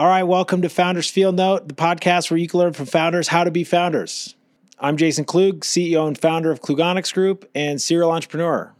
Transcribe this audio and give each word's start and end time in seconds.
All 0.00 0.06
right, 0.06 0.22
welcome 0.22 0.62
to 0.62 0.70
Founders 0.70 1.10
Field 1.10 1.36
Note, 1.36 1.68
the 1.68 1.74
podcast 1.74 2.30
where 2.30 2.38
you 2.38 2.48
can 2.48 2.58
learn 2.58 2.72
from 2.72 2.86
founders 2.86 3.28
how 3.28 3.44
to 3.44 3.50
be 3.50 3.64
founders. 3.64 4.34
I'm 4.78 4.96
Jason 4.96 5.26
Klug, 5.26 5.60
CEO 5.60 6.08
and 6.08 6.16
founder 6.16 6.50
of 6.50 6.62
Klugonyx 6.62 7.12
Group 7.12 7.46
and 7.54 7.82
serial 7.82 8.10
entrepreneur. 8.10 8.72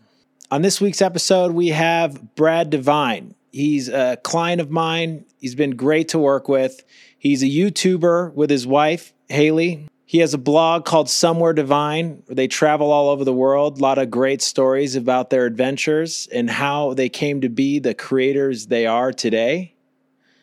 On 0.51 0.63
this 0.63 0.81
week's 0.81 1.03
episode, 1.03 1.53
we 1.53 1.69
have 1.69 2.35
Brad 2.37 2.71
Devine. 2.71 3.35
He's 3.53 3.91
a 3.91 4.17
client 4.23 4.63
of 4.63 4.71
mine. 4.71 5.27
He's 5.39 5.55
been 5.55 5.77
great 5.77 6.09
to 6.09 6.19
work 6.19 6.49
with. 6.49 6.83
He's 7.19 7.43
a 7.43 7.47
YouTuber 7.47 8.33
with 8.33 8.49
his 8.49 8.67
wife, 8.67 9.13
Hailey. 9.29 9.89
He 10.07 10.21
has 10.21 10.33
a 10.33 10.39
blog 10.39 10.87
called 10.87 11.11
Somewhere 11.11 11.53
Devine 11.53 12.23
where 12.25 12.35
they 12.35 12.49
travel 12.49 12.91
all 12.91 13.11
over 13.11 13.27
the 13.27 13.35
world. 13.35 13.79
A 13.79 13.83
lot 13.83 13.99
of 13.99 14.11
great 14.11 14.41
stories 14.41 14.97
about 14.97 15.29
their 15.29 15.45
adventures 15.45 16.31
and 16.33 16.49
how 16.49 16.95
they 16.95 17.11
came 17.11 17.43
to 17.43 17.51
be 17.51 17.79
the 17.79 17.93
creators 17.93 18.69
they 18.69 18.87
are 18.87 19.13
today. 19.13 19.75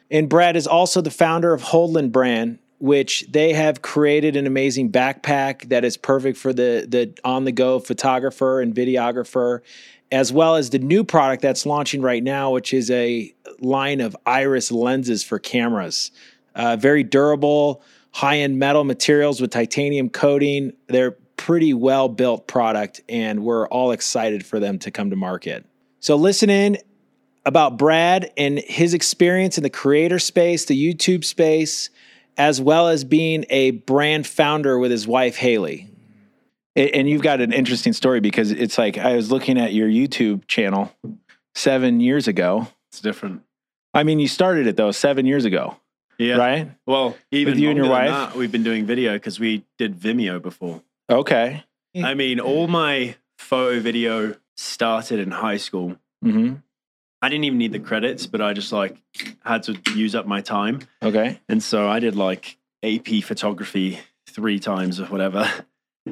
And 0.10 0.30
Brad 0.30 0.56
is 0.56 0.68
also 0.68 1.02
the 1.02 1.12
founder 1.12 1.54
of 1.54 1.62
Holdland 1.62 2.12
Brand, 2.12 2.60
which 2.80 3.26
they 3.30 3.54
have 3.54 3.82
created 3.82 4.36
an 4.36 4.48
amazing 4.48 4.92
backpack 4.92 5.70
that 5.70 5.84
is 5.84 5.98
perfect 5.98 6.38
for 6.38 6.54
the, 6.54 6.86
the 6.88 7.14
on 7.24 7.44
the 7.46 7.52
go 7.52 7.80
photographer 7.80 8.62
and 8.62 8.74
videographer, 8.74 9.62
as 10.12 10.32
well 10.32 10.56
as 10.56 10.70
the 10.70 10.80
new 10.80 11.04
product 11.04 11.42
that's 11.42 11.66
launching 11.66 12.02
right 12.02 12.24
now, 12.24 12.52
which 12.52 12.74
is 12.74 12.90
a 12.92 13.34
line 13.60 14.00
of 14.00 14.16
iris 14.26 14.72
lenses 14.72 15.24
for 15.24 15.40
cameras. 15.40 16.12
Uh, 16.56 16.76
very 16.76 17.04
durable, 17.04 17.82
high 18.12 18.38
end 18.38 18.58
metal 18.58 18.84
materials 18.84 19.42
with 19.42 19.52
titanium 19.52 20.10
coating. 20.10 20.74
They're 20.88 21.18
pretty 21.36 21.74
well 21.74 22.10
built 22.10 22.48
product, 22.48 23.02
and 23.10 23.44
we're 23.44 23.68
all 23.68 23.92
excited 23.92 24.46
for 24.46 24.60
them 24.60 24.80
to 24.80 24.92
come 24.92 25.10
to 25.10 25.16
market. 25.16 25.66
So 26.00 26.16
listen 26.16 26.50
in 26.50 26.78
about 27.48 27.78
Brad 27.78 28.30
and 28.36 28.60
his 28.60 28.94
experience 28.94 29.58
in 29.58 29.64
the 29.64 29.70
creator 29.70 30.20
space, 30.20 30.66
the 30.66 30.76
YouTube 30.76 31.24
space, 31.24 31.90
as 32.36 32.60
well 32.60 32.90
as 32.90 33.06
being 33.06 33.46
a 33.50 33.72
brand 33.72 34.28
founder 34.28 34.78
with 34.78 34.92
his 34.92 35.08
wife 35.08 35.38
Hailey. 35.38 35.90
And 36.76 37.10
you've 37.10 37.22
got 37.22 37.40
an 37.40 37.54
interesting 37.54 37.94
story 37.94 38.20
because 38.20 38.52
it's 38.52 38.78
like 38.78 38.98
I 38.98 39.16
was 39.16 39.32
looking 39.32 39.58
at 39.58 39.74
your 39.74 39.88
YouTube 39.88 40.46
channel 40.48 40.94
seven 41.56 42.02
years 42.02 42.28
ago. 42.28 42.68
It's 42.92 43.00
different. 43.00 43.44
I 43.94 44.04
mean, 44.04 44.20
you 44.20 44.28
started 44.28 44.68
it 44.68 44.76
though 44.76 44.92
seven 44.92 45.26
years 45.26 45.46
ago. 45.46 45.78
Yeah. 46.20 46.36
Right? 46.36 46.70
Well, 46.86 47.16
even 47.32 47.54
With 47.54 47.62
you 47.62 47.70
and 47.70 47.78
your 47.78 47.90
wife? 47.90 48.10
that, 48.10 48.36
we've 48.36 48.52
been 48.52 48.64
doing 48.64 48.86
video 48.86 49.14
because 49.14 49.40
we 49.40 49.64
did 49.78 49.96
Vimeo 49.96 50.42
before. 50.42 50.82
Okay. 51.10 51.64
I 52.04 52.14
mean, 52.14 52.40
all 52.42 52.68
my 52.68 53.16
photo 53.40 53.80
video 53.80 54.36
started 54.58 55.20
in 55.20 55.32
high 55.32 55.58
school. 55.58 55.96
hmm 56.22 56.56
I 57.22 57.30
didn't 57.30 57.46
even 57.46 57.58
need 57.58 57.72
the 57.72 57.80
credits, 57.80 58.28
but 58.28 58.42
I 58.42 58.54
just 58.54 58.72
like 58.72 59.02
had 59.44 59.64
to 59.64 59.78
use 59.96 60.16
up 60.16 60.28
my 60.28 60.42
time. 60.42 60.82
Okay. 61.02 61.40
And 61.50 61.62
so 61.64 61.90
I 61.90 62.00
did 62.00 62.16
like 62.16 62.58
AP 62.84 63.24
photography 63.24 64.00
three 64.30 64.60
times 64.60 65.00
or 65.00 65.06
whatever. 65.06 65.50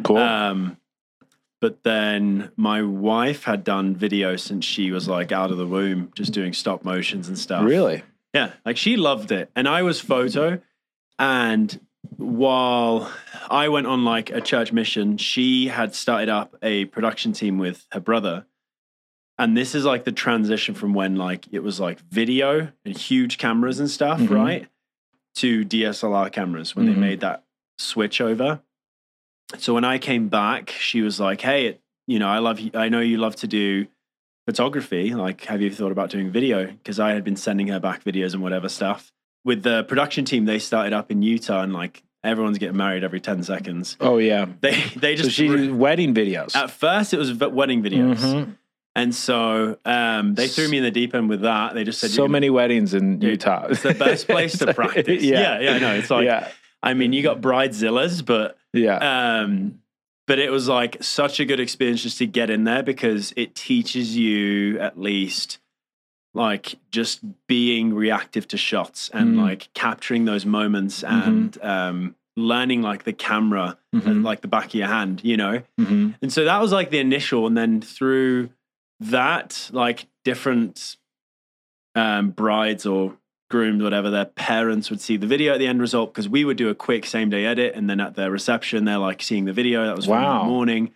Cool. 0.04 0.18
Um, 0.18 0.78
but 1.62 1.84
then 1.84 2.52
my 2.58 2.82
wife 2.82 3.44
had 3.44 3.64
done 3.64 3.96
video 3.96 4.36
since 4.36 4.66
she 4.66 4.92
was 4.92 5.08
like 5.08 5.32
out 5.32 5.52
of 5.52 5.58
the 5.58 5.66
womb, 5.66 6.12
just 6.16 6.34
doing 6.34 6.54
stop 6.54 6.84
motions 6.84 7.28
and 7.28 7.38
stuff. 7.40 7.64
really? 7.64 8.04
Yeah, 8.34 8.52
like 8.66 8.76
she 8.76 8.98
loved 8.98 9.32
it. 9.32 9.50
And 9.56 9.68
I 9.68 9.84
was 9.84 10.02
photo. 10.02 10.60
And 11.18 11.80
while 12.18 13.12
I 13.50 13.70
went 13.70 13.88
on 13.88 14.04
like 14.04 14.30
a 14.30 14.42
church 14.42 14.74
mission, 14.74 15.18
she 15.18 15.68
had 15.68 15.96
started 15.96 16.28
up 16.28 16.56
a 16.62 16.86
production 16.86 17.32
team 17.32 17.58
with 17.58 17.86
her 17.94 18.02
brother. 18.02 18.46
And 19.38 19.56
this 19.58 19.76
is 19.76 19.84
like 19.86 20.06
the 20.06 20.12
transition 20.12 20.74
from 20.76 20.94
when 20.94 21.16
like 21.18 21.46
it 21.52 21.60
was 21.60 21.80
like 21.80 22.00
video 22.10 22.70
and 22.86 22.98
huge 22.98 23.38
cameras 23.38 23.80
and 23.80 23.90
stuff, 23.90 24.20
Mhm. 24.22 24.30
right? 24.30 24.68
To 25.36 25.66
DSLR 25.66 26.30
cameras 26.30 26.76
when 26.76 26.86
Mhm. 26.88 26.94
they 26.94 27.00
made 27.00 27.20
that 27.20 27.44
switch 27.78 28.22
over. 28.22 28.62
So 29.58 29.74
when 29.74 29.84
I 29.84 29.98
came 29.98 30.30
back, 30.30 30.70
she 30.70 31.02
was 31.02 31.20
like, 31.20 31.42
"Hey, 31.42 31.68
it, 31.68 31.82
you 32.08 32.18
know, 32.20 32.30
I 32.30 32.40
love. 32.40 32.60
I 32.74 32.88
know 32.90 33.02
you 33.02 33.18
love 33.18 33.36
to 33.38 33.48
do 33.48 33.88
photography. 34.48 35.14
Like, 35.14 35.44
have 35.46 35.62
you 35.62 35.70
thought 35.70 35.92
about 35.92 36.10
doing 36.10 36.32
video? 36.32 36.68
Because 36.68 37.00
I 37.00 37.12
had 37.12 37.24
been 37.24 37.36
sending 37.36 37.68
her 37.68 37.80
back 37.80 38.04
videos 38.04 38.34
and 38.34 38.42
whatever 38.42 38.70
stuff. 38.70 39.12
With 39.44 39.64
the 39.64 39.84
production 39.84 40.24
team, 40.26 40.46
they 40.46 40.60
started 40.60 40.94
up 40.94 41.12
in 41.12 41.22
Utah, 41.22 41.62
and 41.62 41.74
like 41.74 42.04
everyone's 42.24 42.58
getting 42.58 42.78
married 42.78 43.04
every 43.04 43.20
ten 43.20 43.44
seconds. 43.44 43.98
Oh 44.00 44.18
yeah. 44.18 44.46
They 44.62 44.82
they 44.96 45.16
So 45.18 45.24
just 45.24 45.36
she 45.36 45.48
threw- 45.48 45.58
did 45.58 45.76
wedding 45.76 46.14
videos. 46.16 46.56
at 46.56 46.72
first 46.72 47.14
it 47.14 47.18
was 47.18 47.32
v- 47.32 47.48
wedding 47.48 47.84
videos, 47.84 48.18
Mhm. 48.18 48.56
And 48.96 49.14
so 49.14 49.78
um, 49.86 50.36
they 50.36 50.48
threw 50.48 50.68
me 50.70 50.78
in 50.78 50.84
the 50.84 50.92
deep 50.92 51.14
end 51.14 51.30
with 51.30 51.42
that. 51.42 51.74
They 51.74 51.84
just 51.84 52.00
said, 52.00 52.10
So 52.12 52.28
many 52.28 52.50
weddings 52.50 52.94
in 52.94 53.22
Utah. 53.22 53.68
It's 53.70 53.84
the 53.84 53.94
best 53.94 54.28
place 54.34 54.58
to 54.60 54.74
practice. 54.74 55.22
yeah, 55.24 55.60
yeah, 55.60 55.72
I 55.74 55.80
know. 55.80 55.94
It's 55.96 56.10
like, 56.10 56.26
yeah. 56.26 56.50
I 56.82 56.94
mean, 56.94 57.14
you 57.14 57.22
got 57.24 57.42
bridezillas, 57.42 58.24
but 58.26 58.58
Yeah. 58.74 58.98
um, 59.42 59.80
but 60.28 60.40
it 60.40 60.50
was 60.52 60.68
like 60.68 61.04
such 61.04 61.40
a 61.40 61.46
good 61.46 61.60
experience 61.60 62.02
just 62.04 62.18
to 62.20 62.26
get 62.28 62.50
in 62.50 62.64
there 62.64 62.84
because 62.84 63.34
it 63.36 63.54
teaches 63.56 64.16
you 64.16 64.80
at 64.80 65.00
least 65.00 65.60
like 66.34 66.76
just 66.92 67.22
being 67.48 67.94
reactive 67.94 68.48
to 68.50 68.58
shots 68.58 69.10
and 69.14 69.36
Mm. 69.36 69.42
like 69.42 69.70
capturing 69.74 70.26
those 70.26 70.46
moments 70.46 71.04
and 71.04 71.58
um, 71.64 72.16
learning 72.36 72.82
like 72.82 73.04
the 73.06 73.14
camera 73.14 73.78
Mhm. 73.96 74.06
and 74.06 74.24
like 74.24 74.42
the 74.42 74.48
back 74.50 74.66
of 74.66 74.76
your 74.76 74.88
hand, 74.88 75.22
you 75.24 75.38
know. 75.38 75.62
Mhm. 75.80 76.16
And 76.22 76.34
so 76.34 76.44
that 76.44 76.62
was 76.62 76.72
like 76.74 76.90
the 76.92 77.00
initial, 77.00 77.48
and 77.48 77.56
then 77.58 77.80
through 77.82 78.50
that, 79.00 79.70
like 79.72 80.08
different 80.24 80.98
um, 81.96 82.32
brides 82.32 82.86
or 82.86 83.18
grooms, 83.50 83.84
whatever, 83.84 84.10
their 84.10 84.26
parents 84.26 84.90
would 84.90 85.00
see 85.02 85.18
the 85.18 85.28
video 85.28 85.54
at 85.54 85.60
the 85.60 85.68
end 85.68 85.80
result 85.80 86.14
because 86.14 86.28
we 86.28 86.44
would 86.46 86.58
do 86.58 86.70
a 86.70 86.76
quick 86.76 87.06
same 87.06 87.30
day 87.30 87.46
edit, 87.46 87.76
and 87.76 87.90
then 87.90 88.00
at 88.00 88.16
their 88.16 88.32
reception, 88.32 88.86
they're 88.86 88.98
like 88.98 89.22
seeing 89.22 89.46
the 89.46 89.54
video 89.54 89.86
that 89.86 89.96
was 89.96 90.06
from 90.06 90.24
the 90.40 90.44
morning. 90.46 90.92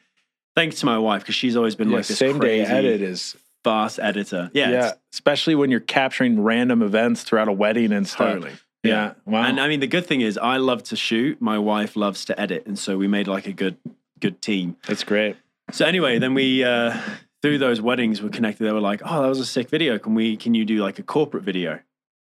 Thanks 0.55 0.79
to 0.81 0.85
my 0.85 0.97
wife 0.97 1.21
because 1.21 1.35
she's 1.35 1.55
always 1.55 1.75
been 1.75 1.89
Yeah, 1.89 1.97
like 1.97 2.07
this 2.07 2.17
same 2.17 2.39
day 2.39 2.61
edit 2.61 3.01
is 3.01 3.35
fast 3.63 3.99
editor. 3.99 4.49
Yeah, 4.53 4.71
yeah, 4.71 4.91
especially 5.13 5.55
when 5.55 5.69
you're 5.69 5.79
capturing 5.79 6.41
random 6.41 6.81
events 6.81 7.23
throughout 7.23 7.47
a 7.47 7.53
wedding 7.53 7.91
and 7.91 8.07
stuff. 8.07 8.33
totally. 8.33 8.51
Yeah. 8.83 9.13
Wow. 9.25 9.43
And 9.43 9.59
I 9.59 9.67
mean, 9.67 9.81
the 9.81 9.87
good 9.87 10.05
thing 10.05 10.21
is, 10.21 10.37
I 10.37 10.57
love 10.57 10.83
to 10.83 10.95
shoot. 10.95 11.41
My 11.41 11.57
wife 11.59 11.95
loves 11.95 12.25
to 12.25 12.39
edit, 12.39 12.65
and 12.65 12.79
so 12.79 12.97
we 12.97 13.07
made 13.07 13.27
like 13.27 13.45
a 13.45 13.51
good, 13.51 13.77
good 14.19 14.41
team. 14.41 14.77
That's 14.87 15.03
great. 15.03 15.35
So 15.71 15.85
anyway, 15.85 16.17
then 16.17 16.33
we 16.33 16.63
uh, 16.63 16.97
through 17.41 17.57
those 17.57 17.81
weddings 17.81 18.21
we 18.21 18.27
were 18.27 18.33
connected. 18.33 18.63
They 18.65 18.71
were 18.71 18.79
like, 18.81 19.01
"Oh, 19.05 19.21
that 19.21 19.27
was 19.29 19.39
a 19.39 19.45
sick 19.45 19.69
video. 19.69 19.97
Can 19.99 20.13
we? 20.15 20.35
Can 20.37 20.53
you 20.53 20.65
do 20.65 20.77
like 20.83 20.99
a 20.99 21.03
corporate 21.03 21.43
video?" 21.43 21.79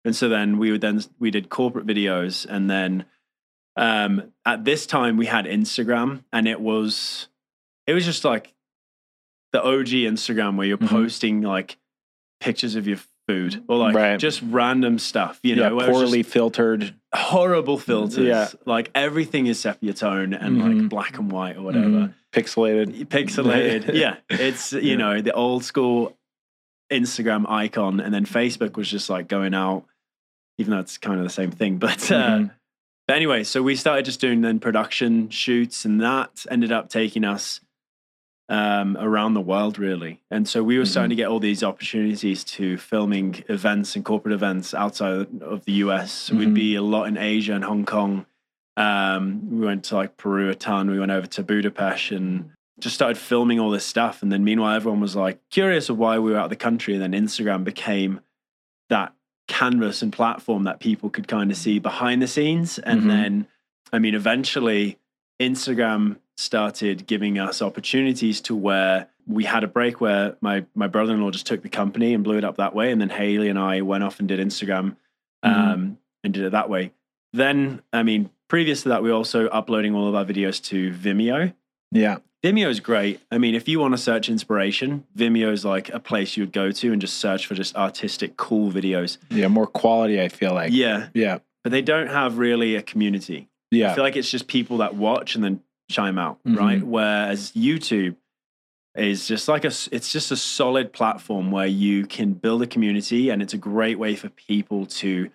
And 0.06 0.16
so 0.16 0.28
then 0.30 0.58
we 0.58 0.72
would 0.72 0.82
then 0.82 1.02
we 1.20 1.32
did 1.32 1.50
corporate 1.50 1.86
videos, 1.86 2.46
and 2.50 2.70
then 2.70 3.06
um, 3.76 4.32
at 4.46 4.66
this 4.66 4.86
time 4.86 5.18
we 5.18 5.26
had 5.26 5.46
Instagram, 5.46 6.24
and 6.32 6.48
it 6.48 6.60
was 6.62 7.28
it 7.88 7.94
was 7.94 8.06
just 8.06 8.24
like 8.26 8.54
the 9.52 9.62
OG 9.64 9.88
Instagram 10.06 10.56
where 10.58 10.66
you're 10.68 10.78
Mhm. 10.78 10.88
posting 10.90 11.42
like 11.42 11.78
pictures 12.40 12.76
of 12.76 12.88
your 12.88 13.00
food 13.28 13.64
or 13.68 13.78
like 13.78 13.96
Right. 13.96 14.20
just 14.20 14.42
random 14.42 15.00
stuff. 15.00 15.40
You 15.44 15.56
know, 15.56 15.62
yeah, 15.64 15.72
where 15.72 15.86
it 15.86 15.90
just 15.90 16.00
poorly 16.02 16.24
filtered. 16.24 16.96
Horrible 17.14 17.78
filters. 17.78 18.26
Yeah. 18.26 18.50
like 18.66 18.90
everything 18.96 19.48
is 19.48 19.60
sepia 19.60 19.94
tone 19.94 20.34
and 20.34 20.58
Mhm. 20.62 20.80
like 20.82 20.90
black 20.90 21.18
and 21.18 21.32
white 21.32 21.58
or 21.58 21.62
whatever 21.62 21.88
Mhm. 21.88 22.14
Pixelated. 22.32 23.06
pixelated. 23.08 23.94
yeah, 23.94 24.16
it's 24.30 24.74
you 24.74 24.82
Yeah. 24.82 24.96
know 24.96 25.22
the 25.22 25.34
old 25.34 25.64
school 25.64 26.18
Instagram 26.92 27.50
icon, 27.50 28.00
and 28.00 28.14
then 28.14 28.26
Facebook 28.26 28.76
was 28.78 28.90
just 28.90 29.10
like 29.10 29.28
going 29.28 29.54
out, 29.54 29.86
even 30.58 30.72
though 30.72 30.80
it's 30.80 30.98
kind 30.98 31.18
of 31.20 31.24
the 31.24 31.30
same 31.32 31.52
thing. 31.52 31.78
But, 31.80 32.12
uh, 32.12 32.38
Mhm. 32.40 32.52
but 33.08 33.16
anyway, 33.16 33.44
so 33.44 33.62
we 33.64 33.76
started 33.76 34.06
just 34.06 34.20
doing 34.22 34.42
then 34.42 34.60
production 34.60 35.30
shoots, 35.30 35.86
and 35.86 36.02
that 36.02 36.46
ended 36.50 36.72
up 36.72 36.90
taking 36.90 37.24
us 37.24 37.62
um, 38.50 38.98
around 38.98 39.34
the 39.34 39.42
world 39.42 39.80
really. 39.80 40.22
And 40.30 40.48
so 40.48 40.64
we 40.64 40.78
were 40.78 40.86
starting 40.86 41.10
to 41.12 41.16
get 41.16 41.28
all 41.30 41.40
these 41.40 41.64
opportunities 41.64 42.44
to 42.46 42.78
filming 42.78 43.44
events 43.48 43.96
and 43.96 44.04
corporate 44.04 44.34
events 44.34 44.74
outside 44.74 45.28
of 45.42 45.64
the 45.66 45.72
US. 45.84 46.12
So 46.12 46.34
Mhm. 46.36 46.38
we'd 46.40 46.54
be 46.54 46.76
a 46.76 46.82
lot 46.82 47.06
in 47.08 47.18
Asia 47.18 47.54
and 47.54 47.64
Hong 47.64 47.86
Kong. 47.86 48.26
Um, 48.76 49.50
we 49.50 49.66
went 49.66 49.84
to 49.86 49.96
like 49.96 50.18
Peru 50.18 50.50
a 50.50 50.56
ton. 50.56 50.90
We 50.92 51.00
went 51.00 51.12
over 51.12 51.28
to 51.28 51.44
Budapest 51.44 52.12
and 52.12 52.50
just 52.80 52.96
started 52.96 53.18
filming 53.18 53.60
all 53.60 53.70
this 53.70 53.86
stuff. 53.86 54.22
And 54.24 54.32
then 54.32 54.44
meanwhile, 54.44 54.76
everyone 54.76 55.00
was 55.00 55.16
like 55.16 55.40
curious 55.50 55.90
of 55.90 55.98
why 55.98 56.20
we 56.20 56.32
were 56.32 56.38
out 56.38 56.46
of 56.46 56.50
the 56.50 56.56
country. 56.56 56.96
And 56.96 57.02
then 57.02 57.14
Instagram 57.14 57.64
became 57.64 58.20
that 58.90 59.14
canvas 59.48 60.02
and 60.02 60.12
platform 60.12 60.64
that 60.64 60.80
people 60.80 61.10
could 61.10 61.28
kind 61.28 61.50
of 61.52 61.58
see 61.58 61.78
behind 61.80 62.22
the 62.22 62.28
scenes. 62.28 62.80
And 62.80 63.04
Mhm. 63.04 63.08
then, 63.08 63.48
I 63.94 64.00
mean, 64.00 64.16
eventually 64.16 64.98
Instagram 65.40 66.18
started 66.38 67.06
giving 67.08 67.40
us 67.40 67.62
opportunities 67.62 68.42
to 68.42 68.56
where 68.56 69.08
we 69.28 69.44
had 69.46 69.64
a 69.64 69.68
break 69.68 70.02
where 70.02 70.36
my, 70.42 70.66
my 70.76 70.88
brother-in-law 70.88 71.32
just 71.32 71.46
took 71.46 71.62
the 71.62 71.70
company 71.70 72.14
and 72.14 72.24
blew 72.24 72.38
it 72.38 72.44
up 72.44 72.58
that 72.58 72.76
way. 72.76 72.92
And 72.92 73.00
then 73.00 73.10
Hailey 73.10 73.48
and 73.50 73.58
I 73.60 73.82
went 73.82 74.04
off 74.04 74.20
and 74.20 74.28
did 74.28 74.40
Instagram 74.40 74.96
um, 75.44 75.54
Mhm. 75.54 75.98
and 76.24 76.34
did 76.34 76.44
it 76.44 76.52
that 76.52 76.70
way. 76.70 76.92
Then, 77.34 77.82
I 77.92 78.04
mean, 78.04 78.30
previous 78.48 78.84
to 78.84 78.90
that, 78.90 79.04
we 79.04 79.10
were 79.10 79.16
also 79.16 79.48
uploading 79.48 79.96
all 79.96 80.08
of 80.08 80.16
our 80.16 80.26
videos 80.26 80.62
to 80.66 80.92
Vimeo. 80.94 81.54
Yeah. 81.92 82.18
Vimeo 82.44 82.68
is 82.68 82.80
great. 82.82 83.22
I 83.32 83.38
mean, 83.38 83.56
if 83.56 83.68
you 83.70 83.80
want 83.80 83.94
to 83.94 83.98
search 83.98 84.28
inspiration, 84.28 85.06
Vimeo 85.18 85.52
is 85.52 85.64
like 85.64 85.90
a 85.90 86.00
place 86.00 86.36
you 86.36 86.44
would 86.44 86.52
go 86.52 86.72
to 86.72 86.92
and 86.92 87.00
just 87.00 87.18
search 87.18 87.46
for 87.48 87.56
just 87.56 87.76
artistic, 87.76 88.36
cool 88.36 88.72
videos. 88.72 89.18
Yeah. 89.30 89.48
More 89.48 89.68
quality, 89.68 90.22
I 90.22 90.28
feel 90.28 90.54
like. 90.54 90.74
Yeah, 90.74 91.08
Yeah. 91.14 91.40
but 91.64 91.72
they 91.72 91.82
don't 91.82 92.08
have 92.08 92.38
really 92.38 92.76
a 92.76 92.82
community. 92.82 93.48
Yeah. 93.72 93.92
I 93.92 93.96
feel 93.96 94.04
like 94.04 94.18
it's 94.18 94.30
just 94.30 94.48
people 94.48 94.78
that 94.78 94.96
watch 94.96 95.36
and 95.36 95.44
then 95.44 95.62
chime 95.90 96.18
out, 96.18 96.40
Mhm. 96.46 96.58
right? 96.58 96.84
Whereas 96.84 97.52
YouTube 97.52 98.16
is 98.96 99.28
just 99.28 99.48
like 99.48 99.64
a 99.66 99.72
it's 99.92 100.12
just 100.12 100.32
a 100.32 100.36
solid 100.38 100.94
platform 100.94 101.52
where 101.52 101.68
you 101.68 102.06
can 102.06 102.34
build 102.34 102.62
a 102.62 102.68
community, 102.68 103.30
and 103.30 103.42
it's 103.42 103.54
a 103.54 103.58
great 103.58 103.98
way 104.00 104.16
for 104.16 104.30
people 104.30 104.86
to 104.86 105.30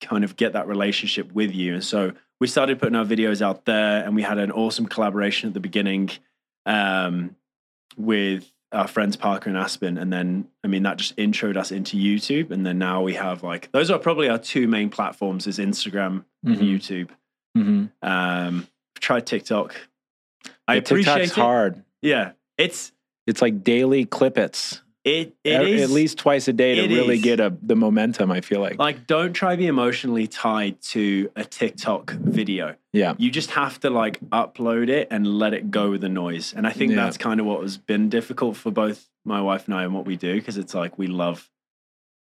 kind 0.00 0.24
of 0.24 0.36
get 0.36 0.52
that 0.52 0.66
relationship 0.66 1.32
with 1.32 1.54
you. 1.54 1.74
And 1.74 1.84
so 1.84 2.12
we 2.40 2.46
started 2.46 2.78
putting 2.78 2.96
our 2.96 3.04
videos 3.04 3.40
out 3.40 3.64
there, 3.64 4.04
and 4.04 4.14
we 4.14 4.22
had 4.22 4.38
an 4.38 4.50
awesome 4.52 4.86
collaboration 4.86 5.48
at 5.48 5.54
the 5.54 5.60
beginning 5.60 6.10
um, 6.66 7.34
with 7.96 8.52
our 8.72 8.88
friends 8.88 9.16
Parker 9.16 9.48
and 9.48 9.56
Aspen, 9.58 9.96
and 9.96 10.12
then 10.12 10.48
I 10.64 10.68
mean 10.68 10.82
that 10.82 10.96
just 10.98 11.16
introed 11.16 11.56
us 11.56 11.70
into 11.70 11.96
YouTube, 11.96 12.50
and 12.50 12.66
then 12.66 12.78
now 12.78 13.02
we 13.02 13.14
have 13.14 13.42
like 13.42 13.70
those 13.72 13.90
are 13.90 13.98
probably 13.98 14.28
our 14.28 14.38
two 14.38 14.66
main 14.66 14.90
platforms: 14.90 15.46
is 15.46 15.58
Instagram 15.58 16.24
and 16.44 16.56
Mhm. 16.58 16.70
YouTube. 16.70 17.08
Mhm. 17.56 17.90
Um, 18.02 18.66
tried 19.00 19.26
TikTok. 19.26 19.74
I 20.68 20.74
Yeah, 20.74 20.78
appreciate 20.80 21.14
TikTok's 21.14 21.38
it. 21.38 21.40
hard. 21.40 21.84
Yeah, 22.02 22.32
it's 22.58 22.92
It's 23.26 23.42
like 23.42 23.62
daily 23.64 24.06
clippets. 24.06 24.80
it 25.04 25.34
it 25.44 25.52
at, 25.54 25.64
is 25.66 25.82
at 25.82 25.90
least 25.90 26.18
twice 26.18 26.48
a 26.48 26.52
day 26.52 26.74
to 26.76 26.82
really 26.94 27.16
is. 27.16 27.22
get 27.22 27.38
a, 27.40 27.56
the 27.62 27.76
momentum. 27.76 28.30
I 28.32 28.40
feel 28.40 28.60
like. 28.60 28.78
like 28.78 29.06
don't 29.06 29.32
try 29.32 29.52
to 29.52 29.56
be 29.56 29.66
emotionally 29.68 30.26
tied 30.26 30.80
to 30.92 31.30
a 31.36 31.44
TikTok 31.44 32.10
video. 32.12 32.74
yeah. 32.92 33.14
You 33.18 33.30
just 33.30 33.52
have 33.52 33.78
to 33.80 33.90
like 33.90 34.18
upload 34.30 34.88
it 34.88 35.08
and 35.10 35.26
let 35.26 35.54
it 35.54 35.70
go 35.70 35.90
with 35.90 36.00
the 36.00 36.08
noise. 36.08 36.52
And 36.56 36.66
I 36.66 36.70
think 36.72 36.90
Yeah. 36.90 36.96
that's 37.04 37.16
kind 37.18 37.38
of 37.40 37.46
what 37.46 37.62
has 37.62 37.78
been 37.78 38.08
difficult 38.08 38.56
for 38.56 38.70
both 38.72 39.08
my 39.24 39.40
wife 39.40 39.66
and 39.66 39.74
I 39.74 39.84
and 39.84 39.94
what 39.94 40.06
we 40.06 40.16
do 40.16 40.34
because 40.34 40.56
it's 40.56 40.74
like 40.74 40.98
we 40.98 41.06
love 41.06 41.48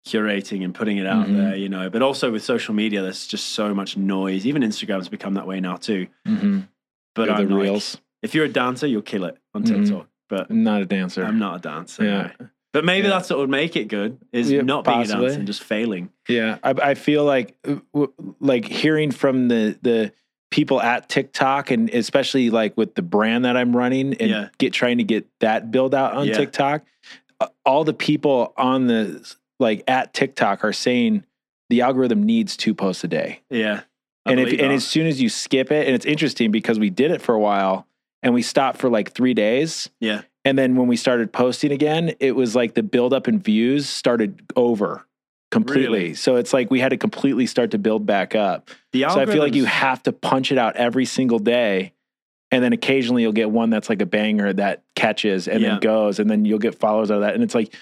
curating 0.05 0.63
and 0.63 0.73
putting 0.75 0.97
it 0.97 1.05
out 1.07 1.27
Mhm. 1.27 1.37
there, 1.37 1.55
you 1.55 1.69
know. 1.69 1.89
But 1.89 2.01
also 2.01 2.31
with 2.31 2.43
social 2.43 2.73
media, 2.73 3.01
there's 3.01 3.25
just 3.27 3.47
so 3.49 3.73
much 3.73 3.95
noise. 3.97 4.45
Even 4.45 4.61
Instagram's 4.61 5.09
become 5.09 5.33
that 5.35 5.47
way 5.47 5.59
now 5.59 5.75
too. 5.77 6.07
hmm 6.25 6.61
But 7.15 7.27
the 7.27 7.43
like, 7.43 7.49
reels. 7.49 7.97
if 8.21 8.33
you're 8.35 8.45
a 8.45 8.49
dancer, 8.49 8.87
you'll 8.87 9.01
kill 9.01 9.23
it 9.25 9.37
on 9.53 9.63
Mhm. 9.63 9.85
TikTok. 9.85 10.07
But 10.29 10.47
I'm 10.49 10.63
not 10.63 10.81
a 10.81 10.85
dancer. 10.85 11.23
I'm 11.23 11.37
not 11.39 11.57
a 11.57 11.59
dancer. 11.59 12.03
Yeah. 12.03 12.31
no. 12.39 12.47
But 12.73 12.85
maybe 12.85 13.07
Yeah. 13.07 13.13
that's 13.13 13.29
what 13.29 13.37
would 13.37 13.49
make 13.51 13.75
it 13.75 13.87
good 13.87 14.17
is 14.31 14.49
Yeah, 14.51 14.61
not 14.61 14.83
being 14.83 14.97
possibly. 14.97 15.25
a 15.25 15.27
dancer 15.27 15.39
and 15.39 15.47
just 15.47 15.63
failing. 15.63 16.09
Yeah, 16.27 16.57
I, 16.63 16.71
I 16.71 16.93
feel 16.95 17.23
like 17.23 17.55
uh, 17.67 18.07
like 18.39 18.65
hearing 18.65 19.11
from 19.11 19.47
the 19.47 19.77
the 19.83 20.11
people 20.49 20.81
at 20.81 21.07
TikTok 21.09 21.69
and 21.71 21.89
especially 21.91 22.49
like 22.49 22.75
with 22.75 22.95
the 22.95 23.01
brand 23.03 23.45
that 23.45 23.55
I'm 23.57 23.75
running 23.75 24.15
and 24.15 24.29
Yeah. 24.29 24.47
get 24.57 24.73
trying 24.73 24.97
to 24.99 25.03
get 25.03 25.27
that 25.39 25.71
build 25.71 25.93
out 25.95 26.13
on. 26.13 26.25
TikTok. 26.27 26.83
All 27.65 27.83
the 27.83 27.93
people 27.93 28.53
on 28.57 28.87
the 28.87 29.35
like 29.59 29.83
at 29.87 30.13
TikTok 30.13 30.63
are 30.63 30.73
saying 30.73 31.23
the 31.69 31.81
algorithm 31.81 32.23
needs 32.23 32.57
two 32.57 32.73
posts 32.73 33.03
a 33.03 33.07
day. 33.07 33.41
Yeah. 33.49 33.81
I 34.25 34.31
and 34.31 34.39
if 34.39 34.51
and 34.59 34.71
as 34.71 34.85
soon 34.87 35.05
as 35.07 35.21
you 35.21 35.27
skip 35.29 35.71
it, 35.71 35.85
and 35.85 35.95
it's 35.95 36.05
interesting 36.05 36.51
because 36.51 36.79
we 36.79 36.89
did 36.89 37.11
it 37.11 37.21
for 37.21 37.35
a 37.35 37.39
while 37.39 37.87
and 38.21 38.33
we 38.33 38.41
stopped 38.41 38.77
for 38.79 38.89
like 38.89 39.11
three 39.11 39.33
days. 39.33 39.89
yeah. 39.99 40.21
And 40.45 40.57
then 40.57 40.75
when 40.75 40.87
we 40.87 40.97
started 40.97 41.31
posting 41.31 41.71
again, 41.71 42.15
it 42.19 42.35
was 42.35 42.53
like 42.53 42.73
the 42.73 42.83
buildup 42.83 43.29
in 43.29 43.39
views 43.39 43.87
started 43.87 44.41
over 44.57 45.05
completely. 45.51 45.99
Really? 45.99 46.13
So 46.15 46.35
it's 46.35 46.51
like 46.51 46.69
we 46.69 46.81
had 46.81 46.89
to 46.89 46.97
completely 46.97 47.45
start 47.47 47.71
to 47.71 47.77
build 47.77 48.05
back 48.05 48.35
up. 48.35 48.69
The 48.91 49.01
So 49.03 49.21
I 49.21 49.25
feel 49.25 49.39
like 49.41 49.55
you 49.55 49.63
have 49.65 50.03
to 50.03 50.11
punch 50.11 50.51
it 50.51 50.57
out 50.57 50.75
every 50.75 51.05
single 51.05 51.39
day. 51.39 51.93
And 52.51 52.61
then 52.63 52.73
occasionally 52.73 53.21
you'll 53.21 53.31
get 53.31 53.51
one 53.51 53.69
that's 53.69 53.87
like 53.89 54.01
a 54.01 54.05
banger 54.05 54.51
that 54.53 54.83
catches 54.95 55.47
and 55.47 55.61
Yeah. 55.61 55.69
then 55.69 55.79
goes, 55.79 56.19
and 56.19 56.29
then 56.29 56.43
you'll 56.43 56.59
get 56.59 56.75
followers 56.75 57.09
out 57.09 57.15
of 57.15 57.21
that. 57.21 57.35
And 57.35 57.43
it's 57.43 57.55
like, 57.55 57.73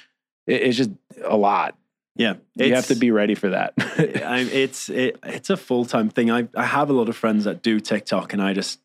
it- 0.48 0.62
it's 0.64 0.78
just 0.78 0.92
a 1.24 1.38
lot. 1.38 1.76
yeah. 2.16 2.34
you 2.56 2.74
have 2.76 2.88
to 2.88 2.96
be 2.96 3.12
ready 3.12 3.36
for 3.36 3.50
that. 3.50 3.74
I, 3.80 4.40
it's 4.52 4.90
it, 4.90 5.18
it's 5.24 5.50
a 5.50 5.58
full 5.58 5.86
time 5.86 6.10
thing. 6.10 6.30
I 6.32 6.48
I 6.56 6.66
have 6.66 6.90
a 6.90 6.94
lot 6.94 7.10
of 7.10 7.16
friends 7.16 7.46
that 7.46 7.62
do 7.62 7.80
TikTok, 7.80 8.34
and 8.34 8.42
I 8.42 8.54
just 8.54 8.80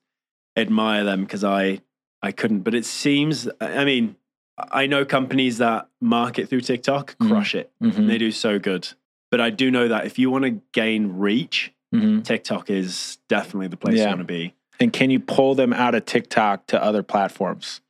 admire 0.57 1.05
them 1.05 1.23
because 1.25 1.45
I 1.45 1.81
I 2.23 2.33
couldn't. 2.33 2.61
But 2.61 2.75
it 2.75 2.85
seems, 2.85 3.49
I 3.61 3.85
mean, 3.85 4.17
I 4.59 4.87
know 4.87 5.05
companies 5.05 5.59
that 5.59 5.89
market 6.01 6.49
through 6.49 6.63
TikTok 6.63 7.17
Mhm. 7.19 7.29
crush 7.29 7.55
it. 7.55 7.71
Mhm, 7.83 8.07
They 8.07 8.19
do 8.19 8.31
so 8.33 8.59
good. 8.59 8.89
But 9.31 9.41
I 9.41 9.51
do 9.51 9.71
know 9.71 9.89
that 9.89 10.07
if 10.07 10.19
you 10.19 10.31
want 10.31 10.45
to 10.45 10.61
gain 10.73 11.19
reach, 11.19 11.73
mhm. 11.95 12.25
TikTok 12.25 12.71
is 12.71 13.19
definitely 13.29 13.69
the 13.69 13.77
place 13.77 13.97
Yeah. 13.99 14.05
you 14.05 14.09
want 14.11 14.21
to 14.21 14.25
be. 14.25 14.55
And 14.81 14.93
can 14.93 15.11
you 15.11 15.21
pull 15.21 15.55
them 15.55 15.73
out 15.73 15.95
of 15.95 16.05
TikTok 16.07 16.67
to 16.69 16.83
other 16.83 17.03
platforms? 17.03 17.81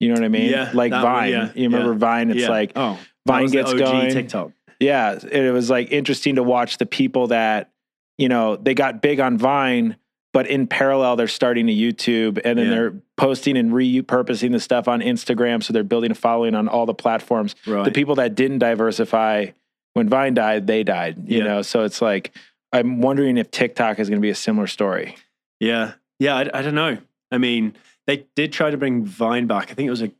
You 0.00 0.08
know 0.08 0.14
what 0.14 0.24
I 0.24 0.28
mean? 0.28 0.50
Yeah, 0.50 0.70
like 0.72 0.92
one, 0.92 1.02
Vine. 1.02 1.30
yeah, 1.32 1.52
you 1.54 1.64
remember 1.64 1.92
yeah. 1.92 1.98
Vine? 1.98 2.30
It's 2.30 2.48
like 2.48 2.72
oh, 2.76 2.98
Vine 3.26 3.46
gets 3.48 3.70
OG 3.72 3.78
going. 3.78 4.10
TikTok. 4.12 4.52
Yeah, 4.80 5.12
and 5.12 5.32
it 5.32 5.52
was 5.52 5.70
like 5.70 5.90
interesting 5.92 6.34
to 6.36 6.42
watch 6.42 6.78
the 6.78 6.86
people 6.86 7.28
that 7.28 7.70
you 8.18 8.28
know 8.28 8.56
they 8.56 8.74
got 8.74 9.00
big 9.02 9.20
on 9.20 9.38
Vine, 9.38 9.96
but 10.32 10.46
in 10.46 10.66
parallel 10.66 11.16
they're 11.16 11.28
starting 11.28 11.68
a 11.68 11.76
YouTube, 11.76 12.40
and 12.44 12.58
then 12.58 12.66
Yeah. 12.66 12.74
they're 12.74 12.94
posting 13.16 13.56
and 13.56 13.72
repurposing 13.72 14.52
the 14.52 14.60
stuff 14.60 14.88
on 14.88 15.00
Instagram, 15.00 15.62
so 15.62 15.72
they're 15.72 15.84
building 15.84 16.10
a 16.10 16.14
following 16.14 16.54
on 16.54 16.68
all 16.68 16.86
the 16.86 16.94
platforms. 16.94 17.54
Right. 17.66 17.84
The 17.84 17.92
people 17.92 18.16
that 18.16 18.34
didn't 18.34 18.58
diversify 18.58 19.46
when 19.94 20.08
Vine 20.08 20.34
died, 20.34 20.66
they 20.66 20.82
died. 20.82 21.28
You 21.28 21.38
Yeah. 21.38 21.44
know, 21.44 21.62
so 21.62 21.84
it's 21.84 22.02
like 22.02 22.34
I'm 22.72 23.00
wondering 23.00 23.38
if 23.38 23.50
TikTok 23.52 24.00
is 24.00 24.08
going 24.10 24.20
to 24.20 24.24
be 24.26 24.30
a 24.30 24.34
similar 24.34 24.66
story. 24.66 25.14
Yeah. 25.60 25.92
Yeah. 26.18 26.34
I, 26.36 26.40
I 26.58 26.62
don't 26.62 26.74
know. 26.74 26.98
I 27.30 27.38
mean, 27.38 27.74
they 28.08 28.26
did 28.34 28.52
try 28.52 28.70
to 28.70 28.76
bring 28.76 29.04
Vine 29.06 29.46
back. 29.46 29.70
I 29.70 29.74
think 29.74 29.86
it 29.86 29.90
was 29.90 30.02
a 30.02 30.10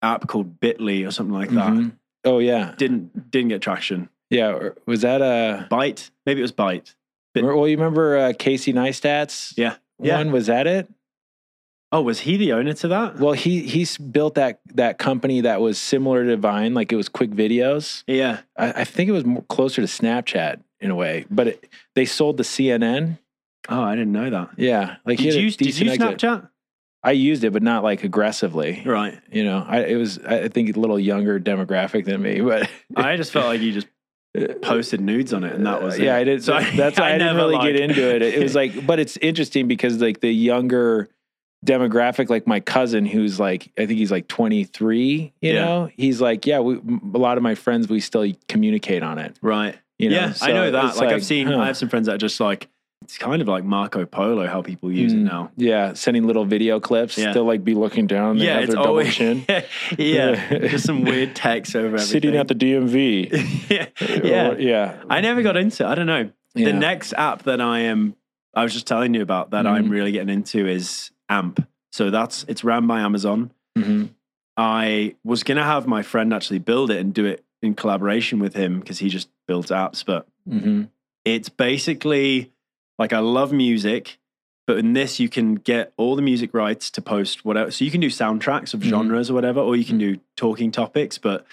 app 0.00 0.28
called 0.28 0.60
Bitly 0.60 1.06
or 1.06 1.10
something 1.10 1.34
like 1.34 1.50
that. 1.50 1.72
Mhm. 1.72 1.92
Oh 2.24 2.38
yeah, 2.38 2.74
Didn't 2.76 3.30
didn't 3.30 3.48
get 3.48 3.62
traction. 3.62 4.08
yeah. 4.28 4.70
Was 4.86 5.00
that 5.02 5.22
a? 5.22 5.66
bite? 5.70 6.10
Maybe 6.26 6.40
it 6.40 6.42
was 6.42 6.52
Byte. 6.52 6.94
Bit- 7.34 7.44
Well, 7.44 7.66
you 7.68 7.76
remember 7.76 8.18
uh, 8.18 8.32
Casey 8.38 8.72
Neistat's 8.72 9.54
Yeah. 9.56 9.76
Yeah. 10.02 10.18
one? 10.18 10.32
Was 10.32 10.46
that 10.46 10.66
it? 10.66 10.88
Oh, 11.92 12.02
was 12.02 12.20
he 12.20 12.36
the 12.36 12.52
owner 12.52 12.72
to 12.74 12.88
that? 12.88 13.16
Well, 13.18 13.32
he 13.32 13.62
he's 13.62 13.96
built 13.98 14.34
that 14.36 14.60
that 14.74 14.98
company 14.98 15.40
that 15.40 15.60
was 15.60 15.76
similar 15.78 16.24
to 16.26 16.36
Vine, 16.36 16.72
like 16.74 16.92
it 16.92 16.96
was 16.96 17.08
quick 17.08 17.30
videos. 17.30 18.04
yeah. 18.06 18.40
I, 18.56 18.82
I 18.82 18.84
think 18.84 19.08
it 19.08 19.12
was 19.12 19.24
more 19.24 19.42
closer 19.42 19.80
to 19.82 19.88
Snapchat 19.88 20.60
in 20.80 20.90
a 20.90 20.94
way, 20.94 21.24
but 21.30 21.48
it, 21.48 21.68
they 21.94 22.04
sold 22.04 22.36
the 22.36 22.42
CNN. 22.44 23.18
Oh, 23.68 23.82
I 23.82 23.94
didn't 23.96 24.12
know 24.12 24.30
that. 24.30 24.50
Yeah, 24.56 24.96
like 25.04 25.18
he 25.18 25.30
Did 25.30 25.42
you 25.42 25.50
did 25.50 25.78
you 25.78 25.90
exit. 25.90 26.49
I 27.02 27.12
used 27.12 27.44
it, 27.44 27.52
but 27.52 27.62
not 27.62 27.82
like 27.82 28.04
aggressively. 28.04 28.82
Right. 28.84 29.18
You 29.32 29.44
know, 29.44 29.64
I 29.66 29.80
it 29.84 29.96
was 29.96 30.18
I 30.18 30.48
think 30.48 30.76
a 30.76 30.78
little 30.80 30.98
younger 30.98 31.40
demographic 31.40 32.04
than 32.04 32.20
me, 32.22 32.40
but 32.40 32.68
I 32.96 33.16
just 33.16 33.32
felt 33.32 33.46
like 33.46 33.60
you 33.60 33.72
just 33.72 33.86
posted 34.62 35.00
nudes 35.00 35.32
on 35.32 35.44
it, 35.44 35.54
and 35.54 35.66
that 35.66 35.82
was 35.82 35.98
it. 35.98 36.04
yeah. 36.04 36.16
I 36.16 36.24
did. 36.24 36.44
So 36.44 36.54
I- 36.54 36.70
that's 36.76 36.98
why 37.00 37.06
I, 37.06 37.08
I 37.08 37.12
didn't 37.18 37.26
never, 37.28 37.38
really 37.38 37.54
like- 37.56 37.72
get 37.72 37.80
into 37.80 38.14
it. 38.14 38.22
It 38.34 38.42
was 38.42 38.54
like, 38.54 38.86
but 38.86 39.00
it's 39.00 39.16
interesting 39.18 39.66
because 39.68 40.00
like 40.00 40.20
the 40.20 40.30
younger 40.32 41.08
demographic, 41.66 42.30
like 42.30 42.46
my 42.46 42.60
cousin, 42.60 43.04
who's 43.04 43.38
like, 43.38 43.70
I 43.78 43.84
think 43.86 43.98
he's 43.98 44.10
like 44.10 44.28
23. 44.28 45.32
You 45.42 45.52
Yeah. 45.52 45.64
know, 45.64 45.90
he's 45.96 46.20
like, 46.20 46.46
yeah, 46.46 46.60
we, 46.60 46.76
a 46.76 47.18
lot 47.18 47.36
of 47.36 47.42
my 47.42 47.54
friends, 47.54 47.88
we 47.88 48.00
still 48.00 48.26
communicate 48.48 49.02
on 49.02 49.18
it. 49.18 49.36
right. 49.42 49.76
You 49.98 50.08
know? 50.08 50.16
yeah, 50.16 50.32
I 50.40 50.52
know 50.52 50.70
that. 50.70 50.84
it's 50.86 50.98
Like, 50.98 51.10
I've 51.10 51.22
seen, 51.24 51.46
huh. 51.46 51.58
I 51.58 51.66
have 51.66 51.76
some 51.76 51.90
friends 51.90 52.06
that 52.06 52.14
are 52.14 52.18
just 52.18 52.40
like, 52.40 52.68
it's 53.10 53.18
kind 53.18 53.42
of 53.42 53.48
like 53.48 53.64
Marco 53.64 54.06
Polo 54.06 54.46
how 54.46 54.62
people 54.62 54.92
use 54.92 55.12
it 55.12 55.16
Mm. 55.16 55.22
now. 55.24 55.50
Yeah, 55.56 55.94
sending 55.94 56.26
little 56.28 56.44
video 56.44 56.78
clips. 56.78 57.18
Yeah. 57.18 57.32
They'll 57.32 57.44
like 57.44 57.64
be 57.64 57.74
looking 57.74 58.06
down. 58.06 58.38
They 58.38 58.44
Yeah, 58.46 58.60
it's 58.60 58.74
always 58.74 59.12
chin. 59.16 59.44
yeah, 59.98 60.58
just 60.68 60.86
some 60.86 61.02
weird 61.02 61.34
text 61.34 61.74
over 61.74 61.86
everything. 61.86 62.06
Sitting 62.06 62.36
at 62.36 62.46
the 62.46 62.54
DMV. 62.54 63.68
yeah, 63.70 63.86
yeah. 64.22 64.48
Or- 64.50 64.60
yeah. 64.60 65.02
I 65.10 65.20
never 65.20 65.42
got 65.42 65.56
into. 65.56 65.82
it. 65.84 65.88
I 65.88 65.94
don't 65.96 66.06
know. 66.06 66.30
yeah. 66.54 66.66
The 66.66 66.72
next 66.72 67.12
app 67.14 67.42
that 67.44 67.60
I 67.60 67.80
am, 67.80 68.14
I 68.54 68.62
was 68.62 68.72
just 68.72 68.86
telling 68.86 69.12
you 69.14 69.22
about 69.22 69.50
that 69.50 69.66
I'm 69.66 69.86
Mhm. 69.86 69.90
really 69.90 70.12
getting 70.12 70.32
into 70.32 70.66
is 70.68 71.10
AMP. 71.28 71.66
So 71.92 72.10
that's 72.10 72.44
it's 72.48 72.62
ran 72.62 72.86
by 72.86 73.00
Amazon. 73.00 73.50
Mhm. 73.76 74.10
I 74.56 75.16
was 75.24 75.42
gonna 75.42 75.64
have 75.64 75.86
my 75.88 76.02
friend 76.02 76.32
actually 76.32 76.58
build 76.60 76.90
it 76.92 76.98
and 77.00 77.12
do 77.12 77.24
it 77.24 77.44
in 77.60 77.74
collaboration 77.74 78.38
with 78.38 78.54
him 78.54 78.78
because 78.78 78.98
he 79.00 79.08
just 79.08 79.28
builds 79.48 79.70
apps. 79.72 80.04
But 80.04 80.26
Mhm. 80.48 80.88
it's 81.24 81.48
basically 81.48 82.52
like 83.00 83.12
I 83.12 83.18
love 83.18 83.52
music, 83.52 84.18
but 84.68 84.78
in 84.78 84.92
this 84.92 85.18
you 85.18 85.28
can 85.28 85.56
get 85.56 85.92
all 85.96 86.14
the 86.14 86.22
music 86.22 86.54
rights 86.54 86.90
to 86.92 87.02
post 87.02 87.44
whatever. 87.44 87.72
So 87.72 87.84
you 87.84 87.90
can 87.90 88.00
do 88.00 88.08
soundtracks 88.10 88.72
of 88.74 88.80
Mhm. 88.80 88.90
genres 88.90 89.30
or 89.30 89.34
whatever, 89.34 89.58
or 89.60 89.74
you 89.74 89.84
can 89.84 89.98
do 89.98 90.18
talking 90.36 90.70
topics, 90.70 91.18
but 91.18 91.44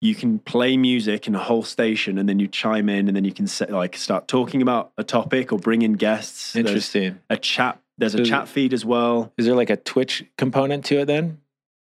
you 0.00 0.14
can 0.14 0.38
play 0.38 0.76
music 0.76 1.26
in 1.26 1.34
a 1.34 1.38
whole 1.38 1.62
station 1.62 2.18
and 2.18 2.28
then 2.28 2.38
you 2.38 2.46
chime 2.46 2.88
in 2.88 3.08
and 3.08 3.16
then 3.16 3.24
you 3.24 3.32
can 3.32 3.46
set, 3.46 3.70
like 3.70 3.96
start 3.96 4.28
talking 4.28 4.62
about 4.62 4.92
a 4.96 5.04
topic 5.04 5.52
or 5.52 5.58
bring 5.58 5.82
in 5.82 5.94
guests. 5.94 6.52
There's 6.52 6.66
Interesting. 6.66 7.18
a 7.30 7.36
chat. 7.36 7.80
There's 7.98 8.14
a 8.14 8.18
So- 8.18 8.24
chat 8.24 8.48
feed 8.48 8.72
as 8.74 8.84
well. 8.84 9.32
Is 9.38 9.46
there 9.46 9.54
like 9.54 9.70
a 9.70 9.76
Twitch 9.76 10.24
component 10.38 10.84
to 10.86 11.00
it 11.00 11.06
then? 11.06 11.38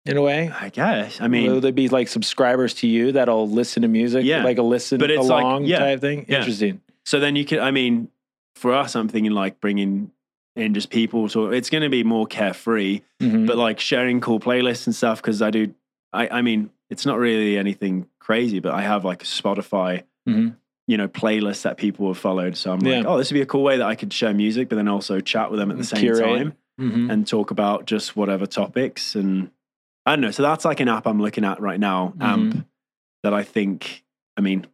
In 0.05 0.17
a 0.17 0.23
way? 0.23 0.51
I 0.61 0.69
guess. 0.69 1.21
I 1.21 1.29
mean, 1.29 1.47
Will 1.51 1.61
there 1.61 1.71
be 1.71 1.89
like 1.89 2.09
subscribers 2.09 2.75
to 2.75 2.89
you 2.89 3.13
that'll 3.13 3.49
listen 3.49 3.83
to 3.83 3.89
music? 3.89 4.25
Yeah. 4.25 4.43
Like 4.43 4.59
a 4.59 4.63
listen 4.63 4.99
But 4.99 5.13
it's 5.13 5.29
like- 5.29 5.45
along 5.45 5.65
yeah, 5.67 5.79
type 5.79 6.01
thing? 6.01 6.27
yeah. 6.29 6.39
Interesting. 6.39 6.81
so 7.05 7.19
then 7.21 7.37
you 7.37 7.45
can. 7.45 7.61
I 7.61 7.71
mean, 7.71 8.09
for 8.55 8.73
us, 8.75 8.95
I'm 8.95 9.09
thinking 9.09 9.33
like 9.33 9.61
bringing 9.61 10.11
and 10.55 10.75
just 10.75 10.91
people. 10.91 11.29
So 11.29 11.47
it's 11.47 11.71
going 11.71 11.83
to 11.83 11.89
be 11.89 12.05
more 12.05 12.27
carefree, 12.27 13.01
Mhm. 13.23 13.47
but 13.47 13.57
like 13.57 13.81
sharing 13.81 14.21
cool 14.21 14.39
playlists 14.39 14.87
and 14.87 14.95
stuff. 14.95 15.23
Cause 15.23 15.41
I 15.41 15.51
do, 15.51 15.75
I, 16.13 16.29
I 16.29 16.43
mean, 16.43 16.69
it's 16.91 17.07
not 17.07 17.19
really 17.19 17.57
anything 17.57 18.07
crazy, 18.21 18.61
but 18.61 18.75
I 18.75 18.83
have 18.83 19.03
like 19.05 19.23
a 19.23 19.27
Spotify, 19.27 20.03
Mhm. 20.29 20.57
you 20.87 20.99
know, 20.99 21.09
playlist 21.09 21.63
that 21.63 21.79
people 21.79 22.07
have 22.09 22.19
followed. 22.19 22.57
So 22.59 22.71
I'm 22.71 22.81
like, 22.81 23.07
oh, 23.07 23.17
this 23.17 23.31
would 23.31 23.35
be 23.37 23.41
a 23.41 23.47
cool 23.47 23.63
way 23.63 23.79
that 23.79 23.87
I 23.87 23.95
could 23.95 24.13
share 24.13 24.35
music, 24.35 24.69
but 24.69 24.77
then 24.77 24.89
also 24.89 25.21
chat 25.21 25.51
with 25.51 25.59
them 25.59 25.71
at 25.71 25.79
the 25.79 25.85
same 25.85 26.01
Curate. 26.01 26.21
time 26.23 26.53
Mhm. 26.79 27.11
and 27.11 27.27
talk 27.27 27.51
about 27.51 27.87
just 27.87 28.15
whatever 28.15 28.45
topics. 28.45 29.15
And 29.15 29.51
I 30.05 30.13
don't 30.15 30.21
know. 30.21 30.31
So 30.33 30.43
that's 30.43 30.67
like 30.67 30.81
an 30.81 30.89
app 30.89 31.07
I'm 31.07 31.21
looking 31.23 31.45
at 31.47 31.61
right 31.63 31.81
now, 31.81 32.13
Mm-hmm. 32.19 32.23
AMP, 32.23 32.67
that 33.23 33.33
I 33.33 33.43
think, 33.43 34.05
I 34.37 34.43
mean, 34.43 34.67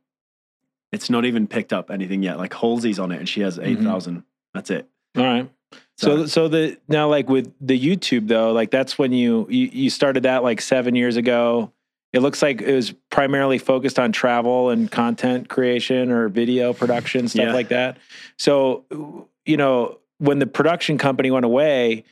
it's 0.92 1.10
not 1.10 1.24
even 1.24 1.46
picked 1.46 1.72
up 1.72 1.90
anything 1.90 2.22
yet. 2.22 2.38
Like 2.38 2.52
Halsey's 2.52 2.98
on 2.98 3.12
it 3.12 3.18
and 3.18 3.28
she 3.28 3.40
has 3.42 3.58
Mm-hmm. 3.58 3.80
8,000. 3.82 4.24
That's 4.54 4.70
it. 4.70 4.88
All 5.16 5.24
right. 5.24 5.50
So, 5.98 6.26
so 6.26 6.48
the 6.48 6.78
now 6.88 7.08
like 7.08 7.28
with 7.28 7.52
the 7.60 7.78
YouTube 7.78 8.28
though, 8.28 8.52
like 8.52 8.70
that's 8.70 8.98
when 8.98 9.12
you, 9.12 9.46
you 9.50 9.66
you 9.72 9.90
started 9.90 10.22
that 10.22 10.42
like 10.42 10.60
seven 10.60 10.94
years 10.94 11.16
ago. 11.16 11.72
It 12.14 12.20
looks 12.20 12.40
like 12.40 12.62
it 12.62 12.74
was 12.74 12.92
primarily 13.10 13.58
focused 13.58 13.98
on 13.98 14.12
travel 14.12 14.70
and 14.70 14.90
content 14.90 15.50
creation 15.50 16.10
or 16.10 16.28
video 16.30 16.72
production 16.72 17.28
stuff 17.28 17.48
Yeah. 17.48 17.52
like 17.52 17.68
that. 17.68 17.98
So, 18.38 19.26
you 19.44 19.58
know, 19.58 19.98
when 20.16 20.38
the 20.38 20.46
production 20.46 20.96
company 20.96 21.30
went 21.30 21.44
away, 21.44 22.04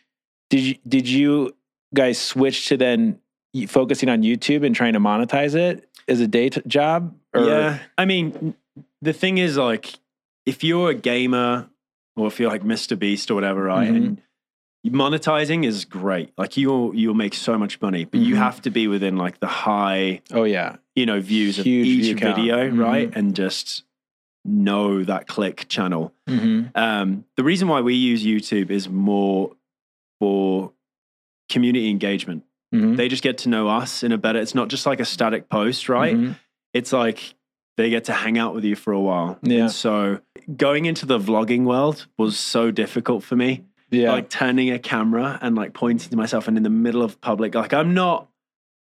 did 0.51 0.61
you 0.61 0.75
did 0.87 1.09
you 1.09 1.55
guys 1.95 2.19
switch 2.19 2.69
to 2.69 2.77
then 2.77 3.21
focusing 3.69 4.11
on 4.11 4.23
YouTube 4.23 4.67
and 4.67 4.75
trying 4.75 4.93
to 4.93 5.01
monetize 5.01 5.55
it 5.55 5.89
as 6.09 6.21
a 6.21 6.27
day 6.29 6.51
t- 6.51 6.61
job? 6.67 7.17
yeah. 7.35 7.79
I 7.97 8.05
mean, 8.05 8.55
the 9.03 9.13
thing 9.13 9.39
is, 9.39 9.57
like, 9.57 9.95
if 10.45 10.63
you're 10.65 10.91
a 10.91 10.95
gamer 10.95 11.69
or 12.17 12.27
if 12.29 12.39
you're 12.41 12.51
like 12.51 12.63
Mr. 12.63 12.99
Beast 12.99 13.31
or 13.31 13.35
whatever, 13.35 13.63
right? 13.65 13.91
Mhm. 13.91 13.97
And 13.97 14.23
monetizing 14.87 15.65
is 15.67 15.85
great. 15.85 16.33
Like, 16.39 16.57
you'll, 16.57 16.95
you'll 16.95 17.15
make 17.15 17.35
so 17.35 17.59
much 17.59 17.81
money, 17.81 18.05
but 18.05 18.21
you 18.21 18.35
Mhm. 18.35 18.39
have 18.39 18.63
to 18.63 18.71
be 18.71 18.87
within 18.89 19.17
like 19.17 19.41
the 19.41 19.47
high, 19.49 20.23
Oh 20.33 20.45
yeah. 20.45 20.77
you 20.95 21.05
know, 21.07 21.21
views 21.21 21.59
of 21.59 21.67
each 21.67 22.05
view 22.07 22.15
video, 22.17 22.69
right? 22.71 23.11
Mhm. 23.11 23.17
And 23.17 23.35
just 23.37 23.83
know 24.45 25.03
that 25.03 25.27
click 25.27 25.67
channel. 25.69 26.15
Mm-hmm. 26.29 26.69
Um, 26.77 27.25
the 27.37 27.43
reason 27.43 27.67
why 27.67 27.81
we 27.81 27.95
use 27.95 28.25
YouTube 28.25 28.71
is 28.71 28.89
more 28.89 29.57
for 30.21 30.73
community 31.51 31.91
engagement. 31.91 32.45
Mm-hmm. 32.75 32.95
They 32.95 33.09
just 33.09 33.23
get 33.25 33.39
to 33.39 33.49
know 33.49 33.69
us 33.69 34.03
in 34.05 34.13
a 34.13 34.19
better. 34.19 34.39
It's 34.39 34.55
not 34.55 34.69
just 34.69 34.87
like 34.87 35.01
a 35.01 35.05
static 35.05 35.49
post, 35.49 35.89
right? 35.89 36.15
Mm-hmm. 36.17 36.33
It's 36.75 36.93
like 36.93 37.35
they 37.77 37.91
get 37.91 38.05
to 38.05 38.13
hang 38.13 38.39
out 38.39 38.55
with 38.55 38.65
you 38.65 38.75
for 38.77 38.93
a 38.93 39.01
while. 39.01 39.39
Yeah. 39.43 39.63
And 39.63 39.71
so 39.73 40.21
going 40.57 40.85
into 40.87 41.05
the 41.07 41.19
vlogging 41.19 41.65
world 41.65 42.07
was 42.19 42.39
so 42.39 42.71
difficult 42.71 43.23
for 43.23 43.37
me. 43.37 43.65
Yeah. 43.91 44.13
Like 44.13 44.29
turning 44.31 44.71
a 44.71 44.79
camera 44.79 45.39
and 45.43 45.55
like 45.55 45.73
pointing 45.75 46.11
to 46.11 46.17
myself 46.17 46.49
and 46.49 46.57
in 46.57 46.63
the 46.63 46.71
middle 46.71 47.03
of 47.03 47.21
public. 47.21 47.55
Like 47.55 47.73
I'm 47.73 47.95
not. 47.95 48.29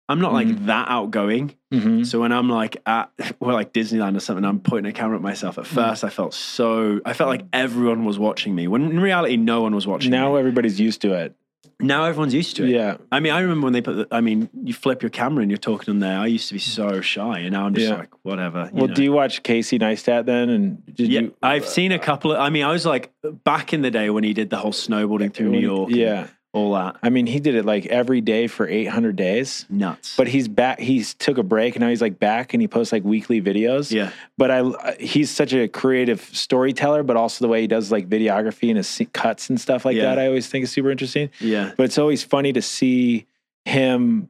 I'm 0.10 0.22
not 0.22 0.32
like 0.32 0.48
Mhm. 0.48 0.67
that 0.67 0.88
outgoing. 0.88 1.53
mm-hmm. 1.74 2.03
So 2.03 2.22
when 2.22 2.32
I'm 2.32 2.50
like 2.50 2.77
at 2.86 3.12
well, 3.41 3.53
like 3.53 3.74
Disneyland 3.74 4.15
or 4.15 4.22
something, 4.22 4.46
I'm 4.46 4.62
pointing 4.62 4.89
a 4.89 4.94
camera 4.94 5.17
at 5.17 5.22
myself. 5.22 5.58
At 5.58 5.65
Mm. 5.65 5.67
first, 5.67 6.03
I 6.06 6.10
felt 6.10 6.34
so. 6.34 7.01
I 7.06 7.12
felt 7.12 7.29
like 7.29 7.44
everyone 7.51 8.06
was 8.06 8.17
watching 8.17 8.56
me. 8.56 8.70
When 8.70 8.84
in 8.89 9.01
reality, 9.01 9.36
no 9.36 9.62
one 9.62 9.75
was 9.75 9.86
watching. 9.86 10.10
Now 10.12 10.34
me. 10.34 10.39
everybody's 10.39 10.79
used 10.79 11.01
to 11.01 11.12
it. 11.13 11.36
Now 11.79 12.05
everyone's 12.05 12.33
used 12.33 12.55
to 12.57 12.65
it. 12.65 12.69
Yeah. 12.69 12.97
I 13.12 13.19
mean, 13.19 13.33
I 13.33 13.39
remember 13.39 13.65
when 13.65 13.74
they 13.74 13.81
put. 13.81 13.95
The, 13.95 14.07
I 14.12 14.21
mean, 14.21 14.50
you 14.63 14.74
flip 14.74 15.01
your 15.01 15.09
camera 15.09 15.41
and 15.41 15.51
you're 15.51 15.57
talking 15.57 15.91
on 15.91 16.00
there. 16.00 16.17
I 16.17 16.27
used 16.27 16.47
to 16.50 16.53
be 16.53 16.59
so 16.59 17.01
shy, 17.01 17.39
and 17.39 17.51
now 17.51 17.65
I'm 17.65 17.74
just 17.74 17.89
Yeah. 17.89 17.97
like 17.97 18.09
whatever. 18.24 18.69
Well, 18.74 18.88
know. 18.88 18.93
do 18.93 19.03
you 19.03 19.12
watch 19.12 19.43
Casey 19.43 19.79
Neistat 19.79 20.25
then? 20.25 20.50
And 20.50 20.86
did 20.86 21.09
yeah, 21.09 21.21
you? 21.21 21.36
I've 21.41 21.67
seen 21.67 21.91
a 21.91 22.00
couple 22.00 22.31
of. 22.31 22.39
I 22.39 22.50
mean, 22.50 22.63
I 22.63 22.71
was 22.71 22.86
like 22.86 23.12
back 23.43 23.74
in 23.74 23.81
the 23.81 23.91
day 23.91 24.09
when 24.09 24.24
he 24.24 24.33
did 24.33 24.50
the 24.50 24.57
whole 24.57 24.74
snowboarding 24.74 25.33
through 25.33 25.50
New 25.50 25.59
York. 25.59 25.89
Yeah. 25.91 26.27
All 26.58 26.74
that 26.74 26.98
I 27.04 27.10
mean, 27.10 27.28
he 27.28 27.40
did 27.40 27.56
it 27.56 27.64
like 27.66 27.86
every 27.86 28.22
day 28.22 28.48
for 28.48 28.68
800 28.68 29.16
days. 29.16 29.66
nuts. 29.70 30.16
But 30.18 30.28
he's 30.28 30.48
back. 30.48 30.80
He's 30.80 31.14
took 31.14 31.38
a 31.38 31.44
break 31.44 31.76
and 31.76 31.82
now 31.84 31.90
he's 31.90 32.02
like 32.02 32.20
back 32.20 32.54
and 32.54 32.62
he 32.62 32.68
posts 32.68 32.92
like 32.92 33.04
weekly 33.04 33.42
videos. 33.42 33.92
yeah, 33.92 34.12
But 34.38 34.52
I, 34.52 34.96
he's 35.00 35.30
such 35.32 35.54
a 35.54 35.68
creative 35.68 36.22
storyteller, 36.34 37.04
but 37.04 37.16
also 37.16 37.46
the 37.46 37.50
way 37.50 37.62
he 37.62 37.68
does 37.68 37.92
like 37.92 38.10
videography 38.10 38.70
and 38.70 38.78
his 38.78 39.02
cuts 39.14 39.50
and 39.50 39.60
stuff 39.62 39.86
like 39.86 39.96
Yeah. 39.96 40.04
that. 40.04 40.20
I 40.20 40.28
always 40.28 40.48
think 40.48 40.64
is 40.64 40.72
super 40.72 40.92
interesting. 40.92 41.30
yeah, 41.40 41.72
But 41.78 41.84
it's 41.84 41.98
always 41.98 42.24
funny 42.24 42.54
to 42.54 42.62
see 42.62 43.26
him 43.66 44.30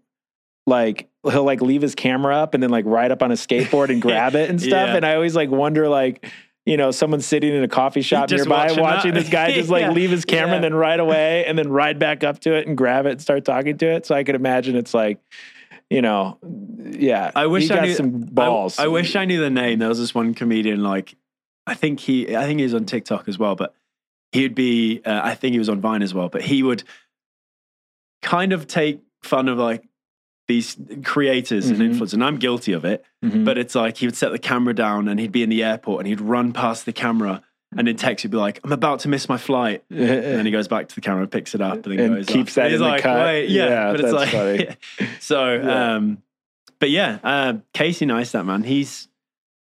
like 0.66 1.08
he'll 1.24 1.44
like 1.44 1.62
leave 1.62 1.82
his 1.82 1.96
camera 1.96 2.36
up 2.36 2.54
and 2.54 2.62
then 2.62 2.70
like 2.70 2.86
ride 2.86 3.12
up 3.12 3.22
on 3.24 3.32
a 3.32 3.36
skateboard 3.36 3.90
and 3.90 4.02
grab 4.08 4.36
it 4.36 4.50
and 4.50 4.60
stuff. 4.62 4.88
Yeah. 4.90 4.96
And 4.96 5.06
I 5.06 5.16
always 5.16 5.36
like 5.36 5.50
wonder 5.50 5.88
like, 5.88 6.26
you 6.68 6.76
know, 6.76 6.92
someone 6.92 7.22
sitting 7.22 7.54
in 7.54 7.64
a 7.64 7.68
coffee 7.68 8.02
shop 8.02 8.28
Just 8.28 8.44
nearby 8.44 8.66
watching 8.66 8.84
watching, 8.84 9.14
this 9.14 9.30
guy 9.30 9.54
just 9.54 9.70
like 9.76 9.84
Yeah. 9.84 9.92
leave 9.92 10.12
his 10.12 10.26
camera 10.26 10.56
and 10.56 10.64
then 10.64 10.74
ride 10.76 11.00
away 11.00 11.46
and 11.46 11.58
then 11.58 11.70
ride 11.70 11.98
back 11.98 12.26
up 12.26 12.40
to 12.42 12.54
it 12.56 12.68
and 12.68 12.76
grab 12.78 13.06
it 13.06 13.14
and 13.14 13.22
start 13.22 13.46
talking 13.46 13.78
to 13.78 13.86
it. 13.86 14.06
So 14.06 14.14
I 14.14 14.26
could 14.26 14.36
imagine 14.36 14.76
it's 14.76 14.94
like, 14.94 15.18
you 15.90 16.02
know, 16.02 16.38
yeah. 16.92 17.32
I 17.34 17.46
wish 17.48 17.72
I 17.72 17.76
got 17.76 17.84
knew- 17.86 17.94
some 17.94 18.12
balls. 18.20 18.78
I, 18.80 18.84
I 18.84 18.88
wish 18.90 19.16
I 19.16 19.24
knew 19.24 19.40
the 19.40 19.50
name. 19.50 19.80
There 19.80 19.88
was 19.88 19.98
this 20.00 20.14
one 20.14 20.34
comedian, 20.34 20.84
like 20.84 21.16
I 21.66 21.74
think 21.74 22.02
he, 22.02 22.36
I 22.36 22.44
think 22.44 22.60
he 22.60 22.64
was 22.64 22.74
on 22.74 22.84
TikTok 22.86 23.30
as 23.30 23.40
well, 23.40 23.56
but 23.56 23.74
he'd 24.34 24.54
be, 24.54 25.02
uh, 25.06 25.22
I 25.24 25.36
think 25.36 25.54
he 25.54 25.60
was 25.60 25.70
on 25.70 25.80
Vine 25.80 26.02
as 26.02 26.14
well, 26.14 26.28
but 26.28 26.42
he 26.42 26.64
would 26.64 26.84
kind 28.22 28.52
of 28.52 28.68
take 28.68 29.00
fun 29.24 29.48
of 29.48 29.58
like 29.58 29.87
these 30.48 30.78
creators 31.04 31.70
Mhm. 31.72 31.80
and 31.82 31.94
influencers, 31.94 32.14
and 32.14 32.24
I'm 32.24 32.38
guilty 32.38 32.74
of 32.74 32.86
it. 32.86 33.04
Mhm. 33.24 33.44
But 33.46 33.58
it's 33.58 33.76
like 33.76 33.98
he 33.98 34.08
would 34.08 34.16
set 34.16 34.32
the 34.32 34.40
camera 34.40 34.74
down 34.74 35.08
and 35.08 35.20
he'd 35.20 35.32
be 35.32 35.44
in 35.44 35.50
the 35.50 35.64
airport 35.64 36.00
and 36.02 36.08
he'd 36.08 36.22
run 36.22 36.54
past 36.54 36.86
the 36.86 36.94
camera 36.94 37.42
and 37.76 37.88
in 37.90 37.98
text 37.98 38.24
he'd 38.24 38.32
be 38.32 38.38
like, 38.38 38.62
"I'm 38.64 38.72
about 38.72 39.00
to 39.02 39.10
miss 39.10 39.28
my 39.28 39.38
flight." 39.38 39.84
And 39.92 40.08
then 40.08 40.46
he 40.46 40.52
goes 40.52 40.68
back 40.70 40.88
to 40.88 40.96
the 40.96 41.02
camera, 41.02 41.28
picks 41.28 41.54
it 41.54 41.60
up, 41.62 41.86
and 41.86 41.98
then 41.98 42.00
And 42.00 42.16
goes 42.16 42.26
keeps 42.28 42.52
off. 42.52 42.56
that 42.56 42.66
And 42.68 42.76
in 42.76 42.80
the 42.82 42.88
like, 42.88 43.02
cut. 43.04 43.18
Wait, 43.26 43.50
yeah, 43.50 43.66
Yeah, 43.68 43.92
but 43.92 44.00
it's 44.00 44.12
that's 44.14 44.34
like, 44.34 44.80
so. 45.20 45.54
Yeah. 45.54 45.96
Um, 45.96 46.18
but 46.80 46.90
yeah, 46.92 47.18
uh, 47.24 47.54
Casey 47.74 48.06
Neistat, 48.06 48.46
man, 48.46 48.64
he's 48.64 49.10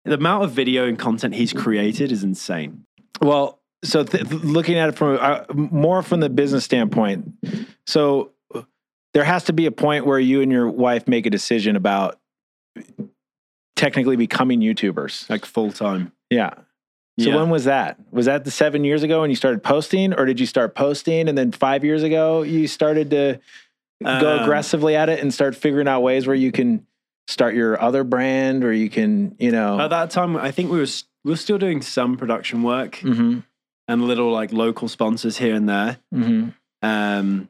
the 0.05 0.15
amount 0.15 0.45
of 0.45 0.53
video 0.53 0.87
and 0.87 0.99
content 0.99 1.35
he's 1.35 1.53
created 1.53 2.13
is 2.13 2.23
insane. 2.23 2.85
Well, 3.21 3.59
so 3.83 4.05
th- 4.05 4.31
looking 4.31 4.77
at 4.77 4.91
it 4.91 4.93
from 4.97 5.19
uh, 5.21 5.41
more 5.55 6.03
from 6.03 6.21
the 6.21 6.29
business 6.29 6.65
standpoint, 6.65 7.33
so 7.87 8.31
there 9.15 9.25
has 9.25 9.45
to 9.45 9.53
be 9.53 9.67
a 9.67 9.71
point 9.73 10.07
where 10.07 10.19
you 10.19 10.43
and 10.43 10.51
your 10.53 10.69
wife 10.69 11.09
make 11.09 11.27
a 11.27 11.31
decision 11.31 11.77
about 11.77 12.19
technically 13.77 14.17
becoming 14.17 14.61
YouTubers. 14.61 15.29
Like 15.31 15.45
full 15.45 15.73
time. 15.73 16.13
Yeah. 16.31 16.51
So 17.21 17.31
Yeah. 17.31 17.37
when 17.37 17.51
was 17.51 17.65
that? 17.65 17.99
Was 18.11 18.27
that 18.27 18.45
the 18.45 18.51
seven 18.51 18.85
years 18.85 19.03
ago 19.03 19.23
when 19.23 19.31
you 19.31 19.37
started 19.37 19.63
posting, 19.63 20.13
or 20.15 20.25
did 20.25 20.39
you 20.39 20.47
start 20.47 20.75
posting 20.75 21.29
and 21.29 21.37
then 21.37 21.53
five 21.53 21.85
years 21.85 22.03
ago 22.03 22.43
you 22.43 22.67
started 22.69 23.11
to 23.11 23.41
go 24.03 24.37
Um, 24.37 24.43
aggressively 24.43 24.95
at 24.95 25.09
it 25.09 25.21
and 25.21 25.33
start 25.35 25.57
figuring 25.57 25.89
out 25.89 26.03
ways 26.03 26.27
where 26.27 26.37
you 26.37 26.53
can 26.53 26.87
start 27.27 27.55
your 27.55 27.81
other 27.83 28.05
brand, 28.05 28.65
or 28.65 28.73
you 28.73 28.89
can, 28.89 29.35
you 29.39 29.51
know, 29.51 29.79
At 29.81 29.89
that 29.91 30.11
time, 30.11 30.37
I 30.37 30.51
think 30.51 30.71
we 30.71 30.79
were 30.79 30.87
we 31.25 31.33
were 31.33 31.37
still 31.37 31.59
doing 31.59 31.83
some 31.83 32.17
production 32.17 32.63
work 32.63 32.97
hmm 32.99 33.41
and 33.89 34.05
little 34.05 34.31
like 34.31 34.53
local 34.53 34.87
sponsors 34.89 35.39
here 35.39 35.55
and 35.55 35.69
there. 35.69 35.99
hmm 36.13 36.49
Um, 36.83 37.49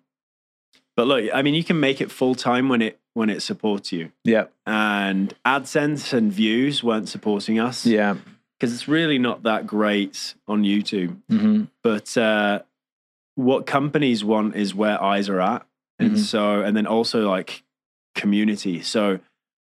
but 0.98 1.06
look, 1.06 1.30
I 1.32 1.42
mean, 1.42 1.54
you 1.54 1.62
can 1.62 1.78
make 1.78 2.00
it 2.00 2.10
full 2.10 2.34
time 2.34 2.68
when 2.68 2.82
it 2.82 2.98
when 3.14 3.30
it 3.30 3.40
supports 3.40 3.92
you. 3.92 4.10
yeah, 4.24 4.46
And 4.66 5.32
AdSense 5.46 6.12
and 6.12 6.32
views 6.32 6.82
weren't 6.82 7.08
supporting 7.08 7.58
us 7.60 7.86
yeah, 7.86 8.16
because 8.58 8.74
it's 8.74 8.88
really 8.88 9.18
not 9.18 9.44
that 9.44 9.66
great 9.66 10.34
on 10.48 10.62
YouTube. 10.64 11.16
hmm 11.30 11.64
But 11.84 12.16
uh, 12.16 12.62
what 13.36 13.64
companies 13.66 14.24
want 14.24 14.56
is 14.56 14.74
where 14.74 15.00
eyes 15.02 15.28
are 15.28 15.40
at, 15.40 15.62
and 16.00 16.12
Mhm. 16.16 16.18
so 16.18 16.60
and 16.62 16.76
then 16.76 16.86
also 16.86 17.28
like 17.28 17.62
community. 18.16 18.82
So 18.82 19.20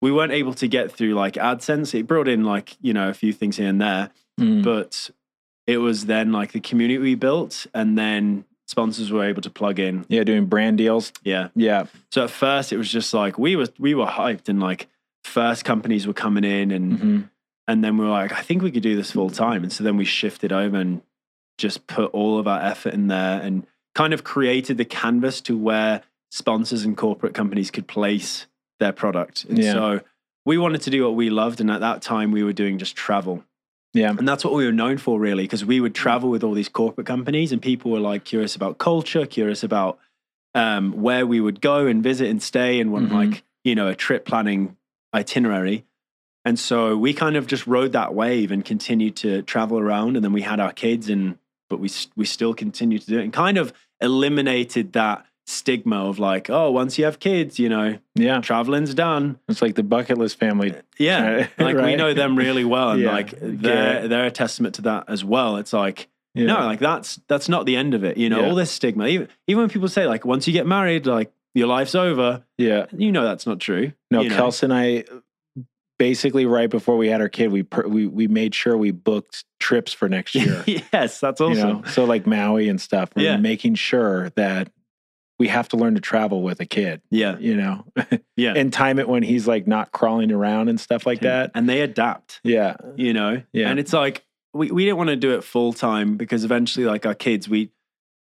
we 0.01 0.11
weren't 0.11 0.31
able 0.31 0.53
to 0.53 0.67
get 0.67 0.91
through 0.91 1.13
like 1.15 1.33
AdSense. 1.33 1.93
It 1.93 2.07
brought 2.07 2.27
in 2.29 2.43
like 2.45 2.77
you 2.81 2.93
know 2.93 3.09
a 3.09 3.13
few 3.13 3.33
things 3.33 3.57
here 3.57 3.67
and 3.69 3.81
there, 3.81 4.09
Mhm. 4.39 4.63
but 4.63 5.11
it 5.67 5.77
was 5.79 6.05
then 6.05 6.31
like 6.31 6.51
the 6.53 6.61
community 6.61 6.97
we 6.99 7.15
built, 7.15 7.67
and 7.73 7.97
then 7.97 8.45
sponsors 8.69 9.11
were 9.11 9.25
able 9.25 9.41
to 9.41 9.49
plug 9.49 9.79
in. 9.79 10.05
yeah, 10.09 10.23
doing 10.23 10.45
brand 10.45 10.77
deals. 10.77 11.11
Yeah. 11.23 11.47
Yeah. 11.55 11.85
So 12.11 12.23
at 12.25 12.29
first 12.29 12.71
it 12.71 12.77
was 12.77 12.91
just 12.91 13.13
like 13.13 13.37
we 13.39 13.55
were 13.55 13.67
we 13.79 13.95
were 13.95 14.05
hyped 14.05 14.47
and 14.47 14.59
like 14.59 14.87
first 15.23 15.65
companies 15.65 16.05
were 16.05 16.13
coming 16.13 16.43
in 16.43 16.71
and 16.71 16.99
hmm 16.99 17.19
and 17.67 17.83
then 17.83 17.97
we 17.97 18.05
were 18.05 18.09
like 18.11 18.31
I 18.31 18.41
think 18.41 18.63
we 18.63 18.71
could 18.71 18.81
do 18.83 18.95
this 18.95 19.11
full 19.11 19.29
time 19.29 19.61
and 19.63 19.71
so 19.71 19.83
then 19.83 19.95
we 19.97 20.03
shifted 20.05 20.51
over 20.51 20.77
and 20.77 21.01
just 21.59 21.85
put 21.87 22.09
all 22.13 22.39
of 22.39 22.47
our 22.47 22.61
effort 22.61 22.93
in 22.95 23.07
there 23.07 23.39
and 23.41 23.65
kind 23.93 24.11
of 24.13 24.23
created 24.23 24.77
the 24.77 24.85
canvas 24.85 25.39
to 25.41 25.55
where 25.57 26.01
sponsors 26.31 26.83
and 26.83 26.95
corporate 26.97 27.33
companies 27.35 27.69
could 27.69 27.87
place 27.87 28.47
their 28.79 28.91
product. 28.93 29.45
And 29.45 29.59
Yeah. 29.59 29.73
so 29.73 30.01
we 30.45 30.57
wanted 30.57 30.81
to 30.83 30.89
do 30.89 31.03
what 31.03 31.15
we 31.15 31.29
loved 31.29 31.59
and 31.61 31.69
at 31.69 31.79
that 31.81 32.01
time 32.01 32.31
we 32.31 32.43
were 32.43 32.53
doing 32.53 32.77
just 32.79 32.95
travel. 32.95 33.43
Yeah. 33.93 34.11
And 34.17 34.27
that's 34.27 34.43
what 34.43 34.53
we 34.53 34.65
were 34.65 34.71
known 34.71 34.97
for, 34.97 35.19
really, 35.19 35.43
because 35.43 35.65
we 35.65 35.79
would 35.79 35.95
travel 35.95 36.29
with 36.29 36.43
all 36.43 36.53
these 36.53 36.69
corporate 36.69 37.07
companies, 37.07 37.51
and 37.51 37.61
people 37.61 37.91
were 37.91 37.99
like 37.99 38.23
curious 38.23 38.55
about 38.55 38.77
culture, 38.77 39.25
curious 39.25 39.63
about 39.63 39.97
um, 40.55 41.01
where 41.01 41.25
we 41.25 41.39
would 41.39 41.61
go 41.61 41.85
and 41.87 42.03
visit 42.03 42.29
and 42.29 42.41
stay, 42.41 42.79
and 42.79 42.91
want 42.91 43.09
Mhm. 43.09 43.13
like 43.13 43.43
you 43.63 43.75
know 43.75 43.87
a 43.87 43.95
trip 43.95 44.25
planning 44.25 44.75
itinerary. 45.13 45.85
And 46.45 46.57
so 46.57 46.95
we 46.97 47.13
kind 47.13 47.35
of 47.35 47.45
just 47.47 47.67
rode 47.67 47.91
that 47.91 48.13
wave 48.15 48.51
and 48.51 48.63
continued 48.63 49.15
to 49.17 49.41
travel 49.43 49.77
around. 49.77 50.15
And 50.15 50.23
then 50.23 50.33
we 50.33 50.41
had 50.41 50.59
our 50.59 50.71
kids, 50.71 51.09
and 51.09 51.37
but 51.69 51.79
we 51.79 51.89
we 52.15 52.25
still 52.25 52.53
continue 52.53 52.99
to 52.99 53.05
do 53.05 53.19
it 53.19 53.23
and 53.23 53.33
kind 53.33 53.57
of 53.57 53.73
eliminated 54.01 54.93
that 54.93 55.25
stigma 55.49 56.07
of 56.07 56.19
like, 56.19 56.49
oh, 56.49 56.69
once 56.71 56.97
you 56.97 57.05
have 57.05 57.19
kids, 57.19 57.57
you 57.59 57.69
know, 57.69 57.97
yeah, 58.15 58.39
traveling's 58.41 58.93
done. 58.93 59.39
It's 59.49 59.61
like 59.61 59.75
the 59.75 59.83
bucket 59.83 60.17
list 60.17 60.37
family. 60.39 60.73
Yeah, 60.97 61.47
like 61.57 61.75
right? 61.75 61.85
we 61.85 61.95
know 61.95 62.13
them 62.13 62.35
really 62.37 62.63
well, 62.65 62.91
and 62.91 63.01
Yeah. 63.01 63.11
like 63.11 63.33
they're 63.41 64.07
they're 64.07 64.25
a 64.27 64.31
testament 64.31 64.75
to 64.75 64.81
that 64.83 65.05
as 65.07 65.23
well. 65.25 65.57
It's 65.57 65.73
like 65.73 66.07
Yeah. 66.35 66.45
no, 66.45 66.59
like 66.65 66.79
that's 66.79 67.19
that's 67.27 67.49
not 67.49 67.65
the 67.65 67.75
end 67.75 67.93
of 67.93 68.03
it. 68.03 68.17
You 68.17 68.29
know, 68.29 68.45
all 68.45 68.55
this 68.55 68.71
stigma. 68.71 69.07
Even 69.07 69.27
even 69.47 69.61
when 69.61 69.69
people 69.69 69.87
say 69.89 70.05
like 70.07 70.25
once 70.25 70.45
you 70.47 70.53
get 70.53 70.67
married, 70.67 71.05
like 71.05 71.31
your 71.55 71.67
life's 71.67 71.95
over. 71.95 72.43
yeah. 72.57 72.85
You 72.95 73.11
know 73.11 73.23
that's 73.23 73.47
not 73.47 73.59
true. 73.59 73.93
No, 74.11 74.21
you 74.21 74.29
know? 74.29 74.35
Kelsey 74.35 74.65
and 74.67 74.73
I, 74.73 75.03
basically 75.97 76.45
right 76.45 76.69
before 76.69 76.95
we 76.97 77.09
had 77.09 77.21
our 77.21 77.29
kid, 77.29 77.51
we 77.51 77.63
per, 77.63 77.87
we 77.87 78.05
we 78.07 78.27
made 78.27 78.53
sure 78.55 78.77
we 78.77 78.91
booked 78.91 79.43
trips 79.59 79.91
for 79.93 80.07
next 80.07 80.35
year. 80.41 80.63
yes, 80.93 81.19
that's 81.19 81.39
you 81.39 81.47
awesome. 81.47 81.81
know, 81.81 81.83
so 81.87 82.05
like 82.05 82.27
Maui 82.27 82.69
and 82.69 82.79
stuff. 82.79 83.09
We're 83.15 83.23
Yeah. 83.23 83.37
making 83.37 83.75
sure 83.75 84.29
that 84.31 84.71
we 85.39 85.47
have 85.47 85.69
to 85.69 85.77
learn 85.77 85.95
to 85.95 86.01
travel 86.01 86.41
with 86.43 86.59
a 86.59 86.65
kid. 86.65 87.01
Yeah, 87.09 87.37
You 87.39 87.55
know, 87.55 87.85
yeah. 88.35 88.53
and 88.55 88.71
time 88.73 88.99
it 88.99 89.07
when 89.07 89.23
he's 89.23 89.47
like 89.47 89.65
not 89.67 89.91
crawling 89.91 90.31
around 90.31 90.67
and 90.69 90.79
stuff 90.79 91.05
like 91.05 91.21
that. 91.21 91.51
and 91.55 91.67
they 91.69 91.81
adapt. 91.81 92.39
Yeah, 92.43 92.75
You 92.97 93.13
know, 93.13 93.41
Yeah. 93.53 93.69
And 93.69 93.79
it's 93.79 93.93
like 93.93 94.25
we 94.53 94.69
we 94.71 94.83
didn't 94.85 94.97
want 94.97 95.09
to 95.09 95.15
do 95.15 95.31
it 95.35 95.43
full 95.43 95.73
time 95.73 96.17
because 96.17 96.43
eventually, 96.43 96.85
like 96.85 97.05
our 97.05 97.15
kids, 97.15 97.47
we 97.47 97.71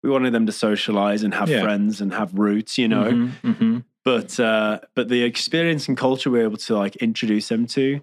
we 0.03 0.11
wanted 0.11 0.33
them 0.33 0.47
to 0.47 0.53
socialize 0.53 1.23
and 1.23 1.33
have 1.35 1.49
Yeah. 1.49 1.63
friends 1.63 2.01
and 2.01 2.13
have 2.13 2.35
roots. 2.35 2.77
You 2.79 2.89
know, 2.89 3.05
Mhm, 3.11 3.31
mhm. 3.43 3.85
but 4.05 4.39
uh 4.39 4.81
but 4.95 5.09
the 5.09 5.23
experience 5.23 5.89
and 5.89 5.97
culture 5.97 6.31
we're 6.31 6.45
able 6.45 6.59
to 6.59 6.77
like 6.77 6.97
introduce 6.97 7.49
them 7.49 7.67
to 7.69 8.01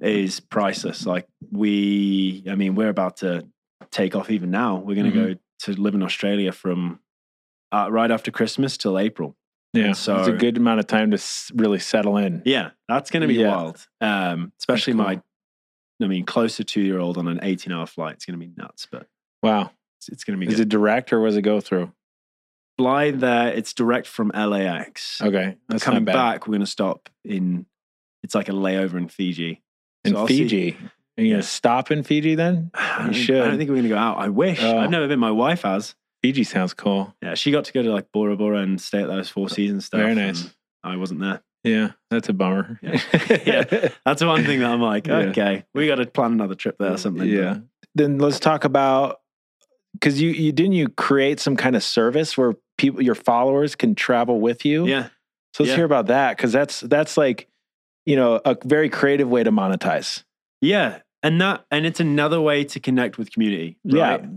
is 0.00 0.40
priceless 0.40 1.06
like 1.06 1.28
we 1.52 2.42
i 2.50 2.56
mean 2.56 2.74
we're 2.74 2.88
about 2.88 3.18
to 3.18 3.46
take 3.92 4.16
off 4.16 4.30
even 4.30 4.50
now 4.50 4.74
we're 4.76 4.96
going 4.96 5.10
to 5.10 5.16
Mm-hmm. 5.16 5.32
go 5.34 5.38
to 5.60 5.80
live 5.80 5.94
in 5.94 6.02
australia 6.02 6.50
from 6.52 6.98
uh, 7.72 7.88
right 7.90 8.10
after 8.10 8.30
christmas 8.30 8.76
till 8.76 8.98
april 8.98 9.36
yeah. 9.72 9.92
So- 9.92 10.16
it's 10.18 10.28
a 10.28 10.32
good 10.32 10.56
amount 10.56 10.80
of 10.80 10.86
time 10.86 11.10
to 11.10 11.16
s- 11.16 11.50
really 11.54 11.78
settle 11.78 12.16
in. 12.16 12.42
yeah 12.44 12.70
that's 12.88 13.10
going 13.10 13.22
to 13.22 13.26
be 13.28 13.34
Yeah. 13.34 13.48
wild 13.54 13.86
um 14.00 14.52
especially 14.58 14.94
cool. 14.94 15.02
my 15.04 15.20
i 16.02 16.06
mean 16.06 16.24
closer 16.24 16.58
to 16.58 16.64
two 16.64 16.80
year 16.82 16.98
old 16.98 17.18
on 17.18 17.28
an 17.28 17.40
18 17.42 17.72
hour 17.72 17.86
flight 17.86 18.14
it's 18.14 18.24
going 18.24 18.38
to 18.38 18.46
be 18.46 18.52
nuts 18.56 18.86
but 18.90 19.06
Wow. 19.42 19.70
it's, 19.98 20.08
it's 20.08 20.24
going 20.24 20.38
to 20.38 20.44
be 20.46 20.50
Is 20.50 20.58
good 20.58 20.62
it 20.66 20.68
direct 20.70 21.12
or 21.12 21.20
was 21.20 21.36
it 21.36 21.42
go 21.42 21.60
through? 21.60 21.92
fly 22.78 23.10
there 23.10 23.48
it's 23.52 23.72
direct 23.72 24.06
from 24.06 24.30
lax 24.34 25.20
Okay, 25.22 25.56
that's 25.68 25.82
coming 25.82 26.04
back 26.04 26.46
we're 26.46 26.52
going 26.52 26.60
to 26.60 26.66
stop 26.66 27.08
in 27.24 27.66
it's 28.22 28.34
like 28.34 28.48
a 28.48 28.52
layover 28.52 28.94
in 28.94 29.08
fiji 29.08 29.62
in 30.04 30.12
So 30.14 30.26
see- 30.26 30.38
Fiji. 30.38 30.76
Are 31.18 31.22
you 31.22 31.28
Yeah. 31.28 31.32
gonna 31.34 31.42
stop 31.44 31.90
in 31.90 32.02
Fiji 32.02 32.34
then? 32.34 32.70
I 32.74 32.98
You 32.98 33.04
don't, 33.04 33.12
should. 33.14 33.40
I 33.42 33.48
don't 33.48 33.56
think 33.58 33.70
we're 33.70 33.76
going 33.76 33.84
to 33.84 33.88
go 33.88 33.96
out. 33.96 34.18
I 34.18 34.28
wish. 34.28 34.62
Oh. 34.62 34.76
I've 34.78 34.90
never 34.90 35.08
been. 35.08 35.18
My 35.18 35.30
wife 35.30 35.62
has. 35.62 35.94
Fiji 36.22 36.44
sounds 36.44 36.74
cool. 36.74 37.14
Yeah, 37.22 37.34
she 37.34 37.50
got 37.50 37.64
to 37.66 37.72
go 37.72 37.82
to 37.82 37.92
like 37.92 38.10
Bora 38.12 38.36
Bora 38.36 38.60
and 38.60 38.80
stay 38.80 39.02
at 39.02 39.08
those 39.08 39.28
Four 39.28 39.48
Seasons 39.48 39.86
stuff. 39.86 40.00
Very 40.00 40.14
nice. 40.14 40.50
I 40.82 40.96
wasn't 40.96 41.20
there. 41.20 41.42
Yeah, 41.64 41.92
that's 42.10 42.28
a 42.28 42.32
bummer. 42.32 42.78
Yeah. 42.80 43.00
Yeah. 43.44 43.88
That's 44.04 44.20
the 44.20 44.26
one 44.26 44.44
thing 44.44 44.60
that 44.60 44.70
I'm 44.70 44.80
like, 44.80 45.06
Yeah. 45.06 45.16
okay, 45.16 45.64
we 45.74 45.86
got 45.88 45.96
to 45.96 46.06
plan 46.06 46.32
another 46.32 46.54
trip 46.54 46.76
there 46.78 46.92
or 46.92 46.96
something. 46.96 47.28
Yeah. 47.28 47.58
Then 47.94 48.18
let's 48.18 48.38
talk 48.38 48.64
about 48.64 49.20
because 49.92 50.20
you 50.20 50.30
you 50.30 50.52
didn't 50.52 50.72
you 50.72 50.88
create 50.88 51.40
some 51.40 51.56
kind 51.56 51.74
of 51.74 51.82
service 51.82 52.36
where 52.36 52.54
people 52.78 53.02
your 53.02 53.14
followers 53.14 53.74
can 53.74 53.94
travel 53.94 54.40
with 54.40 54.64
you. 54.64 54.86
Yeah. 54.86 55.08
So 55.54 55.64
let's 55.64 55.70
yeah. 55.70 55.76
hear 55.76 55.84
about 55.84 56.06
that 56.06 56.36
because 56.36 56.52
that's 56.52 56.80
that's 56.80 57.16
like 57.16 57.48
you 58.04 58.14
know 58.14 58.40
a 58.44 58.56
very 58.64 58.88
creative 58.88 59.28
way 59.28 59.42
to 59.42 59.50
monetize. 59.50 60.22
Yeah. 60.60 61.00
And 61.22 61.40
that, 61.40 61.64
and 61.72 61.84
it's 61.84 61.98
another 61.98 62.40
way 62.40 62.62
to 62.64 62.78
connect 62.78 63.18
with 63.18 63.32
community. 63.32 63.78
Right? 63.84 64.20
Yeah. 64.20 64.28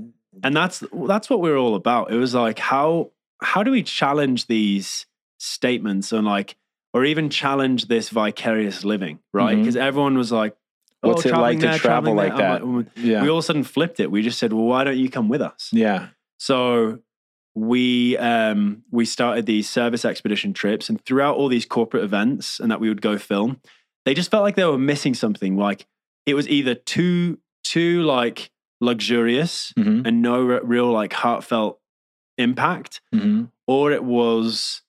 And 0.43 0.55
that's, 0.55 0.83
that's 1.07 1.29
what 1.29 1.41
we're 1.41 1.57
all 1.57 1.75
about. 1.75 2.11
It 2.11 2.17
was 2.17 2.33
like, 2.33 2.59
how, 2.59 3.11
how 3.41 3.63
do 3.63 3.71
we 3.71 3.83
challenge 3.83 4.47
these 4.47 5.05
statements 5.39 6.11
and 6.11 6.25
like, 6.25 6.55
or 6.93 7.05
even 7.05 7.29
challenge 7.29 7.85
this 7.87 8.09
vicarious 8.09 8.83
living, 8.83 9.19
right? 9.33 9.57
Because 9.57 9.75
everyone 9.75 10.17
was 10.17 10.31
like, 10.31 10.55
What's 11.01 11.25
it 11.25 11.31
like 11.31 11.59
to 11.61 11.77
travel 11.77 12.13
like 12.13 12.35
there. 12.35 12.59
that? 12.59 12.67
Like, 12.67 12.87
Yeah. 12.97 13.21
we 13.23 13.29
all 13.29 13.37
of 13.37 13.43
a 13.43 13.45
sudden 13.45 13.63
flipped 13.63 13.99
it. 14.01 14.11
We 14.11 14.21
just 14.21 14.37
said, 14.37 14.51
well, 14.51 14.65
why 14.65 14.83
don't 14.83 14.97
you 14.97 15.09
come 15.09 15.29
with 15.29 15.41
us? 15.41 15.69
yeah. 15.71 16.07
So 16.39 16.99
we 17.55 18.17
um, 18.17 18.83
we 18.91 19.05
started 19.05 19.45
these 19.45 19.69
service 19.69 20.05
expedition 20.05 20.53
trips, 20.53 20.89
and 20.89 21.03
throughout 21.05 21.35
all 21.35 21.47
these 21.49 21.65
corporate 21.65 22.03
events, 22.03 22.59
and 22.59 22.71
that 22.71 22.79
we 22.79 22.87
would 22.89 23.01
go 23.01 23.17
film, 23.17 23.59
they 24.05 24.13
just 24.13 24.31
felt 24.31 24.43
like 24.43 24.55
they 24.55 24.63
were 24.65 24.77
missing 24.77 25.13
something. 25.13 25.57
Like 25.57 25.85
it 26.25 26.33
was 26.33 26.47
either 26.47 26.75
too 26.75 27.39
too 27.63 28.03
like 28.03 28.51
luxurious 28.81 29.73
hmm 29.75 30.01
and 30.05 30.21
no 30.21 30.41
re- 30.43 30.59
real 30.63 30.91
like 30.91 31.13
heartfelt 31.13 31.79
impact, 32.37 33.01
hmm 33.13 33.45
or 33.67 33.91
it 33.91 34.03
was 34.03 34.81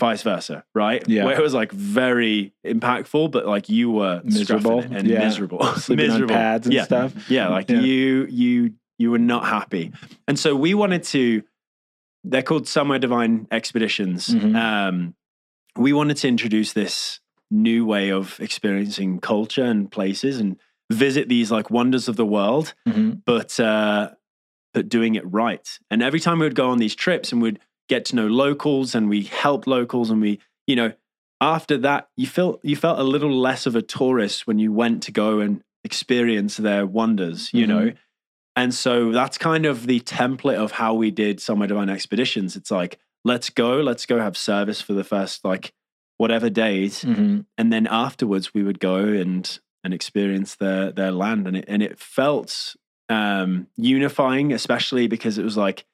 vice 0.00 0.22
versa, 0.22 0.64
right? 0.74 1.02
Yeah. 1.08 1.24
Where 1.24 1.38
it 1.38 1.42
was 1.42 1.54
like 1.54 1.70
very 1.72 2.52
impactful, 2.66 3.30
but 3.30 3.46
like 3.46 3.68
you 3.68 3.90
were 3.90 4.20
Miserable. 4.24 4.80
and 4.80 5.06
Yeah. 5.06 5.20
miserable, 5.20 5.62
Sleeping 5.76 6.08
miserable 6.08 6.34
on 6.34 6.40
pads 6.40 6.66
and 6.66 6.74
yeah. 6.74 6.84
stuff. 6.84 7.14
Yeah, 7.30 7.48
like 7.48 7.70
Yeah. 7.70 7.80
you 7.80 8.26
you 8.28 8.74
you 8.98 9.10
were 9.12 9.18
not 9.20 9.46
happy. 9.46 9.92
And 10.28 10.38
so 10.38 10.54
we 10.56 10.74
wanted 10.74 11.04
to 11.04 11.42
they're 12.24 12.42
called 12.42 12.68
Somewhere 12.68 12.98
Devine 12.98 13.46
Expeditions. 13.50 14.28
Mhm. 14.28 14.54
Um 14.56 15.14
we 15.76 15.92
wanted 15.92 16.16
to 16.18 16.28
introduce 16.28 16.72
this 16.74 17.20
new 17.50 17.86
way 17.86 18.10
of 18.10 18.38
experiencing 18.40 19.20
culture 19.20 19.64
and 19.64 19.90
places 19.90 20.38
and 20.40 20.56
visit 20.90 21.28
these 21.28 21.50
like 21.50 21.70
wonders 21.70 22.08
of 22.08 22.16
the 22.16 22.26
world, 22.26 22.74
hmm 22.86 23.12
but 23.24 23.58
uh 23.60 24.10
but 24.74 24.88
doing 24.88 25.14
it 25.16 25.30
right. 25.30 25.78
And 25.90 26.02
every 26.02 26.18
time 26.20 26.38
we 26.38 26.46
would 26.46 26.54
go 26.54 26.70
on 26.70 26.78
these 26.78 26.94
trips 26.94 27.30
and 27.30 27.42
we'd 27.42 27.58
get 27.88 28.06
to 28.06 28.16
know 28.16 28.26
locals 28.26 28.94
and 28.94 29.08
we 29.10 29.22
help 29.24 29.66
locals 29.66 30.08
and 30.10 30.20
we, 30.20 30.40
you 30.66 30.76
know, 30.76 30.92
after 31.42 31.76
that 31.78 32.08
you 32.16 32.26
felt 32.26 32.60
you 32.62 32.74
felt 32.76 32.98
a 32.98 33.02
little 33.04 33.32
less 33.36 33.66
of 33.66 33.76
a 33.76 33.82
tourist 33.82 34.46
when 34.46 34.58
you 34.58 34.72
went 34.72 35.02
to 35.04 35.12
go 35.12 35.40
and 35.40 35.62
experience 35.84 36.56
their 36.56 36.86
wonders, 36.86 37.52
you 37.52 37.64
Mhm. 37.66 37.68
know. 37.68 37.92
And 38.54 38.74
so 38.74 39.12
that's 39.12 39.38
kind 39.38 39.64
of 39.66 39.86
the 39.86 40.00
template 40.00 40.56
of 40.56 40.72
how 40.72 40.94
we 40.94 41.10
did 41.10 41.40
Somewhere 41.40 41.68
Devine 41.68 41.88
Expeditions. 41.88 42.54
It's 42.54 42.70
like, 42.70 42.98
let's 43.24 43.48
go, 43.50 43.80
let's 43.80 44.04
go 44.06 44.18
have 44.20 44.36
service 44.36 44.80
for 44.80 44.92
the 44.92 45.04
first 45.04 45.44
like 45.44 45.72
whatever 46.18 46.50
days. 46.50 47.02
hmm 47.02 47.40
And 47.58 47.72
then 47.72 47.86
afterwards 47.86 48.52
we 48.54 48.62
would 48.62 48.78
go 48.78 48.96
and 48.96 49.58
and 49.84 49.92
experience 49.94 50.54
their 50.56 50.92
their 50.92 51.10
land. 51.12 51.46
And 51.46 51.56
it 51.56 51.64
and 51.68 51.82
it 51.82 51.98
felt 51.98 52.74
um 53.08 53.66
unifying, 53.76 54.52
especially 54.52 55.06
because 55.06 55.38
it 55.38 55.44
was 55.44 55.56
like, 55.56 55.84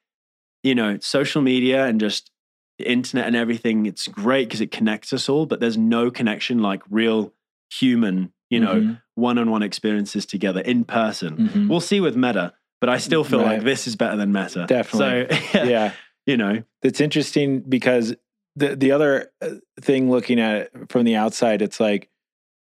you 0.63 0.75
know, 0.75 0.97
social 0.99 1.41
media 1.41 1.85
and 1.85 1.99
just 1.99 2.31
the 2.77 2.89
internet 2.89 3.27
and 3.27 3.35
everything, 3.35 3.85
it's 3.85 4.07
great 4.07 4.47
because 4.47 4.61
it 4.61 4.71
connects 4.71 5.11
us 5.11 5.27
all, 5.27 5.45
but 5.45 5.59
there's 5.59 5.77
no 5.77 6.09
connection 6.09 6.59
like 6.61 6.81
real 6.89 7.33
human, 7.71 8.31
you 8.49 8.59
know, 8.59 8.75
Mhm. 8.81 9.01
one-on-one 9.15 9.63
experiences 9.63 10.25
together 10.25 10.61
in 10.61 10.85
person. 10.85 11.49
Mhm. 11.49 11.67
We'll 11.67 11.81
see 11.81 11.99
with 11.99 12.15
Meta, 12.15 12.53
but 12.79 12.89
I 12.89 12.97
still 12.97 13.25
feel 13.25 13.39
Right. 13.41 13.55
like 13.57 13.63
this 13.65 13.85
is 13.85 13.97
better 13.97 14.15
than 14.15 14.31
Meta. 14.31 14.65
Definitely. 14.67 15.35
So 15.51 15.63
yeah. 15.65 15.91
you 16.25 16.37
know, 16.37 16.63
That's 16.81 17.01
interesting 17.01 17.59
because 17.61 18.15
the 18.55 18.75
the 18.77 18.91
other 18.91 19.29
uh, 19.41 19.55
thing 19.81 20.09
looking 20.09 20.39
at 20.39 20.55
it 20.61 20.71
from 20.89 21.03
the 21.03 21.15
outside, 21.17 21.61
it's 21.61 21.79
like 21.79 22.09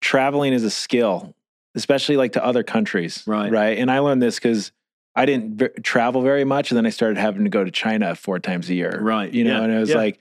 traveling 0.01 0.53
is 0.53 0.63
a 0.63 0.69
skill, 0.69 1.35
especially 1.75 2.17
like 2.17 2.33
to 2.33 2.43
other 2.45 2.63
countries, 2.63 3.23
Right. 3.27 3.51
Right. 3.51 3.77
And 3.77 3.89
I 3.91 3.99
learned 3.99 4.21
this 4.21 4.35
because 4.35 4.71
I 5.15 5.25
didn't 5.25 5.55
v- 5.57 5.81
travel 5.81 6.21
very 6.21 6.43
much, 6.43 6.69
and 6.71 6.77
then 6.77 6.85
I 6.85 6.89
started 6.91 7.17
having 7.17 7.43
to 7.43 7.49
go 7.49 7.63
to 7.63 7.71
China 7.71 8.13
four 8.15 8.39
times 8.39 8.69
a 8.69 8.75
year, 8.75 8.99
Right. 9.01 9.31
You 9.33 9.43
know, 9.43 9.57
Yeah. 9.57 9.63
and 9.63 9.73
it 9.73 9.79
was 9.79 9.89
Yeah. 9.89 9.97
like. 9.97 10.19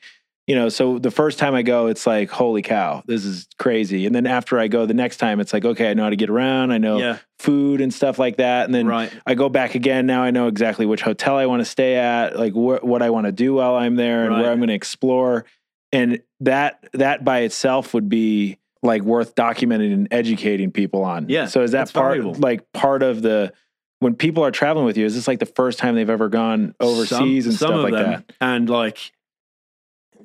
You 0.48 0.54
know, 0.54 0.68
so 0.68 1.00
the 1.00 1.10
first 1.10 1.40
time 1.40 1.56
I 1.56 1.62
go, 1.62 1.88
it's 1.88 2.06
like, 2.06 2.30
holy 2.30 2.62
cow, 2.62 3.02
this 3.06 3.24
is 3.24 3.48
crazy. 3.58 4.06
And 4.06 4.14
then 4.14 4.28
after 4.28 4.60
I 4.60 4.68
go 4.68 4.86
the 4.86 4.94
next 4.94 5.16
time, 5.16 5.40
it's 5.40 5.52
like, 5.52 5.64
okay, 5.64 5.90
I 5.90 5.94
know 5.94 6.04
how 6.04 6.10
to 6.10 6.14
get 6.14 6.30
around. 6.30 6.70
I 6.70 6.78
know 6.78 6.98
yeah, 6.98 7.18
food 7.40 7.80
and 7.80 7.92
stuff 7.92 8.16
like 8.20 8.36
that. 8.36 8.66
And 8.66 8.72
then 8.72 8.86
right. 8.86 9.12
I 9.26 9.34
go 9.34 9.48
back 9.48 9.74
again. 9.74 10.06
Now 10.06 10.22
I 10.22 10.30
know 10.30 10.46
exactly 10.46 10.86
which 10.86 11.02
hotel 11.02 11.36
I 11.36 11.46
want 11.46 11.62
to 11.62 11.64
stay 11.64 11.96
at, 11.96 12.38
like 12.38 12.52
wh- 12.52 12.84
what 12.84 13.02
I 13.02 13.10
want 13.10 13.26
to 13.26 13.32
do 13.32 13.54
while 13.54 13.74
I'm 13.74 13.96
there, 13.96 14.22
and 14.22 14.34
Right. 14.34 14.42
where 14.42 14.52
I'm 14.52 14.58
going 14.58 14.68
to 14.68 14.74
explore. 14.74 15.46
And 15.92 16.22
that 16.38 16.78
that 16.92 17.24
by 17.24 17.40
itself 17.40 17.92
would 17.92 18.08
be 18.08 18.58
like 18.82 19.02
worth 19.02 19.34
documenting 19.34 19.92
and 19.92 20.08
educating 20.10 20.70
people 20.70 21.02
on. 21.04 21.28
Yeah, 21.28 21.46
So 21.46 21.62
is 21.62 21.72
that 21.72 21.92
part 21.92 22.18
valuable. 22.18 22.34
like 22.40 22.70
part 22.72 23.02
of 23.02 23.22
the 23.22 23.52
when 24.00 24.14
people 24.14 24.44
are 24.44 24.50
traveling 24.50 24.84
with 24.86 24.96
you? 24.98 25.06
Is 25.06 25.14
this 25.14 25.26
like 25.26 25.38
the 25.38 25.46
first 25.46 25.78
time 25.78 25.94
they've 25.94 26.08
ever 26.10 26.28
gone 26.28 26.74
overseas 26.80 27.46
and 27.46 27.54
stuff 27.54 27.82
like 27.82 27.94
that? 27.94 28.24
And 28.40 28.68
like, 28.68 29.12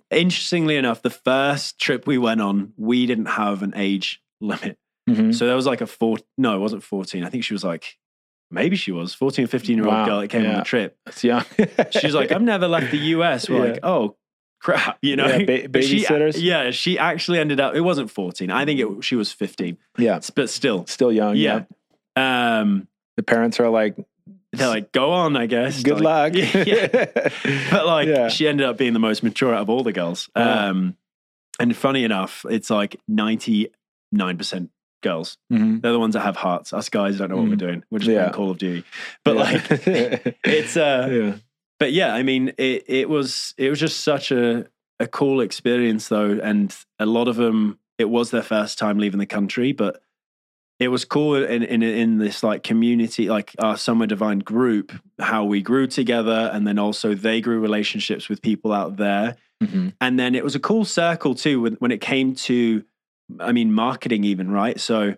interestingly 0.09 0.75
enough, 0.77 1.01
the 1.01 1.09
first 1.09 1.79
trip 1.79 2.05
we 2.07 2.17
went 2.17 2.41
on, 2.41 2.73
we 2.77 3.05
didn't 3.05 3.27
have 3.27 3.63
an 3.63 3.73
age 3.75 4.21
limit. 4.41 4.77
Mhm. 5.09 5.33
So 5.33 5.45
there 5.45 5.55
was 5.55 5.65
like 5.65 5.81
a 5.81 5.87
four, 5.87 6.17
no, 6.37 6.55
it 6.55 6.59
wasn't 6.59 6.83
14. 6.83 7.23
I 7.23 7.29
think 7.29 7.43
she 7.43 7.53
was 7.53 7.63
like, 7.63 7.97
maybe 8.49 8.75
she 8.75 8.91
was 8.91 9.13
14 9.13 9.45
or 9.45 9.47
15 9.47 9.77
year 9.77 9.85
old 9.85 9.93
Wow, 9.93 10.05
girl 10.05 10.19
that 10.21 10.27
came 10.27 10.45
on 10.45 10.55
the 10.57 10.61
trip. 10.63 10.97
That's 11.05 11.23
young. 11.23 11.45
She's 11.91 12.13
like, 12.13 12.31
I've 12.31 12.41
never 12.41 12.67
left 12.67 12.91
the 12.91 12.97
US. 12.97 13.49
We're 13.49 13.55
Yeah. 13.65 13.71
like, 13.73 13.79
oh, 13.83 14.17
crap, 14.61 14.97
you 15.01 15.15
know? 15.15 15.27
Yeah, 15.27 15.43
ba- 15.45 15.67
But 15.71 15.83
she- 15.83 16.05
yeah, 16.37 16.71
she 16.71 16.97
actually 16.99 17.39
ended 17.39 17.59
up, 17.59 17.75
it 17.75 17.81
wasn't 17.81 18.11
14. 18.11 18.49
I 18.51 18.65
think 18.65 18.79
it, 18.79 19.03
she 19.03 19.15
was 19.15 19.31
15, 19.31 19.77
yeah, 19.97 20.19
but 20.35 20.49
still. 20.49 20.85
still 20.85 21.11
young. 21.11 21.35
Yeah. 21.35 21.63
Um, 22.15 22.87
The 23.17 23.23
parents 23.23 23.59
are 23.59 23.69
like, 23.69 23.95
they're 24.53 24.67
like, 24.67 24.91
go 24.91 25.11
on, 25.11 25.37
I 25.37 25.45
guess. 25.45 25.81
Good 25.81 26.01
Like, 26.01 26.33
luck. 26.35 26.51
yeah. 26.67 26.87
But 27.71 27.85
like, 27.85 28.07
Yeah. 28.07 28.27
she 28.29 28.47
ended 28.47 28.65
up 28.67 28.77
being 28.77 28.93
the 28.93 28.99
most 28.99 29.23
mature 29.23 29.53
out 29.53 29.61
of 29.61 29.69
all 29.69 29.83
the 29.83 29.93
girls. 29.93 30.29
Wow. 30.35 30.69
Um, 30.71 30.97
and 31.59 31.75
funny 31.75 32.03
enough, 32.03 32.45
it's 32.49 32.69
like 32.69 32.97
99% 33.09 33.69
girls. 35.03 35.37
Mhm. 35.51 35.81
They're 35.81 35.91
the 35.93 35.99
ones 35.99 36.13
that 36.13 36.21
have 36.21 36.35
hearts. 36.35 36.73
Us 36.73 36.89
guys 36.89 37.17
don't 37.17 37.29
know 37.29 37.37
what 37.37 37.47
we're 37.47 37.55
Mm. 37.55 37.59
doing. 37.59 37.83
We're 37.89 37.99
just 37.99 38.11
Yeah. 38.11 38.19
playing 38.23 38.33
Call 38.33 38.51
of 38.51 38.57
Duty. 38.57 38.83
But 39.23 39.35
Yeah. 39.35 39.41
like, 39.41 39.63
it's, 40.43 40.77
uh, 40.77 41.07
yeah. 41.11 41.33
But 41.81 41.93
yeah, 41.93 42.13
I 42.13 42.21
mean, 42.21 42.49
it, 42.59 42.83
it 42.85 43.09
was, 43.09 43.55
it 43.57 43.71
was 43.71 43.79
just 43.79 44.01
such 44.01 44.31
a, 44.31 44.67
a 44.99 45.07
cool 45.07 45.41
experience 45.41 46.09
though. 46.09 46.39
And 46.43 46.71
a 46.99 47.07
lot 47.07 47.27
of 47.27 47.37
them, 47.37 47.79
it 47.97 48.07
was 48.07 48.29
their 48.29 48.43
first 48.43 48.77
time 48.77 48.99
leaving 48.99 49.17
the 49.17 49.25
country, 49.25 49.71
but 49.71 50.03
it 50.77 50.89
was 50.89 51.05
cool 51.05 51.43
in, 51.43 51.63
in, 51.63 51.81
in 51.81 52.19
this 52.19 52.43
like 52.43 52.61
community, 52.61 53.29
like 53.29 53.55
our 53.57 53.77
Somewhere 53.77 54.05
Devine 54.05 54.41
group, 54.41 54.91
how 55.17 55.43
we 55.43 55.63
grew 55.63 55.87
together. 55.87 56.51
And 56.53 56.67
then 56.67 56.77
also 56.77 57.15
they 57.15 57.41
grew 57.41 57.59
relationships 57.59 58.29
with 58.29 58.43
people 58.43 58.71
out 58.71 58.97
there. 58.97 59.37
Mhm. 59.63 59.93
And 59.99 60.19
then 60.19 60.35
it 60.35 60.43
was 60.43 60.53
a 60.53 60.59
cool 60.59 60.85
circle 60.85 61.33
too 61.33 61.61
when, 61.61 61.73
when 61.79 61.89
it 61.89 61.99
came 61.99 62.35
to, 62.35 62.83
I 63.39 63.53
mean, 63.53 63.73
marketing, 63.73 64.23
even, 64.23 64.51
right? 64.51 64.79
So 64.79 65.15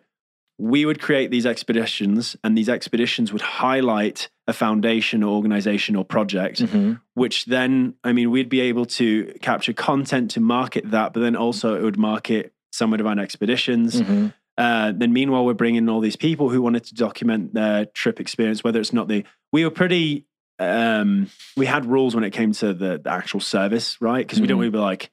we 0.71 0.85
would 0.85 1.01
create 1.01 1.29
these 1.29 1.45
expeditions, 1.45 2.37
and 2.43 2.57
these 2.57 2.69
expeditions 2.69 3.33
would 3.33 3.41
highlight 3.41 4.29
a 4.47 4.53
foundation 4.53 5.21
or 5.21 5.35
organization 5.35 5.93
or 5.95 6.05
project, 6.05 6.61
Mhm. 6.61 7.01
which 7.15 7.45
then, 7.45 7.95
I 8.03 8.13
mean, 8.13 8.31
we'd 8.31 8.47
be 8.47 8.61
able 8.61 8.85
to 8.99 9.33
capture 9.41 9.73
content 9.73 10.31
to 10.31 10.39
market 10.39 10.89
that, 10.91 11.13
but 11.13 11.19
then 11.19 11.35
also 11.35 11.75
it 11.75 11.83
would 11.83 11.97
market 11.97 12.53
some 12.71 12.93
of 12.93 13.05
our 13.05 13.19
expeditions. 13.19 14.01
Mhm. 14.01 14.33
Uh, 14.57 14.93
then 14.95 15.11
meanwhile, 15.11 15.43
we're 15.45 15.53
bringing 15.53 15.89
all 15.89 15.99
these 15.99 16.15
people 16.15 16.49
who 16.49 16.61
wanted 16.61 16.83
to 16.85 16.93
document 16.95 17.53
their 17.53 17.85
trip 17.87 18.21
experience, 18.21 18.63
whether 18.63 18.79
it's 18.79 18.93
not 18.93 19.07
the, 19.09 19.23
we 19.51 19.65
were 19.65 19.71
pretty, 19.71 20.25
um, 20.59 21.27
we 21.57 21.65
had 21.65 21.85
rules 21.85 22.15
when 22.15 22.23
it 22.23 22.31
came 22.31 22.53
to 22.53 22.73
the, 22.73 23.01
the 23.03 23.11
actual 23.11 23.41
service, 23.41 23.97
right? 23.99 24.25
Because 24.25 24.39
we 24.39 24.47
don't 24.47 24.57
want 24.59 24.67
to 24.67 24.71
be 24.71 24.77
like, 24.77 25.11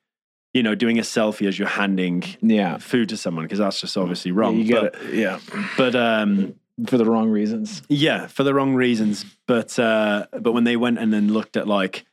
you 0.54 0.62
know, 0.62 0.74
doing 0.74 0.98
a 0.98 1.02
selfie 1.02 1.46
as 1.46 1.58
you're 1.58 1.68
handing 1.68 2.24
Yeah. 2.40 2.78
food 2.78 3.08
to 3.10 3.16
someone, 3.16 3.44
because 3.44 3.58
that's 3.60 3.80
just 3.80 3.96
obviously 3.96 4.32
wrong. 4.32 4.56
You 4.58 4.74
but, 4.74 4.94
it. 4.96 5.14
Yeah. 5.14 5.38
but 5.76 5.94
um, 5.94 6.54
For 6.86 6.98
the 6.98 7.04
wrong 7.04 7.30
reasons. 7.30 7.82
yeah, 7.88 8.26
for 8.26 8.42
the 8.42 8.52
wrong 8.54 8.74
reasons. 8.74 9.24
But 9.46 9.78
uh, 9.78 10.26
but 10.40 10.52
when 10.52 10.64
they 10.64 10.76
went 10.76 10.98
and 10.98 11.12
then 11.12 11.32
looked 11.32 11.56
at 11.56 11.68
like, 11.68 12.04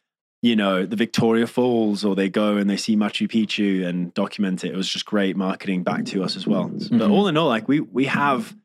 you 0.44 0.56
know, 0.56 0.86
the 0.86 0.96
Victoria 0.96 1.48
Falls, 1.48 2.06
or 2.06 2.16
they 2.16 2.30
go 2.30 2.58
and 2.58 2.70
they 2.70 2.78
see 2.78 2.96
Machu 2.96 3.28
Picchu 3.28 3.84
and 3.88 4.14
document 4.14 4.64
it, 4.64 4.72
it 4.74 4.78
was 4.78 4.88
just 4.88 5.06
great 5.06 5.36
marketing 5.36 5.82
back 5.84 6.06
to 6.06 6.24
us 6.24 6.36
as 6.36 6.46
well. 6.46 6.68
But 6.70 6.92
Mhm. 6.92 7.12
all 7.12 7.28
in 7.28 7.38
all, 7.38 7.48
like 7.48 7.68
we 7.68 7.80
we 7.80 8.06
have 8.06 8.56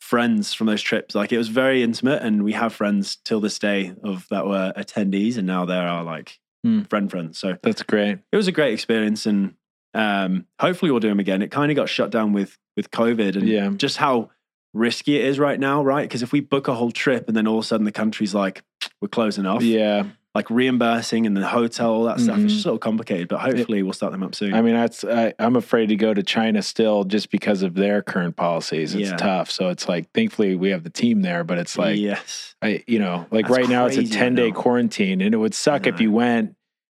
friends 0.00 0.54
from 0.54 0.66
those 0.66 0.82
trips. 0.82 1.14
Like 1.14 1.32
it 1.32 1.38
was 1.38 1.48
very 1.48 1.82
intimate, 1.82 2.22
and 2.22 2.42
we 2.44 2.52
have 2.52 2.74
friends 2.74 3.16
till 3.24 3.40
this 3.40 3.58
day 3.58 3.92
of 4.02 4.26
that 4.30 4.46
were 4.46 4.72
attendees, 4.76 5.38
and 5.38 5.46
now 5.46 5.64
there 5.64 5.88
are 5.88 6.04
like 6.04 6.38
Hmm. 6.64 6.82
friend 6.82 7.10
friends. 7.10 7.38
So 7.38 7.56
That's 7.62 7.82
great. 7.82 8.18
it 8.32 8.36
was 8.36 8.48
a 8.48 8.52
great 8.52 8.72
experience, 8.74 9.26
and 9.26 9.54
um, 9.94 10.46
hopefully 10.60 10.90
we'll 10.90 11.00
do 11.00 11.08
them 11.08 11.20
again. 11.20 11.40
It 11.42 11.50
kind 11.50 11.70
of 11.70 11.76
got 11.76 11.88
shut 11.88 12.10
down 12.10 12.32
with 12.32 12.58
with 12.76 12.90
COVID, 12.90 13.36
and 13.36 13.48
Yeah. 13.48 13.70
just 13.76 13.96
how 13.96 14.30
risky 14.74 15.16
it 15.18 15.24
is 15.24 15.38
right 15.38 15.58
now, 15.58 15.82
right? 15.82 16.02
Because 16.02 16.22
if 16.22 16.30
we 16.32 16.40
book 16.40 16.68
a 16.68 16.74
whole 16.74 16.90
trip 16.92 17.26
and 17.28 17.36
then 17.36 17.46
all 17.48 17.58
of 17.58 17.64
a 17.64 17.66
sudden 17.66 17.84
the 17.84 17.92
country's 17.92 18.34
like 18.34 18.62
we're 19.00 19.08
closing 19.08 19.46
off, 19.46 19.62
Yeah. 19.62 20.04
Like 20.38 20.50
reimbursing 20.50 21.26
and 21.26 21.36
the 21.36 21.46
hotel, 21.46 21.90
all 21.92 22.04
that 22.04 22.20
stuff, 22.20 22.38
it's 22.38 22.44
Mhm. 22.52 22.56
just 22.56 22.64
a 22.64 22.68
little 22.68 22.78
complicated. 22.78 23.28
But 23.28 23.40
hopefully 23.40 23.82
we'll 23.82 23.92
start 23.92 24.12
them 24.12 24.22
up 24.22 24.34
soon. 24.34 24.54
I 24.54 24.62
mean, 24.62 24.74
that's 24.74 25.02
I, 25.04 25.34
I'm 25.38 25.56
afraid 25.56 25.86
to 25.88 25.96
go 25.96 26.14
to 26.14 26.22
China 26.22 26.62
still 26.62 27.04
just 27.04 27.30
because 27.30 27.62
of 27.62 27.74
their 27.74 28.02
current 28.02 28.36
policies. 28.36 28.94
It's 28.94 29.10
Yeah. 29.10 29.16
tough. 29.16 29.50
So 29.50 29.68
it's 29.68 29.88
like, 29.88 30.10
thankfully, 30.14 30.54
we 30.54 30.70
have 30.70 30.84
the 30.84 30.90
team 30.90 31.22
there, 31.22 31.42
but 31.44 31.58
it's 31.58 31.76
like, 31.76 31.98
yes, 31.98 32.54
I, 32.62 32.84
you 32.86 32.98
know, 33.00 33.26
like 33.30 33.46
That's 33.48 33.58
right 33.58 33.68
now 33.68 33.86
it's 33.86 33.96
a 33.98 34.04
10 34.04 34.34
day 34.36 34.50
quarantine, 34.52 35.20
and 35.20 35.34
it 35.34 35.38
would 35.38 35.54
suck 35.54 35.86
if 35.86 36.00
you 36.00 36.12
went 36.12 36.54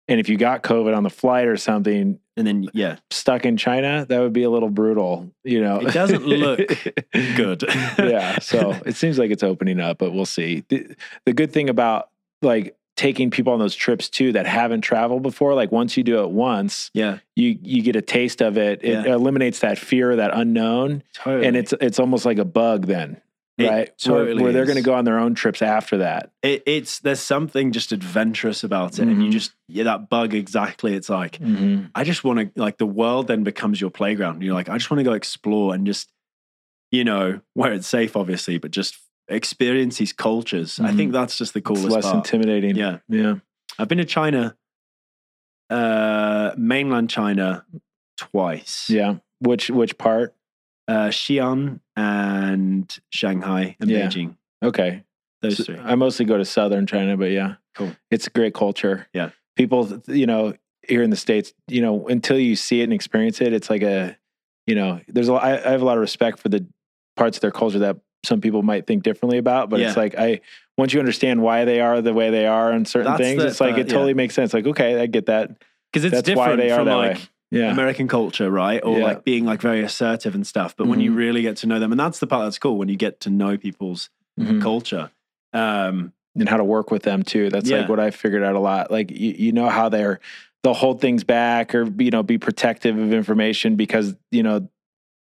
and 0.08 0.18
if 0.18 0.28
you 0.28 0.36
got 0.36 0.62
COVID 0.62 0.96
on 0.96 1.02
the 1.04 1.10
flight 1.10 1.46
or 1.46 1.56
something 1.56 2.18
and 2.36 2.46
then 2.46 2.68
yeah, 2.72 2.96
stuck 3.10 3.44
in 3.44 3.56
China, 3.56 4.06
that 4.08 4.18
would 4.20 4.32
be 4.32 4.42
a 4.44 4.50
little 4.50 4.70
brutal. 4.70 5.30
You 5.44 5.60
know, 5.60 5.80
It 5.80 5.92
doesn't 5.92 6.24
look 6.26 6.60
good. 7.36 7.62
yeah. 7.98 8.38
So 8.38 8.74
it 8.86 8.96
seems 8.96 9.18
like 9.18 9.30
it's 9.30 9.42
opening 9.42 9.80
up, 9.80 9.98
but 9.98 10.12
we'll 10.12 10.24
see. 10.26 10.64
The, 10.68 10.94
the 11.26 11.32
good 11.32 11.52
thing 11.52 11.68
about 11.68 12.08
like 12.42 12.74
taking 12.98 13.30
people 13.30 13.52
on 13.54 13.58
those 13.60 13.74
trips 13.76 14.08
too 14.10 14.32
that 14.32 14.44
haven't 14.46 14.82
traveled 14.82 15.22
before, 15.22 15.54
like 15.54 15.70
once 15.72 15.96
you 15.96 16.02
do 16.02 16.20
it 16.24 16.30
once, 16.30 16.90
yeah, 16.92 17.18
you 17.36 17.58
you 17.62 17.80
get 17.82 17.96
a 17.96 18.02
taste 18.02 18.42
of 18.42 18.58
it. 18.58 18.80
It 18.82 19.06
Yeah. 19.06 19.14
eliminates 19.14 19.60
that 19.60 19.78
fear, 19.78 20.16
that 20.16 20.32
unknown, 20.34 21.02
totally. 21.14 21.46
and 21.46 21.56
it's 21.56 21.72
it's 21.80 21.98
almost 22.00 22.26
like 22.26 22.38
a 22.38 22.44
bug 22.44 22.86
then, 22.86 23.20
right? 23.58 23.68
Where- 23.68 23.86
totally 23.98 24.42
where, 24.42 24.52
they're 24.52 24.66
going 24.66 24.76
to 24.76 24.82
go 24.82 24.94
on 24.94 25.04
their 25.04 25.18
own 25.18 25.34
trips 25.34 25.62
after 25.62 25.98
that. 25.98 26.32
it, 26.42 26.62
it's 26.66 26.98
there's 26.98 27.20
something 27.20 27.70
just 27.72 27.92
adventurous 27.92 28.64
about 28.64 28.98
it, 28.98 29.06
and 29.08 29.22
you 29.22 29.28
Mhm. 29.28 29.32
just 29.32 29.52
yeah 29.68 29.84
that 29.84 30.10
bug 30.10 30.34
exactly. 30.34 30.94
It's 30.94 31.08
like 31.08 31.38
Mm-hmm. 31.38 31.86
I 31.94 32.02
just 32.04 32.24
want 32.24 32.38
to 32.54 32.60
like 32.60 32.78
the 32.78 32.86
world 32.86 33.28
then 33.28 33.44
becomes 33.44 33.80
your 33.80 33.90
playground. 33.90 34.42
You're 34.42 34.54
like, 34.54 34.68
I 34.68 34.76
just 34.76 34.90
want 34.90 34.98
to 34.98 35.04
go 35.04 35.12
explore 35.12 35.72
and 35.74 35.86
just, 35.86 36.10
you 36.90 37.04
know, 37.04 37.40
where 37.54 37.72
it's 37.72 37.86
safe, 37.86 38.16
obviously, 38.16 38.58
but 38.58 38.72
just 38.72 38.98
experience 39.28 39.98
these 39.98 40.12
cultures. 40.12 40.80
I 40.80 40.92
think 40.92 41.12
that's 41.12 41.36
just 41.38 41.54
the 41.54 41.60
coolest. 41.60 41.86
It's 41.86 41.94
less 41.94 42.04
part. 42.04 42.16
intimidating. 42.16 42.76
Yeah. 42.76 42.98
yeah. 43.08 43.34
I've 43.78 43.88
been 43.88 43.98
to 43.98 44.04
China, 44.04 44.56
uh, 45.70 46.52
mainland 46.56 47.10
China, 47.10 47.64
twice. 48.16 48.88
Yeah. 48.90 49.16
Which 49.40 49.70
which 49.70 49.98
part? 49.98 50.34
Uh, 50.88 51.08
Xi'an 51.08 51.80
and 51.96 52.98
Shanghai 53.10 53.76
and 53.78 53.90
Yeah. 53.90 54.06
Beijing. 54.06 54.36
Okay. 54.64 55.04
Those 55.42 55.58
So 55.58 55.64
three. 55.64 55.78
I 55.78 55.94
mostly 55.94 56.24
go 56.24 56.38
to 56.38 56.44
southern 56.44 56.86
China, 56.86 57.16
but 57.16 57.30
yeah, 57.30 57.56
Cool. 57.74 57.92
It's 58.10 58.26
a 58.26 58.30
great 58.30 58.54
culture. 58.54 59.06
Yeah. 59.12 59.30
people, 59.54 60.02
you 60.08 60.26
know, 60.26 60.54
here 60.82 61.02
in 61.02 61.10
the 61.10 61.16
states, 61.16 61.52
you 61.68 61.82
know, 61.82 62.08
until 62.08 62.38
you 62.38 62.56
see 62.56 62.80
it 62.80 62.84
and 62.84 62.92
experience 62.94 63.40
it, 63.42 63.52
it's 63.52 63.68
like 63.68 63.82
a, 63.82 64.16
you 64.66 64.74
know, 64.74 65.00
there's 65.08 65.28
a. 65.28 65.34
lot- 65.34 65.44
I, 65.44 65.58
I 65.58 65.70
have 65.70 65.82
a 65.82 65.84
lot 65.84 65.96
of 65.98 66.00
respect 66.00 66.38
for 66.38 66.48
the 66.48 66.66
parts 67.16 67.36
of 67.36 67.40
their 67.42 67.50
culture 67.50 67.78
that 67.80 67.98
some 68.24 68.40
people 68.40 68.62
might 68.62 68.86
think 68.86 69.02
differently 69.02 69.38
about, 69.38 69.70
but 69.70 69.80
it's 69.80 69.96
like 69.96 70.14
I 70.18 70.40
once 70.76 70.92
you 70.92 71.00
understand 71.00 71.42
why 71.42 71.64
they 71.64 71.80
are 71.80 72.00
the 72.02 72.14
way 72.14 72.30
they 72.30 72.46
are 72.46 72.72
on 72.72 72.84
certain 72.84 73.12
That's 73.12 73.20
things, 73.22 73.42
the- 73.42 73.48
it's 73.48 73.60
like 73.60 73.74
uh, 73.76 73.80
it 73.80 73.88
totally 73.88 74.14
makes 74.14 74.34
sense. 74.34 74.52
Like 74.54 74.66
okay, 74.66 75.00
I 75.00 75.06
get 75.06 75.26
that. 75.26 75.50
Because 75.92 76.04
it's 76.04 76.14
That's 76.16 76.26
different 76.26 76.60
from 76.70 76.86
like 76.88 77.16
way. 77.16 77.22
Yeah, 77.50 77.70
American 77.72 78.08
culture, 78.08 78.50
right? 78.50 78.80
Or 78.84 78.98
Yeah. 78.98 79.04
like 79.04 79.24
being 79.24 79.46
like 79.46 79.62
very 79.62 79.82
assertive 79.82 80.34
and 80.34 80.46
stuff. 80.46 80.76
But 80.76 80.86
when 80.86 81.00
you 81.00 81.12
Mhm. 81.12 81.16
really 81.16 81.40
get 81.42 81.56
to 81.58 81.66
know 81.66 81.78
them, 81.78 81.92
and 81.92 81.98
that's 81.98 82.18
the 82.18 82.26
part 82.26 82.44
that's 82.44 82.58
cool 82.58 82.76
when 82.76 82.88
you 82.90 82.96
get 82.96 83.20
to 83.20 83.30
know 83.30 83.56
people's 83.56 84.10
Mhm. 84.38 84.60
culture. 84.60 85.10
Um, 85.54 86.12
and 86.38 86.46
how 86.48 86.58
to 86.58 86.64
work 86.64 86.90
with 86.90 87.02
them 87.04 87.22
too. 87.22 87.48
That's 87.48 87.68
Yeah. 87.70 87.78
like 87.78 87.88
what 87.88 87.98
I 87.98 88.10
figured 88.10 88.42
out 88.44 88.54
a 88.54 88.60
lot. 88.60 88.90
Like 88.90 89.10
you, 89.10 89.30
you 89.36 89.52
know 89.52 89.68
how 89.70 89.88
they're 89.88 90.20
they'll 90.62 90.74
hold 90.74 91.00
things 91.00 91.24
back 91.24 91.74
or 91.74 91.84
you 91.98 92.10
know 92.10 92.22
be 92.22 92.36
protective 92.36 92.98
of 92.98 93.12
information 93.12 93.76
because 93.76 94.14
you 94.30 94.42
know 94.42 94.68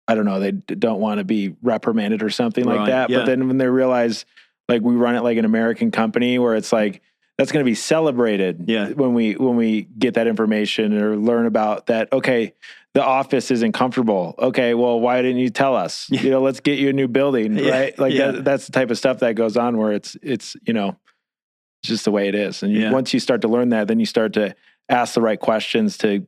I 0.09 0.15
don't 0.15 0.25
know 0.25 0.39
they 0.39 0.51
don't 0.51 0.99
want 0.99 1.19
to 1.19 1.23
be 1.23 1.55
reprimanded 1.61 2.23
or 2.23 2.29
something 2.31 2.65
like 2.65 2.87
that. 2.87 3.09
yeah. 3.09 3.19
But 3.19 3.25
then 3.27 3.47
when 3.47 3.57
they 3.59 3.67
realize 3.67 4.25
like 4.67 4.81
we 4.81 4.95
run 4.95 5.15
it 5.15 5.21
like 5.21 5.37
an 5.37 5.45
American 5.45 5.91
company 5.91 6.39
where 6.39 6.55
it's 6.55 6.73
like 6.73 7.01
that's 7.37 7.51
going 7.53 7.63
to 7.63 7.69
be 7.69 7.75
celebrated 7.75 8.65
Yeah. 8.67 8.89
when 8.89 9.13
we 9.13 9.33
when 9.33 9.55
we 9.55 9.83
get 9.83 10.15
that 10.15 10.27
information 10.27 10.99
or 10.99 11.15
learn 11.15 11.45
about 11.45 11.85
that 11.85 12.11
okay 12.11 12.53
the 12.95 13.03
office 13.03 13.51
isn't 13.51 13.73
comfortable 13.73 14.33
okay 14.39 14.73
well 14.73 14.99
why 14.99 15.21
didn't 15.21 15.37
you 15.37 15.49
tell 15.51 15.75
us 15.75 16.07
Yeah. 16.09 16.21
you 16.21 16.31
know 16.31 16.41
let's 16.41 16.59
get 16.59 16.79
you 16.79 16.89
a 16.89 16.93
new 16.93 17.07
building 17.07 17.55
Yeah, 17.57 17.71
right 17.79 17.99
like 17.99 18.13
yeah. 18.13 18.31
that, 18.31 18.43
that's 18.43 18.65
the 18.65 18.71
type 18.71 18.89
of 18.91 18.97
stuff 18.97 19.19
that 19.19 19.35
goes 19.35 19.57
on 19.57 19.77
where 19.77 19.93
it's 19.93 20.17
it's 20.23 20.55
you 20.65 20.73
know 20.73 20.97
it's 21.83 21.89
just 21.89 22.03
the 22.05 22.11
way 22.11 22.27
it 22.27 22.35
is 22.35 22.63
and 22.63 22.73
you, 22.73 22.89
once 22.91 23.13
you 23.13 23.19
start 23.19 23.41
to 23.41 23.47
learn 23.47 23.69
that 23.69 23.87
then 23.87 23.99
you 23.99 24.05
start 24.07 24.33
to 24.33 24.55
ask 24.89 25.13
the 25.13 25.21
right 25.21 25.39
questions 25.39 25.97
to 25.99 26.25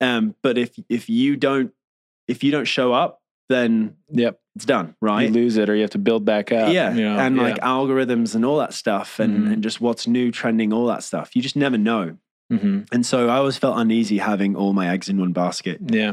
um, 0.00 0.36
but 0.42 0.56
if 0.56 0.78
if 0.88 1.08
you 1.08 1.36
don't 1.36 1.72
if 2.28 2.44
you 2.44 2.52
don't 2.52 2.66
show 2.66 2.92
up, 2.92 3.20
then 3.48 3.96
Yep. 4.12 4.39
It's 4.56 4.64
done, 4.64 4.94
right? 5.00 5.28
You 5.28 5.34
lose 5.34 5.56
it 5.56 5.68
or 5.70 5.74
you 5.74 5.82
have 5.82 5.90
to 5.90 5.98
build 5.98 6.24
back 6.24 6.50
up. 6.52 6.72
yeah, 6.72 6.92
you 6.92 7.02
know? 7.02 7.18
and 7.18 7.36
yeah. 7.36 7.42
like 7.42 7.56
algorithms 7.58 8.34
and 8.34 8.44
all 8.44 8.58
that 8.58 8.72
stuff, 8.74 9.18
and 9.20 9.46
Mhm. 9.46 9.52
and 9.54 9.62
just 9.62 9.80
what's 9.80 10.06
new, 10.06 10.30
trending, 10.32 10.72
all 10.72 10.86
that 10.86 11.02
stuff. 11.02 11.34
You 11.36 11.42
just 11.42 11.56
never 11.56 11.78
know. 11.78 12.16
Mhm. 12.52 12.86
And 12.92 13.06
so 13.06 13.28
I 13.28 13.36
always 13.36 13.56
felt 13.56 13.78
uneasy 13.78 14.18
having 14.18 14.56
all 14.56 14.72
my 14.72 14.88
eggs 14.90 15.08
in 15.08 15.18
one 15.18 15.32
basket. 15.32 15.78
yeah. 15.86 16.12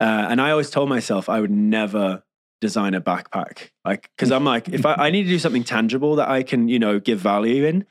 Uh, 0.00 0.26
and 0.30 0.40
I 0.40 0.52
always 0.52 0.70
told 0.70 0.88
myself 0.88 1.28
I 1.28 1.40
would 1.40 1.50
never 1.50 2.22
design 2.60 2.94
a 2.94 3.00
backpack. 3.00 3.70
Like, 3.84 4.10
because 4.16 4.30
I'm 4.32 4.44
like, 4.44 4.68
if 4.68 4.86
I, 4.86 4.94
I 4.94 5.10
need 5.10 5.24
to 5.24 5.28
do 5.28 5.38
something 5.40 5.64
tangible 5.64 6.16
that 6.16 6.28
I 6.28 6.42
can, 6.44 6.68
you 6.68 6.78
know, 6.78 7.00
give 7.00 7.18
value 7.18 7.64
in. 7.64 7.84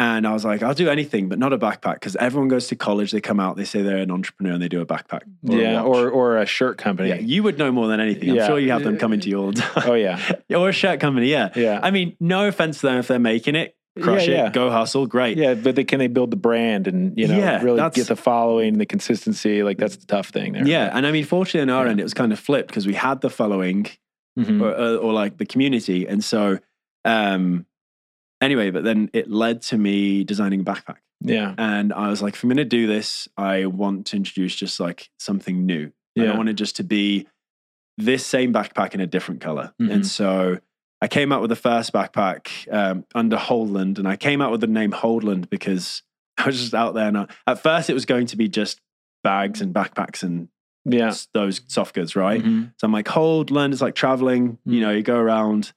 And 0.00 0.28
I 0.28 0.32
was 0.32 0.44
like, 0.44 0.62
I'll 0.62 0.74
do 0.74 0.88
anything, 0.88 1.28
but 1.28 1.40
not 1.40 1.52
a 1.52 1.58
backpack. 1.58 1.94
Because 1.94 2.14
everyone 2.16 2.46
goes 2.48 2.68
to 2.68 2.76
college, 2.76 3.10
they 3.10 3.20
come 3.20 3.40
out, 3.40 3.56
they 3.56 3.64
say 3.64 3.82
they're 3.82 3.96
an 3.96 4.12
entrepreneur, 4.12 4.52
and 4.52 4.62
they 4.62 4.68
do 4.68 4.80
a 4.80 4.86
backpack. 4.86 5.22
or 5.48 5.56
a 5.58 5.60
yeah, 5.60 5.82
watch. 5.82 5.96
or 5.96 6.10
or 6.10 6.38
a 6.38 6.46
shirt 6.46 6.78
company. 6.78 7.08
yeah, 7.08 7.16
you 7.16 7.42
would 7.42 7.58
know 7.58 7.72
more 7.72 7.88
than 7.88 7.98
anything. 7.98 8.30
I'm 8.30 8.36
Yeah. 8.36 8.46
sure 8.46 8.58
you 8.60 8.70
have 8.70 8.84
them 8.84 8.96
coming 8.96 9.18
to 9.20 9.28
you 9.28 9.40
all 9.40 9.50
the 9.52 9.60
time. 9.60 9.82
Oh 9.90 9.94
yeah, 9.94 10.20
or 10.54 10.68
a 10.68 10.72
shirt 10.72 11.00
company, 11.00 11.28
yeah. 11.30 11.50
yeah, 11.56 11.80
I 11.82 11.90
mean, 11.90 12.16
no 12.20 12.46
offense 12.46 12.78
to 12.80 12.86
them 12.86 12.98
if 12.98 13.08
they're 13.08 13.18
making 13.18 13.56
it, 13.56 13.76
crush 14.00 14.28
Yeah, 14.28 14.46
it, 14.46 14.52
go 14.52 14.70
hustle, 14.70 15.06
great. 15.08 15.36
yeah. 15.36 15.54
But 15.54 15.74
they, 15.74 15.82
can 15.82 15.98
they 15.98 16.06
build 16.06 16.30
the 16.30 16.36
brand 16.36 16.86
and 16.86 17.18
you 17.18 17.26
know 17.26 17.58
really 17.60 17.90
get 17.90 18.06
the 18.06 18.14
following, 18.14 18.78
the 18.78 18.86
consistency? 18.86 19.64
Like 19.64 19.78
that's 19.78 19.96
the 19.96 20.06
tough 20.06 20.28
thing 20.28 20.52
there. 20.52 20.64
Yeah, 20.64 20.90
and 20.96 21.08
I 21.08 21.10
mean, 21.10 21.24
fortunately 21.24 21.72
on 21.72 21.76
our 21.76 21.88
end, 21.88 21.98
it 21.98 22.04
was 22.04 22.14
kind 22.14 22.32
of 22.32 22.38
flipped 22.38 22.68
because 22.68 22.86
we 22.86 22.94
had 22.94 23.20
the 23.20 23.30
following, 23.30 23.88
Mhm. 24.38 24.62
or, 24.62 24.72
uh, 24.78 24.94
or 24.94 25.12
like 25.12 25.38
the 25.38 25.46
community. 25.46 26.06
And 26.06 26.22
so, 26.22 26.60
um, 27.04 27.66
anyway, 28.40 28.70
but 28.70 28.84
then 28.84 29.10
it 29.12 29.30
led 29.30 29.62
to 29.62 29.78
me 29.78 30.24
designing 30.24 30.60
a 30.60 30.64
backpack. 30.64 30.96
yeah, 31.20 31.54
And 31.58 31.92
I 31.92 32.08
was 32.08 32.22
like, 32.22 32.34
if 32.34 32.42
I'm 32.44 32.48
going 32.48 32.56
to 32.58 32.64
do 32.64 32.86
this, 32.86 33.28
I 33.36 33.66
want 33.66 34.06
to 34.08 34.16
introduce 34.16 34.54
just 34.54 34.78
like 34.80 35.10
something 35.18 35.66
new. 35.66 35.86
I 36.16 36.20
Yeah. 36.22 36.24
don't 36.28 36.36
want 36.36 36.48
it 36.48 36.54
just 36.54 36.76
to 36.76 36.84
be 36.84 37.26
this 37.96 38.24
same 38.24 38.52
backpack 38.52 38.94
in 38.94 39.00
a 39.00 39.06
different 39.06 39.40
color. 39.40 39.72
Mhm. 39.80 39.92
And 39.92 40.06
so 40.06 40.58
I 41.00 41.08
came 41.08 41.32
out 41.32 41.40
with 41.40 41.50
the 41.50 41.56
first 41.56 41.92
backpack 41.92 42.72
um, 42.72 43.04
under 43.14 43.36
Holdland. 43.36 43.98
And 43.98 44.06
I 44.06 44.16
came 44.16 44.40
out 44.40 44.50
with 44.52 44.60
the 44.60 44.66
name 44.68 44.92
Holdland 44.92 45.48
because 45.50 46.02
I 46.38 46.46
was 46.46 46.60
just 46.60 46.74
out 46.74 46.94
there. 46.94 47.08
And 47.08 47.18
I, 47.18 47.26
at 47.46 47.60
first, 47.62 47.90
it 47.90 47.94
was 47.94 48.04
going 48.06 48.26
to 48.26 48.36
be 48.36 48.48
just 48.48 48.80
bags 49.24 49.60
and 49.60 49.74
backpacks 49.74 50.22
and 50.22 50.48
yeah. 50.84 51.12
those 51.34 51.60
soft 51.66 51.94
goods, 51.96 52.14
right? 52.14 52.40
Mhm. 52.42 52.72
So 52.78 52.84
I'm 52.86 52.92
like, 52.92 53.08
hold, 53.08 53.50
learn. 53.50 53.72
It's 53.72 53.82
like 53.82 53.96
traveling. 53.96 54.58
You 54.64 54.78
Mm. 54.78 54.82
know, 54.82 54.90
you 54.92 55.02
go 55.02 55.16
around. 55.18 55.72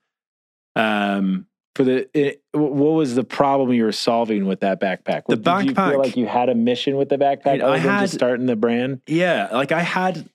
Um, 0.75 1.47
For 1.75 1.85
the, 1.85 2.09
it, 2.13 2.43
what 2.51 2.71
was 2.73 3.15
the 3.15 3.23
problem 3.23 3.71
you 3.71 3.85
were 3.85 3.93
solving 3.93 4.45
with 4.45 4.59
that 4.59 4.81
backpack? 4.81 5.23
The 5.27 5.37
Did 5.37 5.45
you 5.65 5.71
backpack- 5.73 5.89
feel 5.91 5.99
like 5.99 6.17
you 6.17 6.25
had 6.27 6.49
a 6.49 6.55
mission 6.55 6.97
with 6.97 7.07
the 7.07 7.17
backpack 7.17 7.53
Dude, 7.53 7.61
other 7.61 7.73
I 7.73 7.79
than 7.79 7.89
had- 7.89 8.01
just 8.01 8.13
starting 8.15 8.45
the 8.45 8.57
brand? 8.57 9.01
yeah, 9.07 9.47
like 9.53 9.71
I 9.71 9.79
had, 9.81 10.29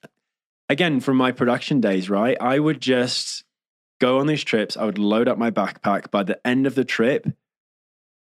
again, 0.67 0.99
from 0.99 1.15
my 1.17 1.31
production 1.31 1.79
days, 1.79 2.09
right? 2.09 2.35
I 2.41 2.57
would 2.57 2.81
just 2.81 3.43
go 4.01 4.19
on 4.19 4.25
these 4.25 4.43
trips. 4.43 4.77
I 4.77 4.85
would 4.85 4.97
load 4.97 5.27
up 5.27 5.37
my 5.37 5.51
backpack. 5.51 6.09
By 6.09 6.23
the 6.23 6.39
end 6.45 6.65
of 6.65 6.73
the 6.73 6.83
trip, 6.85 7.27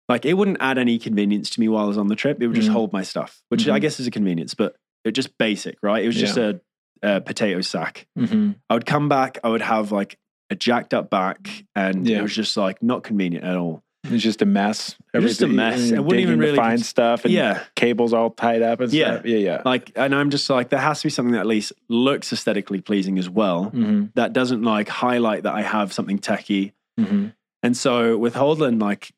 like 0.09 0.27
it 0.27 0.35
wouldn't 0.35 0.59
add 0.61 0.77
any 0.79 0.99
convenience 0.99 1.49
to 1.51 1.61
me 1.61 1.69
while 1.69 1.85
I 1.85 1.89
was 1.89 1.99
on 1.99 2.09
the 2.09 2.17
trip. 2.17 2.43
It 2.43 2.47
would 2.47 2.57
just 2.57 2.69
Mhm. 2.69 2.73
hold 2.73 2.93
my 2.93 3.03
stuff, 3.03 3.43
which 3.49 3.69
I 3.69 3.79
Mhm. 3.79 3.83
guess 3.83 4.01
is 4.01 4.07
a 4.07 4.11
convenience, 4.11 4.53
but 4.55 4.77
it 5.05 5.13
just 5.13 5.37
basic, 5.39 5.77
right? 5.83 6.05
It 6.05 6.07
was 6.09 6.17
just 6.17 6.37
a, 6.37 6.61
a 7.03 7.21
potato 7.23 7.61
sack. 7.63 8.07
Mm-hmm. 8.19 8.51
I 8.69 8.75
would 8.75 8.87
come 8.87 9.09
back. 9.09 9.39
I 9.45 9.49
would 9.49 9.63
have 9.63 9.93
like 9.93 10.19
a 10.51 10.55
jacked 10.57 10.95
up 10.95 11.11
back, 11.11 11.65
and 11.77 12.07
Yeah. 12.09 12.19
it 12.19 12.23
was 12.23 12.35
just 12.35 12.57
like 12.57 12.83
not 12.83 13.03
convenient 13.05 13.45
at 13.45 13.57
all. 13.57 13.83
It's 14.05 14.23
just 14.23 14.41
a 14.41 14.47
mess. 14.47 14.97
It 15.13 15.19
was 15.19 15.33
just 15.33 15.43
a 15.43 15.49
mess. 15.49 15.89
and 15.91 15.99
It 15.99 16.05
wouldn't 16.05 16.23
even 16.23 16.39
really 16.39 16.57
find 16.57 16.81
stuff 16.81 17.25
and 17.25 17.35
Yeah. 17.35 17.61
cables 17.77 18.13
all 18.15 18.31
tied 18.31 18.63
up 18.63 18.81
and 18.81 18.91
Yeah. 18.93 19.15
stuff. 19.15 19.27
Yeah, 19.27 19.37
yeah. 19.39 19.63
like 19.65 19.91
and 19.97 20.15
i'm 20.15 20.31
just 20.31 20.49
like 20.49 20.71
there 20.71 20.79
has 20.81 21.01
to 21.01 21.07
be 21.09 21.11
something 21.11 21.33
that 21.33 21.41
at 21.41 21.47
least 21.47 21.73
looks 21.89 22.33
aesthetically 22.33 22.81
pleasing 22.81 23.19
as 23.19 23.29
well 23.29 23.67
Mm-hmm. 23.67 24.05
that 24.15 24.33
doesn't 24.33 24.63
like 24.63 24.89
highlight 24.89 25.43
that 25.43 25.55
i 25.55 25.63
have 25.63 25.93
something 25.93 26.19
techie 26.19 26.73
Mm-hmm. 26.99 27.27
and 27.63 27.77
so 27.77 28.17
with 28.17 28.35
holdland 28.35 28.81
like 28.81 29.11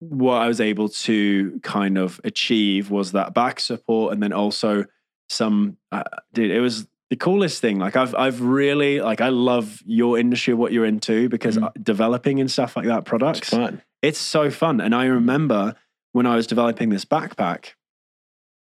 what 0.00 0.36
i 0.42 0.46
was 0.46 0.60
able 0.60 0.90
to 0.90 1.58
kind 1.62 1.96
of 1.98 2.20
achieve 2.22 2.90
was 2.90 3.12
that 3.12 3.34
back 3.34 3.58
support 3.58 4.12
and 4.12 4.22
then 4.22 4.32
also 4.32 4.84
some 5.30 5.76
uh, 5.90 6.04
dude 6.34 6.50
it 6.52 6.60
was 6.60 6.86
the 7.10 7.16
coolest 7.16 7.60
thing 7.60 7.78
like 7.78 7.94
i've 7.96 8.14
i've 8.16 8.40
really 8.40 9.00
like 9.00 9.20
i 9.20 9.28
love 9.28 9.80
your 9.86 10.18
industry 10.18 10.52
what 10.54 10.72
you're 10.72 10.84
into 10.84 11.28
because 11.28 11.56
uh, 11.56 11.70
developing 11.82 12.40
and 12.40 12.50
stuff 12.50 12.76
like 12.76 12.86
that 12.86 13.00
It's 13.00 13.08
products 13.08 13.50
fun. 13.50 13.80
it's 14.02 14.18
so 14.18 14.50
fun. 14.50 14.80
And 14.80 14.94
I 14.94 15.06
remember 15.06 15.74
when 16.12 16.26
I 16.26 16.34
was 16.36 16.46
developing 16.46 16.88
this 16.90 17.04
backpack, 17.04 17.72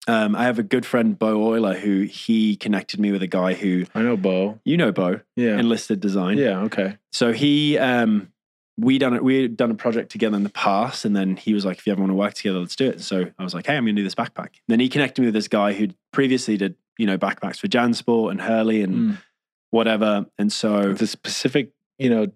um, 0.06 0.34
I 0.36 0.44
have 0.44 0.58
a 0.58 0.62
good 0.62 0.84
friend, 0.84 1.18
Bo 1.18 1.54
Euler, 1.54 1.74
who 1.74 2.02
he 2.02 2.56
connected 2.56 3.00
me 3.00 3.10
with 3.12 3.22
a 3.22 3.26
guy 3.26 3.54
who, 3.54 3.86
I 3.94 4.02
know 4.02 4.16
Bo. 4.16 4.60
you 4.64 4.76
know, 4.76 4.92
Bo, 4.92 5.20
Yeah. 5.36 5.58
Enlisted 5.58 6.00
Design. 6.00 6.36
yeah. 6.38 6.60
Okay. 6.62 6.96
So 7.12 7.32
he, 7.32 7.78
um, 7.78 8.30
we 8.76 8.98
done 8.98 9.14
it. 9.14 9.22
We 9.22 9.42
had 9.42 9.56
done 9.56 9.70
a 9.70 9.74
project 9.76 10.10
together 10.10 10.36
in 10.36 10.42
the 10.42 10.50
past, 10.50 11.04
and 11.04 11.14
then 11.14 11.36
he 11.36 11.54
was 11.54 11.64
like, 11.64 11.78
"If 11.78 11.86
you 11.86 11.92
ever 11.92 12.00
want 12.02 12.10
to 12.10 12.16
work 12.16 12.34
together, 12.34 12.58
let's 12.58 12.74
do 12.74 12.88
it." 12.88 13.00
So 13.00 13.24
I 13.38 13.44
was 13.44 13.54
like, 13.54 13.66
"Hey, 13.66 13.76
I'm 13.76 13.84
going 13.84 13.94
to 13.94 14.00
do 14.00 14.04
this 14.04 14.16
backpack." 14.16 14.48
then 14.66 14.80
he 14.80 14.88
connected 14.88 15.20
me 15.22 15.26
with 15.28 15.34
this 15.34 15.46
guy 15.46 15.72
who 15.74 15.88
previously 16.12 16.56
did, 16.56 16.74
you 16.98 17.06
know, 17.06 17.18
backpacks 17.18 17.58
for 17.58 17.68
Jansport 17.68 18.30
and 18.30 18.40
Hurley 18.40 18.82
and 18.82 18.94
Mm. 18.94 19.18
whatever. 19.70 20.26
And 20.38 20.52
so 20.52 20.92
the 20.92 21.06
specific, 21.06 21.72
you 21.98 22.10
know, 22.10 22.26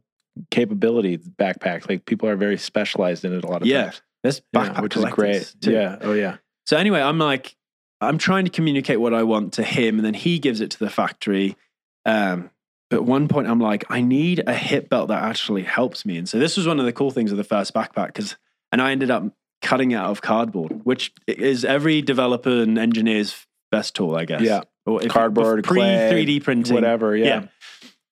capability 0.51 1.19
backpack. 1.19 1.89
Like 1.89 2.05
people 2.05 2.29
are 2.29 2.37
very 2.37 2.59
specialized 2.59 3.25
in 3.25 3.33
it 3.33 3.45
a 3.45 3.49
lot 3.49 3.63
of 3.63 3.69
Yeah. 3.69 3.85
times. 3.85 4.03
there's 4.25 4.43
Yeah, 4.53 4.81
which 4.81 4.97
is 4.97 5.05
great. 5.07 5.55
too. 5.61 5.73
Yeah. 5.73 5.97
Oh 6.01 6.13
yeah. 6.13 6.39
So 6.67 6.77
anyway, 6.77 7.01
I'm 7.01 7.19
like, 7.19 7.55
I'm 8.01 8.19
trying 8.19 8.45
to 8.45 8.51
communicate 8.51 9.01
what 9.01 9.15
I 9.15 9.23
want 9.23 9.53
to 9.55 9.63
him, 9.63 9.97
and 9.97 10.05
then 10.05 10.15
he 10.15 10.39
gives 10.41 10.61
it 10.61 10.71
to 10.73 10.79
the 10.81 10.91
factory. 10.91 11.57
Um, 12.05 12.51
at 12.91 13.05
one 13.05 13.29
point, 13.29 13.47
I'm 13.49 13.61
like, 13.61 13.85
I 13.91 14.01
need 14.01 14.43
a 14.47 14.55
hip 14.55 14.89
belt 14.89 15.09
that 15.09 15.23
actually 15.23 15.63
helps 15.63 16.05
me. 16.07 16.17
And 16.19 16.29
so 16.29 16.39
this 16.39 16.57
was 16.57 16.67
one 16.67 16.81
of 16.81 16.87
the 16.87 16.93
cool 16.93 17.11
things 17.11 17.31
of 17.31 17.37
the 17.39 17.45
first 17.45 17.73
backpack, 17.75 18.07
because 18.09 18.37
and 18.73 18.83
I 18.83 18.91
ended 18.93 19.11
up 19.11 19.25
cutting 19.63 19.93
it 19.93 19.97
out 19.97 20.11
of 20.11 20.21
cardboard, 20.21 20.85
which 20.85 21.13
is 21.27 21.65
every 21.65 22.03
developer 22.03 22.63
and 22.63 22.77
engineer's 22.79 23.47
best 23.71 23.95
tool, 23.95 24.15
I 24.17 24.25
guess. 24.25 24.41
Yeah. 24.43 24.63
Or 24.87 25.03
if- 25.03 25.11
Cardboard, 25.11 25.65
pre 25.65 25.81
three 26.11 26.25
D 26.25 26.41
printing, 26.41 26.75
Whatever. 26.75 27.17
Yeah. 27.17 27.47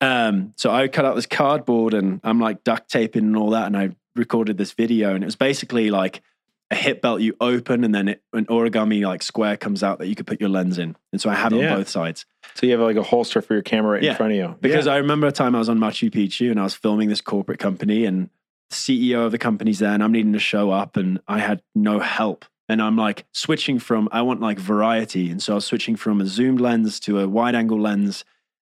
um, 0.01 0.53
so 0.57 0.71
I 0.71 0.89
cut 0.89 1.05
out 1.05 1.15
this 1.15 1.27
cardboard 1.27 1.95
and 1.95 2.21
I'm 2.23 2.39
like 2.41 2.65
duct 2.65 2.91
taping 2.91 3.25
and 3.25 3.37
all 3.37 3.51
that, 3.51 3.67
and 3.67 3.77
I 3.77 3.91
recorded 4.15 4.59
this 4.59 4.73
video, 4.73 5.15
and 5.15 5.25
it 5.25 5.27
was 5.27 5.37
basically 5.37 5.91
like 5.91 6.23
a 6.71 6.75
hip 6.75 7.01
belt 7.01 7.21
you 7.21 7.35
open, 7.41 7.85
and 7.85 7.95
then 7.95 8.09
it, 8.09 8.23
an 8.33 8.47
origami 8.47 9.07
like 9.07 9.23
square 9.23 9.57
comes 9.57 9.83
out 9.83 9.99
that 10.01 10.09
you 10.09 10.15
could 10.15 10.27
put 10.27 10.41
your 10.41 10.49
lens 10.51 10.79
in, 10.79 10.97
and 11.13 11.21
so 11.21 11.31
I 11.31 11.35
have 11.35 11.53
it 11.53 11.61
Yeah. 11.61 11.73
on 11.73 11.79
both 11.79 11.89
sides 11.89 12.27
So 12.55 12.67
you 12.67 12.73
have 12.73 12.81
like 12.81 12.97
a 12.97 13.03
holster 13.03 13.41
for 13.41 13.55
your 13.55 13.63
camera 13.63 13.93
right 13.93 14.03
Yeah. 14.03 14.11
in 14.13 14.17
front 14.17 14.33
of 14.33 14.39
you. 14.39 14.57
because 14.61 14.87
yeah. 14.87 14.93
I 14.95 14.97
remember 14.97 15.27
a 15.29 15.33
time 15.33 15.55
I 15.55 15.59
was 15.59 15.69
on 15.69 15.79
Machu 15.79 16.11
Picchu 16.11 16.51
and 16.51 16.59
I 16.61 16.65
was 16.65 16.75
filming 16.75 17.09
this 17.09 17.21
corporate 17.21 17.59
company, 17.61 18.05
and 18.05 18.29
CEO 18.71 19.25
of 19.27 19.33
the 19.33 19.39
company's 19.39 19.79
there, 19.79 19.93
and 19.93 20.03
I'm 20.03 20.13
needing 20.13 20.33
to 20.33 20.39
show 20.41 20.71
up, 20.71 20.97
and 20.97 21.21
I 21.29 21.39
had 21.39 21.63
no 21.75 22.01
help. 22.01 22.45
And 22.69 22.83
I'm 22.83 22.97
like 22.97 23.27
switching 23.33 23.79
from, 23.79 24.09
I 24.13 24.23
want 24.23 24.41
like 24.41 24.59
variety. 24.59 25.31
And 25.31 25.41
so 25.43 25.53
I 25.53 25.55
was 25.57 25.65
switching 25.67 25.95
from 25.97 26.21
a 26.21 26.27
zoomed 26.27 26.61
lens 26.61 26.99
to 27.01 27.21
a 27.21 27.29
wide 27.29 27.55
angle 27.55 27.81
lens. 27.81 28.25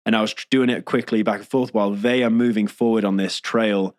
And 0.07 0.17
I 0.17 0.21
was 0.23 0.35
doing 0.51 0.71
it 0.71 0.85
quickly 0.85 1.23
back 1.23 1.41
and 1.41 1.49
forth 1.49 1.75
while 1.75 1.91
they 1.93 2.23
are 2.23 2.31
moving 2.31 2.67
forward 2.67 3.05
on 3.05 3.17
this 3.19 3.39
trail. 3.41 3.95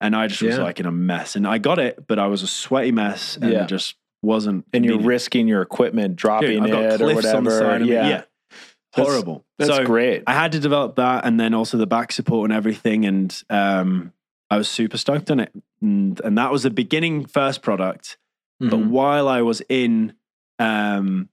And 0.00 0.14
I 0.14 0.28
just 0.28 0.42
was 0.42 0.58
like 0.58 0.80
in 0.80 0.86
a 0.86 0.92
mess. 0.92 1.34
And 1.36 1.46
I 1.46 1.58
got 1.58 1.78
it, 1.78 2.06
but 2.06 2.18
I 2.18 2.26
was 2.28 2.42
a 2.42 2.46
sweaty 2.46 2.92
mess 2.92 3.36
and 3.36 3.50
Yeah. 3.52 3.66
just 3.66 3.96
wasn't. 4.22 4.64
and 4.72 4.84
you're 4.84 5.00
risking 5.00 5.46
your 5.48 5.60
equipment 5.62 6.16
dropping 6.16 6.62
Dude, 6.62 6.70
it 6.70 7.00
or 7.02 7.14
whatever. 7.14 7.36
on 7.36 7.44
the 7.44 7.50
side 7.50 7.82
of 7.82 7.88
yeah. 7.88 8.08
Yeah. 8.08 8.22
That's- 8.96 9.12
Horrible. 9.12 9.44
That's 9.58 9.70
so 9.76 9.84
great. 9.84 10.22
I 10.26 10.32
had 10.32 10.52
to 10.52 10.60
develop 10.60 10.96
that 10.96 11.24
and 11.26 11.38
then 11.38 11.52
also 11.54 11.76
the 11.76 11.86
back 11.86 12.12
support 12.12 12.48
and 12.50 12.56
everything. 12.56 13.04
And 13.04 13.42
um, 13.50 14.12
I 14.50 14.56
was 14.56 14.68
super 14.68 14.96
stoked 14.96 15.30
on 15.30 15.40
it. 15.40 15.52
And, 15.82 16.20
and 16.20 16.38
that 16.38 16.52
was 16.52 16.62
the 16.62 16.70
beginning 16.70 17.26
first 17.26 17.60
product. 17.62 18.16
But 18.70 18.78
Mhm. 18.80 18.88
while 18.88 19.28
I 19.28 19.42
was 19.42 19.62
in, 19.68 20.14
um, 20.58 21.28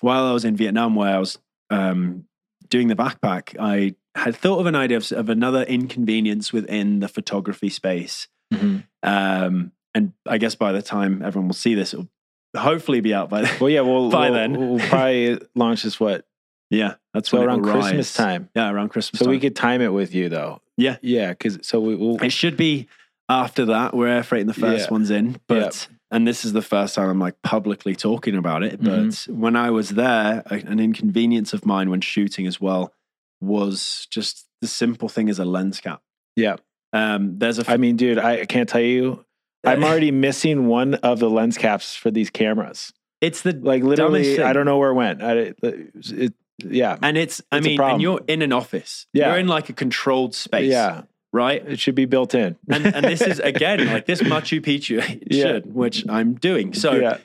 while 0.00 0.24
I 0.26 0.32
was 0.32 0.44
in 0.44 0.56
Vietnam, 0.56 0.94
where 0.94 1.14
I 1.14 1.18
was 1.18 1.38
um, 1.70 2.24
doing 2.68 2.88
the 2.88 2.94
backpack, 2.94 3.56
I 3.58 3.94
had 4.14 4.36
thought 4.36 4.58
of 4.60 4.66
an 4.66 4.74
idea 4.76 4.96
of, 4.98 5.10
of 5.12 5.28
another 5.28 5.62
inconvenience 5.62 6.52
within 6.52 7.00
the 7.00 7.08
photography 7.08 7.68
space. 7.70 8.28
Mhm. 8.52 8.84
Um, 9.02 9.72
and 9.94 10.12
I 10.26 10.38
guess 10.38 10.54
by 10.54 10.72
the 10.72 10.82
time 10.82 11.22
everyone 11.22 11.48
will 11.48 11.54
see 11.54 11.74
this, 11.74 11.94
it'll 11.94 12.08
hopefully 12.56 13.00
be 13.00 13.14
out 13.14 13.30
by 13.30 13.42
then. 13.42 13.56
Well, 13.60 13.70
yeah. 13.70 13.80
We'll, 13.80 14.10
By 14.10 14.30
we'll, 14.30 14.38
then. 14.38 14.56
we'll 14.58 14.78
probably 14.88 15.38
launch 15.54 15.82
this 15.82 15.98
what 15.98 16.26
yeah, 16.70 16.94
that's 17.12 17.28
so 17.30 17.42
around 17.42 17.62
Christmas 17.62 17.92
rise. 17.92 18.14
time. 18.14 18.48
Yeah, 18.54 18.70
around 18.70 18.90
Christmas. 18.90 19.20
So 19.20 19.28
we 19.30 19.38
could 19.40 19.56
time 19.56 19.80
it 19.80 19.92
with 19.92 20.14
you 20.14 20.28
though. 20.28 20.60
Yeah. 20.76 20.96
Yeah. 21.02 21.30
Because 21.30 21.58
so 21.62 21.80
we 21.80 21.96
will. 21.96 22.22
It 22.22 22.30
should 22.30 22.56
be 22.56 22.88
after 23.28 23.64
that. 23.66 23.94
We're 23.94 24.08
air 24.08 24.22
freighting 24.22 24.46
the 24.48 24.54
first 24.54 24.86
Yeah. 24.88 24.92
ones 24.92 25.10
in, 25.10 25.36
but 25.48 25.88
and 26.14 26.26
this 26.26 26.44
is 26.44 26.52
the 26.52 26.62
first 26.62 26.94
time 26.94 27.08
I'm 27.10 27.18
like 27.18 27.40
publicly 27.42 27.94
talking 27.94 28.36
about 28.36 28.62
it. 28.62 28.82
But 28.82 29.00
Mm-hmm. 29.00 29.40
when 29.40 29.56
I 29.56 29.70
was 29.70 29.90
there, 29.90 30.42
an 30.50 30.78
inconvenience 30.80 31.52
of 31.52 31.66
mine 31.66 31.90
when 31.90 32.00
shooting 32.00 32.46
as 32.46 32.60
well 32.60 32.92
was 33.40 34.06
just 34.10 34.46
the 34.60 34.68
simple 34.68 35.08
thing 35.08 35.28
as 35.28 35.38
a 35.38 35.44
lens 35.44 35.80
cap. 35.80 36.00
Yeah. 36.36 36.56
Um, 36.92 37.38
there's 37.38 37.58
a 37.58 37.70
I 37.70 37.76
mean, 37.76 37.96
dude, 37.96 38.18
I 38.18 38.46
can't 38.46 38.68
tell 38.68 38.80
you. 38.80 39.24
I'm 39.64 39.82
already 39.88 40.10
missing 40.10 40.66
one 40.66 40.94
of 40.96 41.18
the 41.18 41.28
lens 41.28 41.58
caps 41.58 41.94
for 41.96 42.10
these 42.10 42.30
cameras. 42.30 42.92
it's 43.20 43.42
the 43.42 43.52
Like 43.52 43.82
literally. 43.82 44.40
I 44.42 44.52
don't 44.52 44.66
know 44.66 44.78
where 44.78 44.90
it 44.90 44.94
went. 44.94 45.22
I, 45.22 45.54
it, 45.62 46.34
yeah, 46.58 46.96
And 47.02 47.18
it's, 47.18 47.42
I 47.50 47.58
It's 47.58 47.66
mean, 47.66 47.80
and 47.80 48.00
you're 48.00 48.20
in 48.28 48.40
an 48.40 48.52
office. 48.52 49.06
Yeah. 49.12 49.30
You're 49.30 49.40
in 49.40 49.48
like 49.48 49.68
a 49.70 49.72
controlled 49.72 50.34
space. 50.36 50.70
yeah. 50.70 51.02
Right. 51.34 51.66
It 51.66 51.80
should 51.80 51.96
be 51.96 52.04
built 52.04 52.32
in. 52.34 52.56
And, 52.70 52.86
and 52.86 53.04
this 53.04 53.20
is, 53.20 53.40
again, 53.52 53.86
like 53.86 54.06
this 54.06 54.20
Machu 54.22 54.60
Picchu 54.60 54.98
it 55.20 55.24
Yeah. 55.32 55.42
should, 55.42 55.74
which 55.74 56.04
I'm 56.08 56.34
doing. 56.34 56.72
So, 56.74 56.92
yeah, 56.94 57.18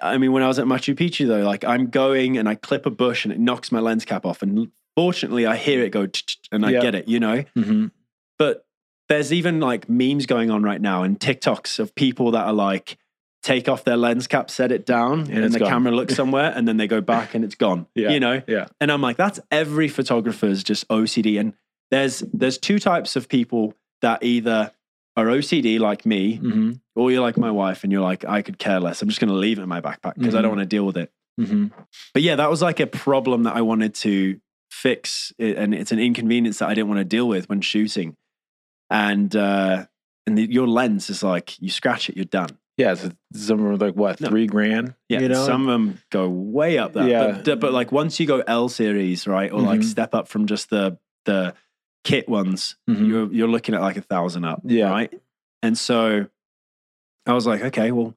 I 0.00 0.16
mean, 0.16 0.30
when 0.32 0.44
I 0.44 0.46
was 0.46 0.60
at 0.60 0.66
Machu 0.66 0.94
Picchu, 0.94 1.26
though, 1.26 1.42
like 1.42 1.64
I'm 1.64 1.88
going 1.88 2.38
and 2.38 2.48
I 2.48 2.54
clip 2.54 2.86
a 2.86 2.90
bush 2.90 3.24
and 3.24 3.32
it 3.32 3.40
knocks 3.40 3.72
my 3.72 3.80
lens 3.80 4.04
cap 4.04 4.24
off. 4.24 4.42
And 4.42 4.70
fortunately, 4.96 5.44
I 5.44 5.56
hear 5.56 5.82
it 5.82 5.90
go 5.90 6.06
and 6.52 6.64
I 6.64 6.70
Yeah. 6.70 6.80
get 6.80 6.94
it, 6.94 7.08
you 7.08 7.18
know? 7.18 7.44
hmm 7.56 7.86
But 8.38 8.64
there's 9.08 9.32
even 9.32 9.58
like 9.58 9.88
memes 9.88 10.26
going 10.26 10.50
on 10.52 10.62
right 10.62 10.80
now 10.80 11.02
and 11.02 11.18
TikToks 11.18 11.80
of 11.80 11.94
people 11.96 12.30
that 12.32 12.44
are 12.46 12.52
like, 12.52 12.96
take 13.42 13.68
off 13.68 13.82
their 13.84 13.96
lens 13.96 14.26
cap, 14.26 14.50
set 14.50 14.70
it 14.70 14.84
down, 14.84 15.20
and, 15.30 15.44
it's 15.44 15.54
the 15.54 15.60
gone. 15.60 15.68
camera 15.68 15.92
looks 15.92 16.14
somewhere, 16.22 16.52
and 16.54 16.68
then 16.68 16.76
they 16.76 16.86
go 16.86 17.00
back 17.00 17.34
and 17.34 17.44
it's 17.44 17.54
gone. 17.54 17.86
Yeah. 17.94 18.10
You 18.10 18.20
know? 18.20 18.42
yeah, 18.46 18.66
And 18.80 18.92
I'm 18.92 19.00
like, 19.00 19.16
that's 19.16 19.40
every 19.50 19.88
photographer's 19.88 20.62
just 20.62 20.86
OCD. 20.88 21.40
And 21.40 21.54
there's 21.90 22.20
there's 22.32 22.58
two 22.58 22.78
types 22.78 23.16
of 23.16 23.28
people 23.28 23.74
that 24.02 24.22
either 24.22 24.72
are 25.16 25.26
OCD 25.26 25.78
like 25.80 26.06
me, 26.06 26.36
hmm 26.36 26.72
or 26.94 27.12
you're 27.12 27.22
like 27.22 27.36
my 27.38 27.50
wife 27.52 27.84
and 27.84 27.92
you're 27.92 28.02
like, 28.02 28.24
I 28.24 28.42
could 28.42 28.58
care 28.58 28.80
less. 28.80 29.02
I'm 29.02 29.08
just 29.08 29.20
gonna 29.20 29.32
leave 29.32 29.58
it 29.58 29.62
in 29.62 29.68
my 29.68 29.80
backpack 29.80 30.14
because 30.14 30.34
I 30.34 30.38
Mhm. 30.38 30.42
don't 30.42 30.50
want 30.56 30.60
to 30.62 30.66
deal 30.76 30.84
with 30.86 30.96
it. 30.96 31.12
hmm 31.38 31.66
But 32.12 32.22
yeah, 32.22 32.34
that 32.36 32.50
was 32.50 32.60
like 32.60 32.80
a 32.80 32.86
problem 32.88 33.44
that 33.44 33.54
I 33.54 33.60
wanted 33.62 33.94
to 33.96 34.40
fix, 34.70 35.32
and 35.38 35.74
it's 35.74 35.92
an 35.92 35.98
inconvenience 36.00 36.58
that 36.58 36.68
I 36.68 36.74
didn't 36.74 36.88
want 36.88 36.98
to 36.98 37.04
deal 37.04 37.28
with 37.28 37.48
when 37.48 37.60
shooting. 37.60 38.16
And 38.90 39.34
uh, 39.36 39.86
and 40.26 40.38
the, 40.38 40.50
your 40.50 40.66
lens 40.66 41.10
is 41.10 41.22
like 41.22 41.60
you 41.60 41.70
scratch 41.70 42.08
it, 42.08 42.16
you're 42.16 42.24
done. 42.24 42.58
Yeah, 42.76 42.94
so 42.94 43.10
some 43.34 43.58
of 43.58 43.64
them 43.64 43.72
are 43.72 43.76
like 43.76 43.94
what 43.96 44.20
No. 44.20 44.28
three 44.28 44.46
grand? 44.46 44.94
Yeah, 45.08 45.20
you 45.20 45.28
know, 45.28 45.44
some 45.46 45.62
of 45.62 45.72
them 45.72 45.98
go 46.10 46.28
way 46.28 46.78
up 46.78 46.92
there. 46.92 47.08
Yeah. 47.08 47.42
But, 47.44 47.60
but 47.60 47.72
like 47.72 47.90
once 47.92 48.18
you 48.20 48.26
go 48.26 48.42
L 48.46 48.68
series, 48.68 49.26
right, 49.26 49.50
or 49.52 49.60
like 49.60 49.80
Mhm. 49.80 49.84
step 49.84 50.14
up 50.14 50.28
from 50.28 50.46
just 50.46 50.70
the 50.70 50.98
the 51.24 51.54
kit 52.04 52.28
ones, 52.28 52.76
Mhm. 52.88 53.08
you're 53.08 53.32
you're 53.32 53.48
looking 53.48 53.74
at 53.74 53.80
like 53.80 53.96
a 53.96 54.02
thousand 54.02 54.44
up. 54.44 54.62
Yeah. 54.64 54.90
Right. 54.90 55.12
And 55.62 55.76
so 55.76 56.26
I 57.26 57.32
was 57.32 57.46
like, 57.46 57.62
okay, 57.62 57.90
well, 57.92 58.14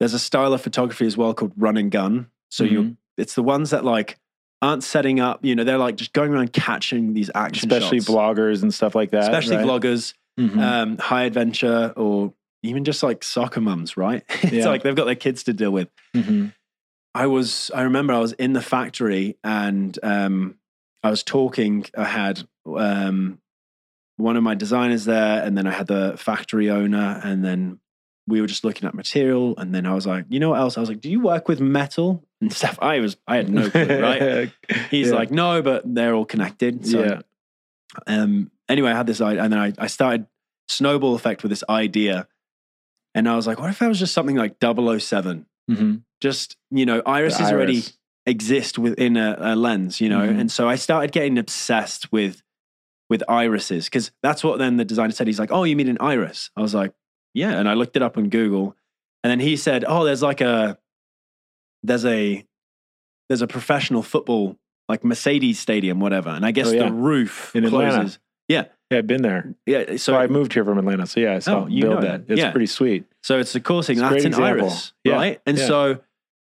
there's 0.00 0.14
a 0.14 0.18
style 0.18 0.52
of 0.52 0.60
photography 0.60 1.06
as 1.06 1.16
well 1.16 1.32
called 1.34 1.52
run 1.56 1.76
and 1.76 1.90
gun. 1.90 2.28
So 2.50 2.64
you 2.64 2.82
Mhm. 2.82 2.96
it's 3.16 3.34
the 3.34 3.42
ones 3.42 3.70
that 3.70 3.84
like 3.84 4.18
aren't 4.60 4.82
setting 4.84 5.20
up, 5.20 5.44
you 5.44 5.54
know, 5.54 5.64
they're 5.64 5.78
like 5.78 5.96
just 5.96 6.12
going 6.12 6.32
around 6.32 6.52
catching 6.52 7.12
these 7.14 7.30
action 7.34 7.70
especially 7.70 7.98
shots. 8.00 8.10
vloggers 8.10 8.62
and 8.62 8.72
stuff 8.72 8.94
like 8.94 9.10
that. 9.12 9.22
especially 9.24 9.56
right? 9.56 9.66
vloggers, 9.66 10.14
Mhm. 10.38 10.58
um, 10.58 10.98
high 10.98 11.24
adventure, 11.24 11.92
or 11.96 12.32
even 12.62 12.82
just 12.84 13.02
like 13.02 13.22
soccer 13.22 13.60
mums, 13.60 13.96
right? 13.96 14.24
it's 14.42 14.52
Yeah. 14.52 14.66
like 14.66 14.82
they've 14.82 14.94
got 14.96 15.04
their 15.04 15.14
kids 15.14 15.42
to 15.44 15.52
deal 15.52 15.70
with. 15.70 15.88
Mhm. 16.16 16.52
I 17.14 17.26
was, 17.26 17.70
I 17.74 17.82
remember 17.82 18.12
I 18.14 18.18
was 18.18 18.32
in 18.32 18.54
the 18.54 18.60
factory 18.62 19.36
and 19.44 19.96
um, 20.02 20.56
I 21.04 21.10
was 21.10 21.22
talking. 21.22 21.84
I 21.96 22.04
had 22.04 22.48
um, 22.66 23.38
one 24.16 24.36
of 24.36 24.42
my 24.42 24.54
designers 24.54 25.04
there, 25.04 25.42
and 25.42 25.56
then 25.58 25.66
I 25.66 25.72
had 25.72 25.86
the 25.86 26.14
factory 26.16 26.70
owner, 26.70 27.20
and 27.24 27.44
then 27.44 27.80
we 28.26 28.40
were 28.40 28.46
just 28.46 28.64
looking 28.64 28.86
at 28.88 28.94
material. 28.94 29.54
And 29.58 29.74
then 29.74 29.84
I 29.86 29.92
was 29.94 30.06
like, 30.06 30.24
you 30.30 30.40
know 30.40 30.50
what 30.50 30.60
else? 30.60 30.76
I 30.78 30.80
was 30.80 30.88
like, 30.88 31.00
do 31.00 31.10
you 31.10 31.20
work 31.20 31.46
with 31.48 31.60
metal 31.60 32.24
and 32.40 32.52
stuff? 32.52 32.78
I 32.80 33.00
was, 33.00 33.16
I 33.26 33.36
had 33.36 33.50
no 33.50 33.68
clue, 33.68 34.00
right? 34.00 34.50
He's 34.90 35.08
Yeah. 35.08 35.14
like, 35.14 35.30
no, 35.30 35.60
but 35.62 35.82
they're 35.84 36.14
all 36.14 36.24
connected. 36.24 36.86
So, 36.86 37.04
yeah, 37.04 37.20
um, 38.06 38.50
anyway, 38.68 38.90
I 38.92 38.96
had 38.96 39.06
this 39.06 39.20
idea, 39.20 39.42
and 39.42 39.52
then 39.52 39.60
I, 39.60 39.72
I 39.78 39.86
started 39.88 40.26
snowball 40.68 41.14
effect 41.14 41.42
with 41.42 41.50
this 41.50 41.64
idea. 41.68 42.26
And 43.14 43.28
I 43.28 43.36
was 43.36 43.46
like, 43.46 43.60
what 43.60 43.70
if 43.70 43.80
I 43.82 43.88
was 43.88 43.98
just 43.98 44.14
something 44.14 44.36
like 44.36 44.56
007? 44.60 45.46
Mhm. 45.70 46.02
Just, 46.20 46.56
you 46.70 46.86
know, 46.86 47.02
irises 47.06 47.48
The 47.48 47.54
already 47.54 47.82
exist 48.26 48.78
within 48.78 49.16
a, 49.16 49.36
a 49.38 49.54
lens, 49.56 50.00
you 50.00 50.08
know? 50.08 50.26
Mhm. 50.26 50.40
And 50.40 50.50
so 50.52 50.68
I 50.68 50.76
started 50.76 51.12
getting 51.12 51.36
obsessed 51.38 52.10
with 52.10 52.42
with 53.10 53.22
irises 53.28 53.84
because 53.86 54.10
that's 54.22 54.42
what 54.42 54.58
then 54.58 54.76
the 54.76 54.84
designer 54.84 55.12
said. 55.12 55.26
He's 55.26 55.38
like, 55.38 55.52
oh, 55.52 55.64
you 55.64 55.76
mean 55.76 55.88
an 55.88 55.98
iris? 56.00 56.50
I 56.56 56.62
was 56.62 56.74
like, 56.74 56.92
yeah. 57.34 57.50
And 57.52 57.68
I 57.68 57.74
looked 57.74 57.96
it 57.96 58.02
up 58.02 58.16
on 58.16 58.28
Google. 58.28 58.76
And 59.22 59.30
then 59.30 59.40
he 59.40 59.56
said, 59.56 59.84
oh, 59.86 60.04
there's 60.04 60.22
like 60.22 60.40
a, 60.40 60.78
there's 61.82 62.04
a, 62.04 62.44
there's 63.28 63.42
a 63.42 63.46
professional 63.46 64.02
football, 64.02 64.56
like 64.88 65.04
Mercedes 65.04 65.58
Stadium, 65.58 66.00
whatever. 66.00 66.30
And 66.30 66.44
I 66.44 66.50
guess 66.50 66.68
Oh, 66.68 66.72
yeah. 66.72 66.84
the 66.86 66.92
roof 66.92 67.54
In 67.54 67.64
Atlanta. 67.64 67.92
closes. 67.96 68.18
Yeah. 68.48 68.64
yeah, 68.90 68.98
I've 68.98 69.06
been 69.06 69.22
there. 69.22 69.54
Yeah. 69.66 69.84
So 69.92 69.96
So 69.96 70.16
I 70.16 70.26
moved 70.26 70.52
here 70.52 70.64
from 70.64 70.78
Atlanta. 70.78 71.06
So 71.06 71.20
yeah, 71.20 71.34
I 71.34 71.38
saw 71.38 71.64
Oh, 71.64 71.66
you 71.66 71.82
build 71.82 72.02
that. 72.02 72.24
It's 72.28 72.38
Yeah. 72.40 72.50
pretty 72.50 72.66
sweet. 72.66 73.04
So 73.22 73.38
it's 73.38 73.52
the 73.52 73.60
coursing. 73.60 73.98
It's 73.98 74.08
That's 74.08 74.24
an 74.24 74.34
iris, 74.34 74.92
Yeah. 75.04 75.14
right? 75.14 75.40
And 75.46 75.56
Yeah. 75.58 75.66
so 75.66 76.00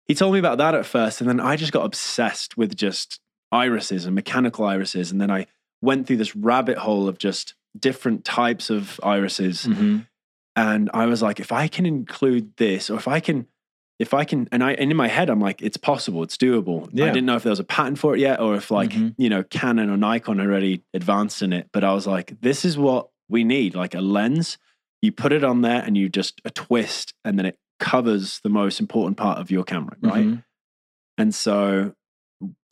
he 0.08 0.14
told 0.16 0.34
me 0.34 0.40
about 0.40 0.58
that 0.60 0.76
at 0.76 0.86
first, 0.86 1.22
and 1.22 1.30
then 1.30 1.40
I 1.40 1.56
just 1.56 1.72
got 1.72 1.86
obsessed 1.86 2.58
with 2.58 2.76
just 2.76 3.20
irises 3.52 4.06
and 4.06 4.14
mechanical 4.16 4.66
irises, 4.66 5.12
and 5.12 5.20
then 5.22 5.32
I 5.32 5.48
went 5.82 6.08
through 6.08 6.18
this 6.18 6.36
rabbit 6.36 6.78
hole 6.78 7.08
of 7.08 7.18
just 7.18 7.54
different 7.78 8.26
types 8.26 8.70
of 8.70 9.00
irises, 9.04 9.66
Mhm. 9.66 10.08
and 10.56 10.90
I 10.94 11.06
was 11.06 11.22
like, 11.22 11.40
if 11.40 11.52
I 11.52 11.68
can 11.68 11.86
include 11.86 12.56
this, 12.58 12.90
or 12.90 12.98
if 12.98 13.08
I 13.08 13.20
can. 13.20 13.48
If 14.00 14.14
I 14.14 14.26
can, 14.26 14.48
and 14.52 14.64
I, 14.64 14.74
and 14.74 14.92
in 14.92 14.96
my 14.98 15.08
head, 15.08 15.28
I'm 15.28 15.40
like, 15.42 15.60
it's 15.64 15.76
possible, 15.76 16.22
it's 16.22 16.38
doable. 16.38 16.88
Yeah. 16.94 17.06
I 17.06 17.08
didn't 17.08 17.26
know 17.26 17.36
if 17.36 17.42
there 17.42 17.50
was 17.50 17.60
a 17.60 17.64
patent 17.64 17.98
for 17.98 18.14
it 18.16 18.20
yet, 18.20 18.40
or 18.40 18.54
if 18.54 18.70
like, 18.70 18.92
Mhm. 18.92 19.16
you 19.18 19.28
know, 19.28 19.42
Canon 19.42 19.90
or 19.90 19.98
Nikon 19.98 20.40
already 20.40 20.84
advanced 20.94 21.42
in 21.42 21.52
it. 21.52 21.70
But 21.74 21.84
I 21.84 21.94
was 21.96 22.06
like, 22.06 22.40
this 22.40 22.64
is 22.64 22.78
what 22.78 23.10
we 23.28 23.44
need, 23.44 23.74
like 23.74 23.96
a 23.96 24.02
lens 24.02 24.60
you 25.02 25.12
put 25.12 25.32
it 25.34 25.44
on 25.44 25.62
there 25.62 25.82
and 25.84 25.98
you 25.98 26.10
just 26.10 26.40
a 26.46 26.52
twist 26.52 27.16
and 27.26 27.40
then 27.40 27.48
it 27.48 27.58
covers 27.80 28.40
the 28.44 28.50
most 28.50 28.80
important 28.80 29.18
part 29.18 29.40
of 29.40 29.50
your 29.50 29.64
camera 29.64 29.96
right 30.02 30.26
Mhm. 30.28 30.44
and 31.18 31.34
so 31.34 31.94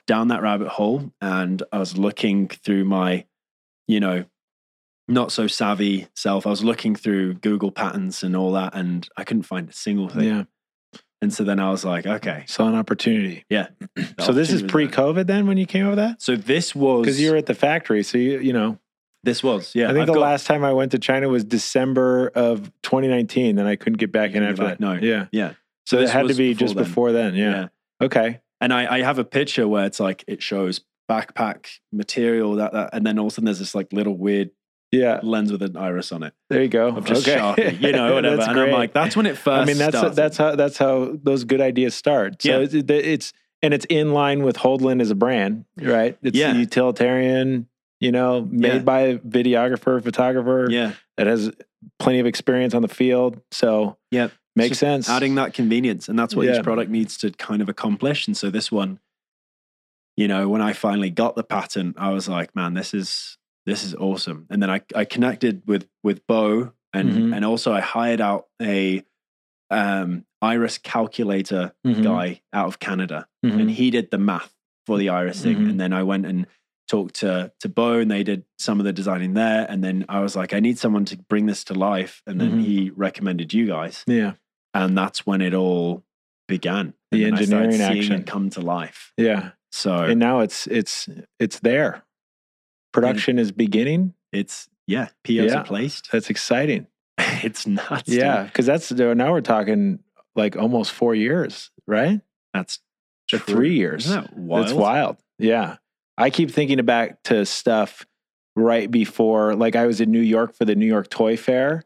down 0.08 0.28
that 0.30 0.42
rabbit 0.42 0.68
hole 0.68 1.12
and 1.22 1.64
i 1.72 1.78
was 1.80 1.98
looking 1.98 2.48
through 2.48 2.84
my 2.86 3.26
you 3.88 4.00
know 4.00 4.24
not 5.08 5.32
so 5.32 5.48
savvy 5.48 6.08
self 6.16 6.46
i 6.46 6.50
was 6.50 6.64
looking 6.64 6.96
through 6.96 7.34
google 7.36 7.72
patents 7.72 8.24
and 8.24 8.36
all 8.36 8.52
that 8.52 8.74
and 8.76 9.08
i 9.18 9.24
couldn't 9.24 9.44
find 9.44 9.70
a 9.70 9.74
single 9.74 10.10
thing 10.10 10.24
Yeah, 10.24 10.44
and 11.22 11.34
so 11.34 11.44
then 11.44 11.60
i 11.60 11.70
was 11.70 11.84
like 11.86 12.06
okay 12.06 12.44
saw 12.48 12.68
an 12.68 12.76
opportunity. 12.76 13.46
yeah 13.50 13.68
So 14.20 14.32
this 14.32 14.52
is 14.52 14.62
The 14.62 14.62
opportunity 14.62 14.62
was 14.62 14.62
there. 14.62 14.68
pre-COVID 14.70 15.28
then 15.28 15.48
when 15.48 15.58
you 15.58 15.66
came 15.66 15.86
over 15.88 15.96
that? 15.98 16.22
so 16.22 16.36
this 16.36 16.74
was 16.76 17.02
Because 17.06 17.20
you 17.22 17.32
were 17.32 17.38
at 17.38 17.46
the 17.48 17.56
factory, 17.56 18.04
so 18.04 18.18
you 18.18 18.40
you 18.40 18.54
know. 18.54 18.78
this 19.24 19.44
was 19.44 19.74
yeah 19.76 19.86
I 19.86 19.88
think 19.90 20.02
I've 20.02 20.08
the 20.08 20.14
got- 20.14 20.22
last 20.22 20.46
time 20.48 20.64
I 20.64 20.74
went 20.74 20.92
to 20.92 21.00
China 21.00 21.30
was 21.30 21.44
December 21.44 22.28
of 22.36 22.72
2019. 22.84 23.56
Then 23.56 23.66
I 23.68 23.76
couldn't 23.76 23.98
get 23.98 24.12
back 24.12 24.34
in 24.36 24.44
after 24.44 24.64
back, 24.64 24.78
that. 24.78 24.80
no. 24.80 24.94
Yeah, 24.94 25.28
yeah 25.32 25.54
So, 25.86 26.00
it 26.00 26.10
had 26.10 26.28
to 26.28 26.34
be 26.36 26.54
before 26.54 26.60
just 26.68 26.76
then. 26.76 26.84
before 26.84 27.12
then. 27.12 27.36
Yeah. 27.36 27.68
Okay. 28.02 28.40
And 28.62 28.74
I, 28.74 28.98
I 28.98 29.02
have 29.02 29.20
a 29.20 29.26
picture 29.26 29.68
where 29.68 29.86
it's 29.86 30.00
like 30.00 30.24
it 30.28 30.42
shows 30.42 30.82
backpack 31.10 31.68
material 31.92 32.56
that, 32.56 32.74
that 32.74 32.90
and 32.94 33.06
then 33.06 33.20
all 33.20 33.28
of 33.28 33.32
a 33.32 33.36
sudden 33.36 33.46
there's 33.46 33.60
this 33.60 33.76
like 33.76 33.92
little 33.94 34.18
weird 34.18 34.50
Yeah. 34.92 35.20
lens 35.22 35.52
with 35.52 35.62
an 35.62 35.78
iris 35.78 36.12
on 36.12 36.24
it 36.24 36.34
There 36.50 36.62
you 36.64 36.68
go. 36.70 36.88
of 36.96 37.06
just 37.06 37.28
okay. 37.28 37.38
Sharpie, 37.40 37.82
you 37.82 37.92
know, 37.92 38.14
whatever. 38.16 38.42
And 38.42 38.60
I'm 38.60 38.72
like, 38.72 38.94
that's 38.94 39.16
when 39.16 39.26
it 39.26 39.38
first. 39.38 39.62
I 39.62 39.66
mean, 39.66 39.78
that's 39.78 39.96
started. 39.98 40.16
that's 40.16 40.38
how 40.38 40.56
that's 40.56 40.78
how 40.78 41.16
those 41.22 41.44
good 41.44 41.62
ideas 41.62 41.94
start. 41.96 42.42
So 42.42 42.50
Yeah. 42.50 42.66
it's, 42.66 42.74
it's 42.74 43.34
and 43.62 43.74
it's 43.74 43.86
in 43.86 44.14
line 44.14 44.44
with 44.44 44.58
Holdland 44.58 45.02
as 45.02 45.12
a 45.12 45.16
brand, 45.16 45.66
right? 45.80 46.18
It's 46.24 46.38
Yeah. 46.38 46.54
utilitarian, 46.56 47.68
you 48.00 48.12
know, 48.12 48.48
made 48.50 48.74
Yeah. 48.74 48.80
by 48.80 49.00
a 49.02 49.18
videographer, 49.20 50.02
photographer 50.04 50.68
yeah, 50.70 50.94
that 51.18 51.28
has 51.28 51.52
plenty 52.00 52.20
of 52.20 52.26
experience 52.26 52.74
on 52.74 52.82
the 52.82 52.88
field. 52.88 53.42
So 53.52 53.98
Yep. 54.12 54.32
Makes 54.56 54.70
Just 54.70 54.80
sense. 54.80 55.10
adding 55.10 55.36
that 55.36 55.54
convenience, 55.54 56.08
and 56.10 56.18
that's 56.18 56.36
what 56.36 56.46
Yeah. 56.48 56.58
each 56.58 56.64
product 56.64 56.90
needs 56.92 57.18
to 57.18 57.32
kind 57.32 57.62
of 57.62 57.70
accomplish. 57.70 58.28
And 58.28 58.36
so 58.38 58.50
this 58.50 58.72
one, 58.72 59.00
you 60.18 60.28
know, 60.28 60.48
when 60.48 60.62
I 60.62 60.74
finally 60.74 61.10
got 61.10 61.36
the 61.36 61.44
patent, 61.44 61.96
I 62.00 62.12
was 62.12 62.28
like, 62.30 62.56
man, 62.56 62.74
this 62.74 62.94
is 62.94 63.38
this 63.66 63.84
is 63.84 63.96
awesome. 63.96 64.46
And 64.50 64.62
then 64.62 64.70
I 64.70 64.82
I 64.96 65.06
connected 65.06 65.64
with 65.66 65.88
with 66.04 66.26
Bo, 66.28 66.72
and 66.94 67.12
Mhm. 67.12 67.36
and 67.36 67.44
also 67.44 67.74
I 67.74 67.82
hired 67.82 68.22
out 68.22 68.46
a 68.62 69.04
um 69.72 70.26
iris 70.42 70.78
calculator 70.78 71.74
Mhm. 71.86 72.04
guy 72.04 72.42
out 72.54 72.68
of 72.68 72.80
Canada. 72.80 73.28
Mhm. 73.44 73.60
and 73.62 73.72
he 73.72 73.90
did 73.92 74.12
the 74.12 74.18
math 74.20 74.54
for 74.86 74.98
the 75.00 75.08
irising 75.08 75.58
Mhm. 75.58 75.70
and 75.72 75.80
then 75.80 75.92
i 75.94 76.02
went 76.04 76.26
and 76.28 76.46
talked 76.88 77.16
to 77.16 77.52
to 77.60 77.68
bo 77.70 78.00
and 78.00 78.10
they 78.12 78.24
did 78.24 78.44
some 78.60 78.80
of 78.80 78.86
the 78.86 78.94
designing 78.94 79.34
there 79.34 79.66
and 79.70 79.84
then 79.84 80.06
i 80.10 80.20
was 80.20 80.36
like 80.36 80.54
i 80.54 80.60
need 80.60 80.78
someone 80.80 81.06
to 81.06 81.18
bring 81.30 81.48
this 81.48 81.64
to 81.64 81.74
life 81.74 82.22
and 82.28 82.40
then 82.40 82.54
Mhm. 82.60 82.62
he 82.64 82.90
recommended 82.92 83.54
you 83.54 83.66
guys 83.68 84.04
yeah, 84.08 84.34
and 84.76 84.96
that's 84.98 85.26
when 85.26 85.42
it 85.42 85.54
all 85.56 86.04
began 86.48 86.94
The 87.12 87.24
And 87.26 87.38
then 87.38 87.54
I 87.54 87.64
engineering 87.66 87.82
action. 87.82 88.24
come 88.24 88.50
to 88.52 88.62
life 88.62 89.12
yeah. 89.18 89.52
so 89.72 89.98
And 90.04 90.20
now 90.20 90.42
it's 90.42 90.68
it's 90.68 91.10
it's 91.40 91.60
there. 91.60 92.04
Production 92.94 93.40
is 93.40 93.52
beginning. 93.52 94.14
it's 94.32 94.70
yeah 94.88 95.08
POs 95.24 95.52
Yeah. 95.52 95.62
are 95.62 95.64
placed 95.64 96.12
That's 96.12 96.30
exciting. 96.30 96.88
it's 97.18 97.66
nuts 97.66 98.04
Yeah, 98.08 98.44
because 98.44 98.66
that's 98.66 98.92
now 98.92 99.32
we're 99.32 99.42
talking 99.42 100.00
like 100.36 100.56
almost 100.58 100.92
four 100.92 101.16
years, 101.16 101.72
right? 101.88 102.22
that's 102.54 102.80
true. 103.30 103.40
three 103.40 103.74
years. 103.76 104.06
Isn't 104.06 104.22
that 104.24 104.38
wild? 104.38 104.66
It's 104.66 104.74
wild. 104.74 105.18
Yeah. 105.40 105.78
I 106.18 106.30
keep 106.30 106.52
thinking 106.52 106.84
back 106.86 107.22
to 107.24 107.46
stuff 107.46 108.06
right 108.56 108.90
before, 108.90 109.56
like 109.56 109.76
I 109.76 109.86
was 109.88 110.00
in 110.00 110.12
New 110.12 110.22
York 110.22 110.56
for 110.56 110.64
the 110.64 110.76
New 110.76 110.86
York 110.86 111.10
Toy 111.10 111.36
Fair 111.36 111.84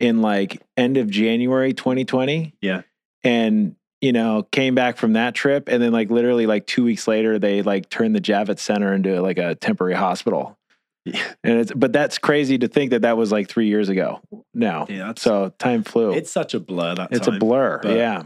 in 0.00 0.22
like 0.22 0.60
end 0.76 0.96
of 0.96 1.08
January 1.10 1.72
2020. 1.72 2.54
Yeah. 2.60 2.82
And 3.22 3.76
you 4.00 4.12
know, 4.12 4.44
came 4.50 4.74
back 4.74 4.96
from 4.96 5.12
that 5.12 5.34
trip, 5.34 5.68
and 5.68 5.82
then 5.82 5.92
like 5.92 6.10
literally 6.10 6.46
like 6.46 6.66
two 6.66 6.82
weeks 6.84 7.06
later, 7.06 7.38
they 7.38 7.60
like 7.60 7.90
turned 7.90 8.16
the 8.16 8.20
Javits 8.20 8.60
Center 8.60 8.94
into 8.94 9.20
like 9.20 9.36
a 9.38 9.54
temporary 9.56 9.94
hospital. 9.94 10.56
Yeah. 11.04 11.22
And 11.44 11.58
it's 11.60 11.72
but 11.74 11.92
that's 11.92 12.16
crazy 12.18 12.56
to 12.58 12.68
think 12.68 12.90
that 12.92 13.02
that 13.02 13.16
was 13.18 13.30
like 13.30 13.48
three 13.48 13.68
years 13.68 13.88
ago 13.90 14.20
now. 14.54 14.86
Yeah, 14.88 14.98
that's- 15.08 15.20
so 15.22 15.52
time 15.58 15.82
flew. 15.84 16.12
It's 16.14 16.30
such 16.30 16.54
a 16.54 16.60
blur 16.60 16.94
that 16.94 17.12
it's 17.12 17.26
a 17.28 17.32
blur. 17.32 17.80
but- 17.82 17.96
yeah. 17.96 18.22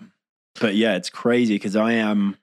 But 0.61 0.77
yeah, 0.77 0.95
it's 0.95 1.11
crazy 1.11 1.57
because 1.57 1.75
I 1.75 1.95
am. 1.95 2.37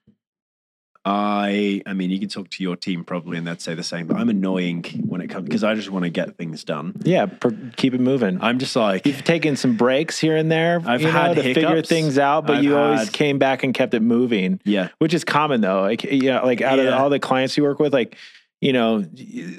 I 1.04 1.82
I 1.84 1.94
mean, 1.94 2.10
you 2.10 2.20
can 2.20 2.28
talk 2.28 2.48
to 2.50 2.62
your 2.62 2.76
team 2.76 3.04
probably, 3.04 3.36
and 3.36 3.46
they'd 3.46 3.60
say 3.60 3.74
the 3.74 3.82
same. 3.82 4.06
But 4.06 4.18
I'm 4.18 4.28
annoying 4.28 4.84
when 5.06 5.20
it 5.20 5.28
comes 5.28 5.46
because 5.48 5.64
I 5.64 5.74
just 5.74 5.90
want 5.90 6.04
to 6.04 6.10
get 6.10 6.36
things 6.36 6.62
done. 6.62 6.94
Yeah. 7.02 7.26
Per, 7.26 7.50
keep 7.76 7.92
it 7.94 8.00
moving. 8.00 8.38
I'm 8.40 8.58
just 8.60 8.76
like 8.76 9.04
You've 9.04 9.24
taken 9.24 9.56
some 9.56 9.76
breaks 9.76 10.18
here 10.18 10.36
and 10.36 10.50
there, 10.50 10.80
I've 10.86 11.00
you 11.00 11.08
know, 11.08 11.12
had 11.12 11.36
to 11.36 11.42
figure 11.54 11.82
things 11.82 12.18
out, 12.18 12.46
but 12.46 12.58
I've 12.58 12.64
you 12.64 12.76
always 12.76 13.00
had- 13.04 13.12
came 13.12 13.38
back 13.38 13.64
and 13.64 13.74
kept 13.74 13.94
it 13.94 14.00
moving. 14.00 14.60
yeah, 14.64 14.88
which 14.98 15.12
is 15.12 15.24
common 15.24 15.60
though. 15.60 15.82
Like 15.82 16.04
yeah, 16.04 16.40
like 16.40 16.60
out 16.60 16.78
of 16.78 16.92
all 16.94 17.10
the 17.10 17.18
clients 17.18 17.56
you 17.56 17.64
work 17.64 17.80
with, 17.80 17.92
like 17.92 18.16
you 18.60 18.72
know, 18.72 19.04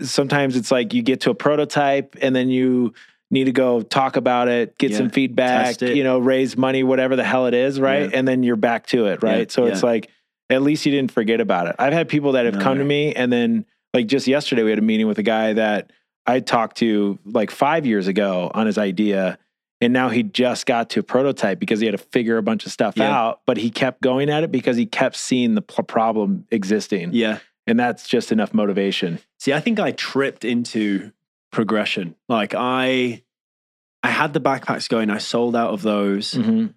sometimes 0.04 0.56
it's 0.56 0.72
like 0.72 0.94
you 0.94 1.02
get 1.02 1.22
to 1.22 1.30
a 1.30 1.36
prototype 1.36 2.16
and 2.22 2.34
then 2.34 2.48
you 2.50 2.94
need 3.30 3.46
to 3.46 3.52
go 3.52 3.82
talk 3.82 4.16
about 4.16 4.48
it, 4.48 4.78
get 4.78 4.92
Yeah. 4.92 4.98
some 4.98 5.10
feedback, 5.10 5.82
you 5.82 6.04
know, 6.06 6.20
raise 6.20 6.56
money, 6.56 6.84
whatever 6.84 7.16
the 7.18 7.24
hell 7.24 7.48
it 7.48 7.54
is, 7.54 7.82
right? 7.82 8.10
Yeah. 8.10 8.18
And 8.18 8.28
then 8.28 8.44
you're 8.44 8.56
back 8.56 8.86
to 8.88 9.08
it, 9.08 9.22
right? 9.24 9.40
Yeah, 9.40 9.46
So 9.50 9.66
it's 9.66 9.84
like 9.84 10.10
at 10.50 10.62
least 10.62 10.86
you 10.86 10.92
didn't 10.92 11.12
forget 11.12 11.42
about 11.42 11.68
it. 11.68 11.76
I've 11.80 11.94
had 11.94 12.08
people 12.10 12.34
that 12.34 12.46
have 12.46 12.60
come 12.60 12.78
to 12.78 12.84
me 12.84 13.14
and 13.14 13.32
then 13.32 13.66
like 13.94 14.08
just 14.08 14.28
yesterday 14.28 14.64
we 14.64 14.70
had 14.70 14.80
a 14.80 14.84
meeting 14.84 15.08
with 15.08 15.18
a 15.20 15.24
guy 15.24 15.54
that 15.54 15.92
I 16.26 16.40
talked 16.40 16.78
to 16.78 17.20
like 17.26 17.52
5 17.52 17.86
years 17.86 18.08
ago 18.08 18.52
on 18.54 18.66
his 18.66 18.78
idea 18.78 19.38
and 19.82 19.92
now 19.94 20.10
he 20.10 20.24
just 20.24 20.66
got 20.66 20.92
to 20.92 21.02
a 21.02 21.04
prototype 21.04 21.60
because 21.60 21.80
he 21.80 21.86
had 21.86 21.92
to 21.92 21.98
figure 21.98 22.38
a 22.38 22.44
bunch 22.44 22.66
of 22.66 22.72
stuff 22.72 22.94
Yeah. 22.96 23.12
out, 23.12 23.42
but 23.46 23.58
he 23.58 23.70
kept 23.70 24.02
going 24.02 24.30
at 24.30 24.44
it 24.44 24.52
because 24.52 24.78
he 24.78 24.86
kept 24.86 25.16
seeing 25.18 25.56
the 25.56 25.62
problem 25.62 26.46
existing. 26.52 27.10
yeah. 27.14 27.40
And 27.66 27.80
that's 27.80 28.08
just 28.10 28.32
enough 28.34 28.54
motivation. 28.54 29.20
See, 29.40 29.54
I 29.54 29.62
think 29.62 29.80
I 29.80 29.92
tripped 29.92 30.44
into 30.44 31.12
progression. 31.52 32.16
Like 32.28 32.54
I, 32.58 33.24
I 34.02 34.10
had 34.10 34.34
the 34.34 34.42
backpacks 34.42 34.90
going. 34.90 35.10
I 35.10 35.18
sold 35.20 35.56
out 35.56 35.72
of 35.74 35.82
those. 35.82 36.34
Mm-hmm. 36.34 36.68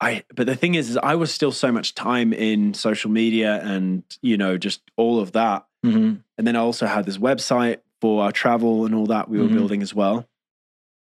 I, 0.00 0.22
but 0.34 0.46
the 0.46 0.54
thing 0.54 0.74
is, 0.76 0.90
is 0.90 0.96
I 0.96 1.14
was 1.16 1.32
still 1.32 1.50
so 1.52 1.72
much 1.72 1.94
time 1.94 2.32
in 2.32 2.72
social 2.74 3.10
media 3.10 3.60
and 3.62 4.02
you 4.22 4.36
know 4.36 4.56
just 4.56 4.80
all 4.96 5.18
of 5.20 5.32
that. 5.32 5.66
Mm-hmm. 5.84 6.14
And 6.36 6.46
then 6.46 6.56
I 6.56 6.60
also 6.60 6.86
had 6.86 7.04
this 7.04 7.18
website 7.18 7.78
for 8.00 8.22
our 8.22 8.32
travel 8.32 8.86
and 8.86 8.94
all 8.94 9.06
that 9.06 9.28
we 9.28 9.38
were 9.40 9.48
Mhm. 9.48 9.54
building 9.54 9.82
as 9.82 9.92
well. 9.94 10.28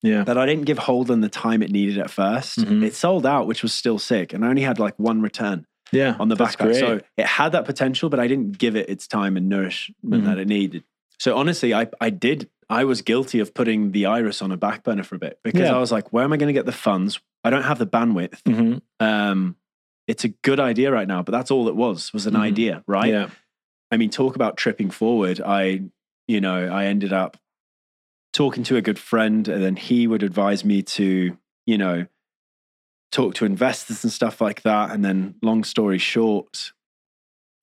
Yeah. 0.02 0.24
That 0.24 0.38
I 0.38 0.46
didn't 0.46 0.66
give 0.66 0.78
Holdland 0.80 1.22
the 1.22 1.30
time 1.30 1.62
it 1.62 1.72
needed 1.72 1.98
at 2.00 2.10
1st 2.10 2.60
Mhm. 2.60 2.84
It 2.84 2.96
sold 2.96 3.26
out, 3.26 3.46
which 3.48 3.62
was 3.64 3.74
still 3.74 4.00
sick, 4.00 4.34
and 4.34 4.44
I 4.46 4.50
only 4.50 4.62
had 4.64 4.80
like 4.80 4.98
one 4.98 5.22
return 5.22 5.66
Yeah. 5.92 6.16
on 6.20 6.30
the 6.30 6.36
backpack. 6.36 6.76
So 6.80 7.00
it 7.18 7.26
had 7.26 7.52
that 7.52 7.66
potential, 7.66 8.10
but 8.10 8.20
I 8.20 8.28
didn't 8.28 8.58
give 8.58 8.76
it 8.76 8.90
its 8.90 9.08
time 9.08 9.38
and 9.38 9.48
nourishment 9.48 10.24
Mhm. 10.24 10.26
that 10.26 10.38
it 10.40 10.48
needed. 10.48 10.84
So 11.20 11.36
honestly, 11.38 11.74
I 11.74 11.88
I 12.02 12.10
did. 12.10 12.50
I 12.70 12.84
was 12.84 13.02
guilty 13.02 13.40
of 13.40 13.54
putting 13.54 13.92
the 13.92 14.06
iris 14.08 14.42
on 14.42 14.52
a 14.52 14.58
back 14.58 14.84
burner 14.84 15.04
for 15.04 15.16
a 15.16 15.20
bit 15.20 15.40
because 15.44 15.62
Yeah. 15.70 15.76
I 15.76 15.80
was 15.80 15.92
like, 15.92 16.12
where 16.12 16.24
am 16.24 16.34
I 16.34 16.38
going 16.38 16.48
to 16.48 16.54
get 16.54 16.66
the 16.66 16.72
funds? 16.74 17.20
I 17.44 17.50
don't 17.50 17.64
have 17.64 17.80
the 17.80 17.88
bandwidth. 17.88 18.42
Mhm. 18.44 18.82
Um, 19.00 19.56
it's 20.08 20.24
a 20.26 20.30
good 20.30 20.60
idea 20.60 20.92
right 20.92 21.08
now, 21.08 21.22
but 21.24 21.32
that's 21.32 21.50
all 21.52 21.68
it 21.70 21.76
was 21.76 22.12
was 22.14 22.26
an 22.28 22.34
Mhm. 22.34 22.40
idea, 22.40 22.84
right? 22.88 23.12
Yeah. 23.14 23.30
I 23.90 23.96
mean, 23.98 24.10
talk 24.10 24.36
about 24.36 24.58
tripping 24.58 24.90
forward. 24.90 25.40
I, 25.40 25.84
you 26.28 26.42
know, 26.42 26.68
I 26.68 26.86
ended 26.88 27.14
up 27.14 27.38
talking 28.34 28.64
to 28.66 28.76
a 28.76 28.82
good 28.82 29.00
friend, 29.00 29.48
and 29.48 29.64
then 29.64 29.78
he 29.78 30.06
would 30.08 30.22
advise 30.24 30.66
me 30.66 30.82
to, 30.84 31.38
you 31.66 31.78
know, 31.78 32.06
talk 33.14 33.34
to 33.36 33.46
investors 33.46 34.04
and 34.04 34.12
stuff 34.12 34.42
like 34.42 34.64
that. 34.64 34.92
And 34.92 35.06
then, 35.06 35.36
long 35.42 35.64
story 35.64 35.98
short, 36.00 36.74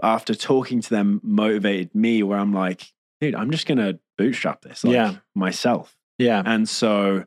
after 0.02 0.34
talking 0.34 0.80
to 0.80 0.88
them, 0.90 1.20
motivated 1.22 1.94
me 1.94 2.22
where 2.22 2.38
I'm 2.38 2.54
like, 2.54 2.93
dude, 3.24 3.34
I'm 3.34 3.50
just 3.50 3.66
gonna 3.66 3.98
bootstrap 4.18 4.62
this, 4.62 4.84
like, 4.84 4.92
Yeah. 4.94 5.16
myself. 5.34 5.96
Yeah. 6.18 6.42
And 6.44 6.68
so 6.68 7.24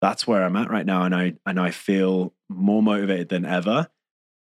that's 0.00 0.26
where 0.26 0.44
I'm 0.44 0.56
at 0.56 0.70
right 0.70 0.86
now, 0.86 1.02
and 1.04 1.14
I 1.14 1.34
and 1.46 1.58
I 1.60 1.70
feel 1.70 2.34
more 2.48 2.82
motivated 2.82 3.28
than 3.28 3.44
ever, 3.44 3.88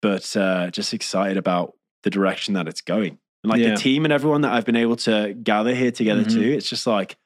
but 0.02 0.36
uh, 0.38 0.70
just 0.72 0.94
excited 0.94 1.38
about 1.38 1.74
the 2.04 2.10
direction 2.10 2.54
that 2.54 2.68
it's 2.68 2.82
going. 2.82 3.18
And 3.44 3.52
like 3.52 3.60
Yeah. 3.62 3.72
the 3.72 3.76
team 3.78 4.06
and 4.06 4.14
everyone 4.14 4.42
that 4.42 4.54
I've 4.54 4.66
been 4.66 4.76
able 4.76 4.96
to 4.98 5.34
gather 5.34 5.74
here 5.76 5.92
together 5.92 6.24
Mhm. 6.24 6.32
too, 6.34 6.42
it's 6.58 6.70
just 6.70 6.88
like 6.88 7.18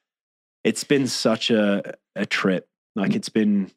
it's 0.64 0.84
been 0.84 1.06
such 1.06 1.50
a 1.50 1.94
a 2.16 2.26
trip. 2.26 2.68
Like 2.94 3.14
it's 3.14 3.28
been 3.30 3.70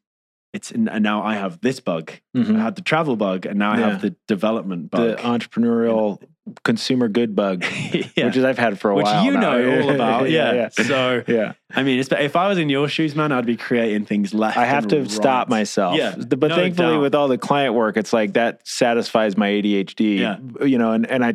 it's 0.55 0.71
and 0.71 0.85
now 1.03 1.21
I 1.23 1.35
have 1.35 1.59
this 1.61 1.79
bug. 1.79 2.11
Mhm. 2.35 2.55
I 2.57 2.63
had 2.63 2.75
the 2.75 2.81
travel 2.81 3.15
bug, 3.15 3.45
and 3.45 3.59
now 3.59 3.71
I 3.73 3.79
Yeah. 3.79 3.89
have 3.91 4.01
the 4.01 4.15
development 4.27 4.89
bug, 4.91 5.17
The 5.17 5.23
entrepreneurial 5.23 6.21
consumer 6.63 7.07
good 7.07 7.35
bug, 7.35 7.63
yeah. 8.15 8.25
which 8.27 8.37
is 8.37 8.43
I've 8.43 8.57
had 8.59 8.79
for 8.79 8.91
a 8.91 8.95
Which 8.95 9.05
while. 9.05 9.25
Which 9.25 9.33
you 9.33 9.39
now. 9.39 9.57
know 9.57 9.81
all 9.81 9.89
about, 9.89 10.29
yeah. 10.37 10.53
yeah. 10.53 10.69
So 10.69 11.23
Yeah. 11.27 11.53
I 11.75 11.81
mean, 11.83 11.99
it's, 11.99 12.09
if 12.11 12.35
I 12.35 12.47
was 12.47 12.57
in 12.59 12.69
your 12.69 12.87
shoes, 12.87 13.15
man, 13.15 13.31
I'd 13.31 13.45
be 13.47 13.57
creating 13.57 14.05
things 14.05 14.33
left. 14.33 14.55
I 14.57 14.65
have 14.65 14.87
to 14.89 14.99
right. 15.01 15.09
stop 15.11 15.49
myself. 15.49 15.97
Yeah, 15.97 16.15
But 16.15 16.39
no 16.49 16.55
thankfully, 16.55 16.93
doubt. 16.95 17.01
with 17.01 17.15
all 17.15 17.27
the 17.27 17.39
client 17.39 17.73
work, 17.73 17.97
it's 17.97 18.13
like 18.13 18.33
that 18.33 18.61
satisfies 18.67 19.35
my 19.35 19.49
ADHD. 19.49 20.19
Yeah. 20.19 20.37
You 20.63 20.77
know, 20.77 20.91
and, 20.91 21.05
and 21.09 21.25
I, 21.25 21.33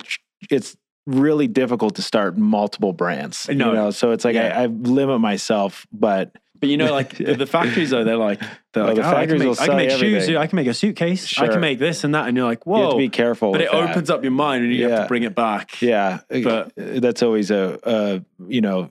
it's 0.48 0.76
really 1.06 1.48
difficult 1.48 1.96
to 1.96 2.02
start 2.02 2.38
multiple 2.38 2.92
brands. 2.92 3.48
No. 3.48 3.54
You 3.68 3.72
know, 3.74 3.90
so 3.90 4.12
it's 4.12 4.24
like. 4.24 4.36
I, 4.36 4.48
I 4.62 4.66
limit 4.66 5.20
myself, 5.20 5.86
but 5.92 6.36
But 6.60 6.68
you 6.68 6.76
know, 6.76 6.92
like 7.00 7.16
the, 7.16 7.34
the 7.34 7.46
factories 7.46 7.90
though, 7.90 8.04
they're 8.04 8.16
like, 8.16 8.40
they're 8.72 8.84
like, 8.84 8.96
the 8.96 9.02
oh, 9.02 9.06
I 9.06 9.26
can 9.26 9.38
factories 9.38 9.42
will 9.42 9.50
make, 9.50 9.60
I 9.60 9.64
sell 9.64 9.66
can 9.66 9.76
make 9.76 9.90
shoes, 9.90 10.02
everything. 10.02 10.36
I 10.36 10.46
can 10.46 10.56
make 10.56 10.66
a 10.66 10.74
suitcase, 10.74 11.24
I 11.24 11.44
Sure. 11.44 11.48
can 11.52 11.60
make 11.60 11.78
this 11.78 12.04
and 12.04 12.14
that, 12.14 12.28
and 12.28 12.36
you're 12.36 12.46
like, 12.46 12.64
you 12.66 12.72
have 12.74 12.82
whoa. 12.84 12.90
to 12.92 12.96
be 12.98 13.08
careful. 13.08 13.52
but 13.52 13.60
with 13.60 13.68
it 13.68 13.72
that. 13.72 13.90
opens 13.90 14.10
up 14.10 14.22
your 14.22 14.32
mind, 14.32 14.64
and 14.64 14.72
you 14.74 14.82
have 14.84 14.90
Yeah. 14.92 15.02
to 15.02 15.08
bring 15.08 15.22
it 15.22 15.34
back. 15.34 15.80
Yeah, 15.82 16.20
But- 16.28 16.72
that's 16.76 17.22
always 17.22 17.50
a, 17.50 17.78
a 17.82 18.22
you 18.48 18.60
know, 18.60 18.90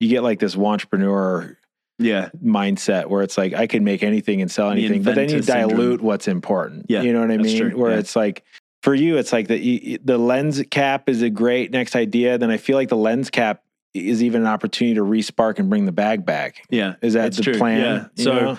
you 0.00 0.08
get 0.08 0.22
like 0.22 0.38
this 0.40 0.56
entrepreneur 0.56 1.56
Yeah, 1.98 2.30
mindset 2.44 3.06
where 3.06 3.22
it's 3.22 3.38
like 3.38 3.52
I 3.54 3.66
can 3.66 3.84
make 3.84 4.02
anything 4.02 4.40
and 4.42 4.50
sell 4.50 4.70
The 4.70 4.78
anything, 4.78 5.02
but 5.02 5.14
then 5.14 5.28
you 5.28 5.36
inventor 5.36 5.52
syndrome. 5.52 5.78
dilute 5.78 6.00
what's 6.02 6.26
important. 6.28 6.86
Yeah, 6.88 7.02
you 7.02 7.12
know 7.12 7.20
what 7.20 7.30
I 7.30 7.36
that's 7.36 7.46
mean. 7.48 7.58
true, 7.70 7.78
Where 7.78 7.92
yeah. 7.92 7.98
it's 7.98 8.16
like 8.16 8.42
for 8.82 8.94
you, 8.94 9.18
it's 9.18 9.32
like 9.32 9.46
the 9.46 10.00
the 10.02 10.18
lens 10.18 10.60
cap 10.70 11.08
is 11.08 11.22
a 11.22 11.30
great 11.30 11.70
next 11.70 11.94
idea. 11.94 12.38
Then 12.38 12.50
I 12.50 12.56
feel 12.56 12.76
like 12.76 12.88
the 12.88 12.96
lens 12.96 13.30
cap 13.30 13.62
is 13.94 14.22
even 14.22 14.42
an 14.42 14.46
opportunity 14.46 14.94
to 14.96 15.02
respark 15.02 15.58
and 15.58 15.68
bring 15.68 15.84
the 15.86 15.92
bag 15.92 16.24
back. 16.24 16.64
yeah. 16.70 16.94
Is 17.02 17.12
that 17.14 17.32
the 17.34 17.42
true, 17.42 17.58
plan? 17.58 17.80
yeah. 18.16 18.24
So- 18.24 18.34
know? 18.40 18.58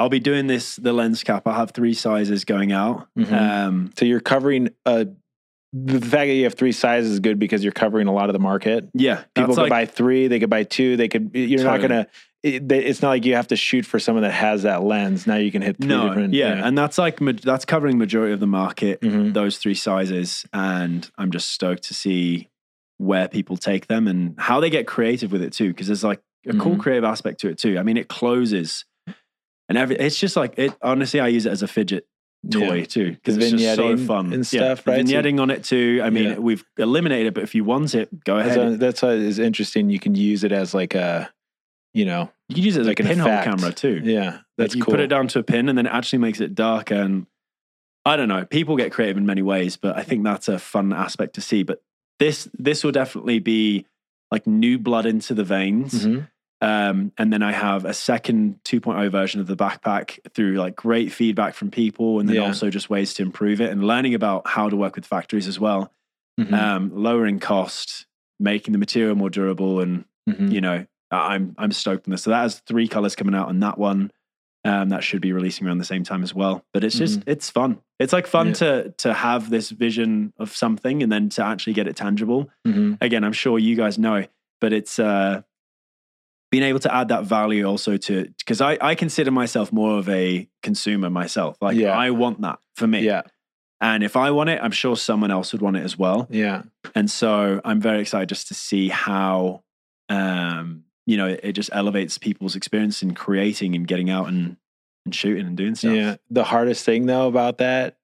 I'll 0.00 0.08
be 0.08 0.20
doing 0.20 0.46
this 0.46 0.76
the 0.76 0.92
lens 0.92 1.24
cap. 1.24 1.44
I'll 1.48 1.54
have 1.54 1.72
three 1.72 1.92
sizes 1.92 2.44
going 2.44 2.70
out. 2.70 3.08
Mhm. 3.18 3.32
Um, 3.32 3.90
so 3.98 4.04
you're 4.04 4.20
covering 4.20 4.68
a. 4.86 5.08
The 5.72 6.00
fact 6.00 6.28
that 6.28 6.34
you 6.34 6.44
have 6.44 6.54
three 6.54 6.70
sizes 6.72 7.10
is 7.10 7.20
good 7.20 7.38
because 7.40 7.62
you're 7.64 7.72
covering 7.72 8.06
a 8.06 8.12
lot 8.12 8.28
of 8.28 8.32
the 8.32 8.38
market. 8.38 8.88
yeah, 8.94 9.24
People 9.34 9.54
could 9.56 9.62
like, 9.62 9.70
buy 9.70 9.84
three, 9.86 10.28
they 10.28 10.38
could 10.38 10.48
buy 10.48 10.62
two, 10.62 10.96
they 10.96 11.08
could. 11.08 11.32
You're 11.34 11.64
not 11.64 11.80
gonna. 11.82 12.06
It, 12.44 12.70
it's 12.70 13.02
not 13.02 13.08
like 13.08 13.24
you 13.26 13.34
have 13.34 13.48
to 13.48 13.56
shoot 13.56 13.84
for 13.84 13.98
someone 13.98 14.22
that 14.22 14.30
has 14.32 14.62
that 14.62 14.84
lens. 14.84 15.26
Now 15.26 15.34
you 15.34 15.50
can 15.50 15.62
hit 15.62 15.78
three 15.78 15.88
no, 15.88 16.06
different. 16.08 16.32
yeah, 16.32 16.64
and 16.64 16.78
that's 16.78 16.96
like 16.96 17.18
that's 17.18 17.64
covering 17.64 17.98
majority 17.98 18.32
of 18.32 18.38
the 18.40 18.46
market. 18.46 19.00
Mhm. 19.00 19.34
those 19.34 19.58
three 19.58 19.74
sizes 19.74 20.46
and 20.52 21.10
i'm 21.18 21.32
just 21.32 21.50
stoked 21.50 21.82
to 21.82 21.94
see 21.94 22.48
where 22.98 23.28
people 23.28 23.56
take 23.56 23.86
them 23.86 24.06
and 24.06 24.34
how 24.38 24.60
they 24.60 24.70
get 24.70 24.86
creative 24.86 25.32
with 25.32 25.42
it 25.42 25.52
too 25.52 25.68
because 25.68 25.86
there's 25.86 26.04
like 26.04 26.20
a 26.46 26.52
cool 26.54 26.76
Mhm. 26.76 26.80
creative 26.80 27.04
aspect 27.04 27.40
to 27.40 27.48
it 27.48 27.58
too 27.58 27.78
i 27.78 27.82
mean 27.82 27.96
it 27.96 28.08
closes 28.08 28.84
and 29.68 29.76
every 29.78 29.96
it's 29.96 30.18
just 30.18 30.36
like 30.36 30.54
it 30.58 30.72
honestly 30.82 31.20
i 31.20 31.28
use 31.28 31.46
it 31.46 31.50
as 31.50 31.62
a 31.62 31.68
fidget 31.68 32.06
toy 32.50 32.78
Yeah. 32.80 32.84
too 32.84 33.10
because 33.12 33.36
it's 33.36 33.50
just 33.52 33.76
so 33.76 33.96
fun 33.96 34.26
and 34.32 34.52
Yeah, 34.52 34.74
stuff, 34.74 34.86
right? 34.86 35.06
So- 35.08 35.14
vignetting 35.14 35.40
on 35.40 35.50
it 35.50 35.64
too 35.64 36.00
i 36.04 36.10
mean 36.10 36.24
Yeah. 36.24 36.38
we've 36.38 36.64
eliminated 36.76 37.28
it 37.28 37.34
but 37.34 37.42
if 37.44 37.54
you 37.54 37.64
want 37.64 37.94
it 37.94 38.24
go 38.24 38.38
ahead 38.38 38.58
uh, 38.58 38.70
that's 38.76 39.02
what 39.02 39.12
is 39.14 39.38
interesting. 39.38 39.90
You 39.90 39.98
can 40.00 40.14
use 40.14 40.44
it 40.44 40.52
as 40.52 40.74
like 40.74 40.94
a, 40.94 41.30
you 41.94 42.04
know, 42.04 42.30
you 42.48 42.54
can 42.56 42.64
use 42.64 42.76
it 42.76 42.80
as 42.82 42.86
like 42.86 43.00
a 43.00 43.04
pinhole 43.04 43.28
effect. 43.28 43.44
camera 43.44 43.72
too 43.72 44.00
yeah, 44.04 44.38
that's 44.56 44.74
you 44.74 44.82
cool. 44.82 44.92
put 44.92 45.00
it 45.00 45.08
down 45.08 45.26
to 45.28 45.38
a 45.40 45.42
pin 45.42 45.68
and 45.68 45.76
then 45.78 45.86
it 45.86 45.92
actually 45.92 46.18
makes 46.20 46.40
it 46.40 46.54
dark 46.54 46.90
and 46.90 47.26
i 48.06 48.16
don't 48.16 48.28
know 48.28 48.44
people 48.44 48.76
get 48.76 48.90
creative 48.92 49.16
in 49.16 49.26
many 49.26 49.42
ways 49.42 49.76
but 49.76 49.96
i 49.96 50.02
think 50.02 50.22
that's 50.24 50.48
a 50.48 50.58
fun 50.58 50.92
aspect 50.92 51.34
to 51.34 51.40
see 51.40 51.62
but 51.62 51.82
this 52.18 52.48
this 52.58 52.84
will 52.84 52.92
definitely 52.92 53.38
be 53.38 53.86
like 54.30 54.46
new 54.46 54.78
blood 54.78 55.06
into 55.06 55.34
the 55.34 55.44
veins 55.44 56.06
Mhm. 56.06 56.28
um, 56.60 57.12
and 57.16 57.32
then 57.32 57.42
i 57.42 57.52
have 57.52 57.84
a 57.84 57.94
second 57.94 58.58
2.0 58.64 59.10
version 59.10 59.40
of 59.40 59.46
the 59.46 59.56
backpack 59.56 60.18
through 60.34 60.54
like 60.54 60.74
great 60.76 61.12
feedback 61.12 61.54
from 61.54 61.70
people 61.70 62.18
and 62.20 62.28
then 62.28 62.36
Yeah. 62.36 62.42
also 62.46 62.68
just 62.70 62.90
ways 62.90 63.14
to 63.14 63.22
improve 63.22 63.60
it 63.60 63.70
and 63.70 63.84
learning 63.84 64.14
about 64.14 64.46
how 64.46 64.68
to 64.68 64.76
work 64.76 64.96
with 64.96 65.06
factories 65.06 65.46
as 65.48 65.58
well 65.60 65.92
Mhm. 66.40 66.52
um, 66.52 66.90
lowering 66.94 67.38
cost 67.40 68.06
making 68.40 68.72
the 68.72 68.78
material 68.78 69.14
more 69.16 69.30
durable 69.30 69.80
and 69.80 70.04
Mhm. 70.28 70.52
you 70.52 70.60
know, 70.60 70.86
I'm 71.10 71.54
I'm 71.58 71.72
stoked 71.72 72.06
on 72.06 72.10
this. 72.12 72.22
So 72.22 72.30
that 72.30 72.42
has 72.42 72.60
three 72.60 72.86
colors 72.86 73.16
coming 73.16 73.34
out 73.34 73.48
on 73.48 73.60
that 73.60 73.78
one. 73.78 74.12
Um, 74.64 74.88
that 74.88 75.04
should 75.04 75.20
be 75.22 75.32
releasing 75.32 75.66
around 75.66 75.78
the 75.78 75.84
same 75.84 76.02
time 76.02 76.22
as 76.22 76.34
well. 76.34 76.64
But 76.72 76.82
it's 76.84 76.98
just 76.98 77.22
it's 77.26 77.48
fun. 77.48 77.78
It's 78.00 78.12
like 78.12 78.26
fun 78.26 78.52
Mm-hmm. 78.52 78.64
Yeah. 78.64 78.82
to 78.82 78.90
to 78.98 79.14
have 79.14 79.50
this 79.50 79.70
vision 79.70 80.32
of 80.38 80.54
something 80.54 81.02
and 81.02 81.10
then 81.12 81.28
to 81.30 81.44
actually 81.44 81.74
get 81.74 81.86
it 81.86 81.96
tangible. 81.96 82.50
Mhm. 82.66 82.98
Again, 83.00 83.22
I'm 83.24 83.32
sure 83.32 83.58
you 83.58 83.76
guys 83.76 83.98
know, 83.98 84.26
but 84.60 84.72
it's 84.72 84.98
uh 84.98 85.42
being 86.50 86.64
able 86.64 86.80
to 86.80 86.92
add 86.94 87.08
that 87.08 87.24
value 87.24 87.64
also 87.66 87.96
to 87.96 88.28
because 88.38 88.60
I 88.60 88.78
I 88.80 88.94
consider 88.94 89.30
myself 89.30 89.72
more 89.72 89.98
of 89.98 90.08
a 90.08 90.48
consumer 90.62 91.08
myself. 91.10 91.56
Like 91.60 91.76
Yeah. 91.76 91.96
I 91.96 92.10
want 92.10 92.40
that 92.40 92.58
for 92.74 92.86
me. 92.86 93.02
Yeah, 93.02 93.22
And 93.80 94.02
if 94.02 94.16
I 94.16 94.30
want 94.32 94.50
it, 94.50 94.58
I'm 94.62 94.72
sure 94.72 94.96
someone 94.96 95.30
else 95.30 95.52
would 95.52 95.62
want 95.62 95.76
it 95.76 95.84
as 95.84 95.96
well. 95.96 96.26
Yeah. 96.30 96.62
And 96.96 97.08
so 97.10 97.60
I'm 97.64 97.80
very 97.80 98.00
excited 98.00 98.28
just 98.28 98.48
to 98.48 98.54
see 98.54 98.88
how, 98.88 99.62
um, 100.08 100.84
you 101.08 101.16
know, 101.16 101.26
it, 101.26 101.40
it 101.42 101.52
just 101.52 101.70
elevates 101.72 102.18
people's 102.18 102.54
experience 102.54 103.02
in 103.02 103.14
creating 103.14 103.74
and 103.74 103.88
getting 103.88 104.10
out 104.10 104.28
and, 104.28 104.58
and 105.06 105.14
shooting 105.14 105.46
and 105.46 105.56
doing 105.56 105.74
stuff. 105.74 105.94
Yeah. 105.94 106.16
The 106.28 106.44
hardest 106.44 106.84
thing 106.84 107.06
though 107.06 107.26
about 107.26 107.58
that 107.58 107.96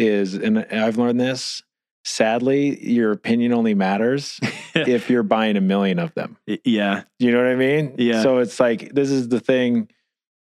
is, 0.00 0.34
and 0.34 0.58
I've 0.58 0.98
learned 0.98 1.20
this, 1.20 1.62
sadly, 2.02 2.84
your 2.84 3.12
opinion 3.12 3.52
only 3.52 3.74
matters 3.74 4.40
if 4.74 5.08
you're 5.08 5.22
buying 5.22 5.56
a 5.56 5.60
million 5.60 6.00
of 6.00 6.12
them. 6.14 6.36
yeah. 6.64 7.04
You 7.20 7.30
know 7.30 7.38
what 7.38 7.46
I 7.46 7.54
mean? 7.54 7.94
Yeah. 7.98 8.20
So 8.20 8.38
it's 8.38 8.58
like, 8.58 8.92
this 8.92 9.12
is 9.12 9.28
the 9.28 9.38
thing. 9.38 9.88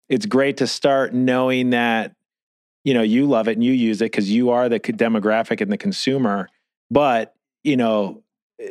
It's 0.08 0.24
great 0.24 0.56
to 0.58 0.66
start 0.66 1.12
knowing 1.12 1.70
that, 1.70 2.16
you 2.84 2.94
know, 2.94 3.02
you 3.02 3.26
love 3.26 3.46
it 3.46 3.58
and 3.58 3.64
you 3.64 3.72
use 3.72 4.00
it 4.00 4.06
because 4.06 4.30
you 4.30 4.48
are 4.48 4.70
the 4.70 4.80
demographic 4.80 5.60
and 5.60 5.70
the 5.70 5.76
consumer. 5.76 6.48
But, 6.90 7.34
you 7.62 7.76
know, 7.76 8.23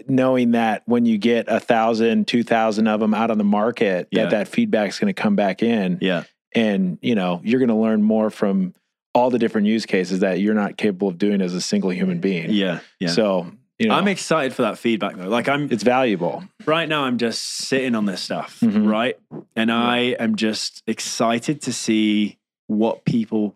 knowing 0.08 0.52
that 0.52 0.84
when 0.86 1.06
you 1.06 1.18
get 1.18 1.46
a 1.48 1.60
thousand, 1.60 2.28
two 2.28 2.44
thousand 2.44 2.88
of 2.88 3.00
them 3.00 3.14
out 3.14 3.32
on 3.32 3.38
the 3.38 3.44
market, 3.44 4.08
Yeah. 4.12 4.24
that 4.24 4.32
that 4.32 4.48
feedback's 4.48 5.00
going 5.00 5.14
to 5.14 5.22
come 5.22 5.36
back 5.36 5.62
in 5.64 5.98
Yeah. 6.02 6.24
and 6.56 6.98
you 7.02 7.16
know 7.16 7.42
you're 7.44 7.60
going 7.60 7.70
to 7.70 7.76
learn 7.76 8.02
more 8.04 8.30
from 8.30 8.74
all 9.14 9.30
the 9.30 9.38
different 9.40 9.68
use 9.68 9.86
cases 9.86 10.22
that 10.22 10.40
you're 10.40 10.56
not 10.56 10.76
capable 10.78 11.08
of 11.10 11.18
doing 11.18 11.42
as 11.42 11.54
a 11.54 11.62
single 11.62 11.92
human 11.92 12.20
being. 12.20 12.50
Yeah. 12.52 12.80
Yeah. 13.00 13.10
So 13.10 13.52
you 13.80 13.90
know, 13.90 13.96
I'm 13.96 14.08
excited 14.08 14.54
for 14.54 14.62
that 14.64 14.78
feedback 14.78 15.18
though. 15.18 15.28
Like 15.28 15.50
I'm 15.50 15.70
it's 15.72 15.84
valuable. 15.84 16.44
right 16.66 16.88
now 16.88 17.04
I'm 17.04 17.18
just 17.18 17.42
sitting 17.44 17.96
on 17.96 18.06
this 18.06 18.22
stuff, 18.22 18.60
Mhm. 18.62 18.90
right? 18.90 19.18
And 19.56 19.72
I 19.72 20.16
am 20.20 20.36
just 20.36 20.82
excited 20.88 21.62
to 21.64 21.74
see 21.74 22.38
what 22.68 23.04
people 23.04 23.56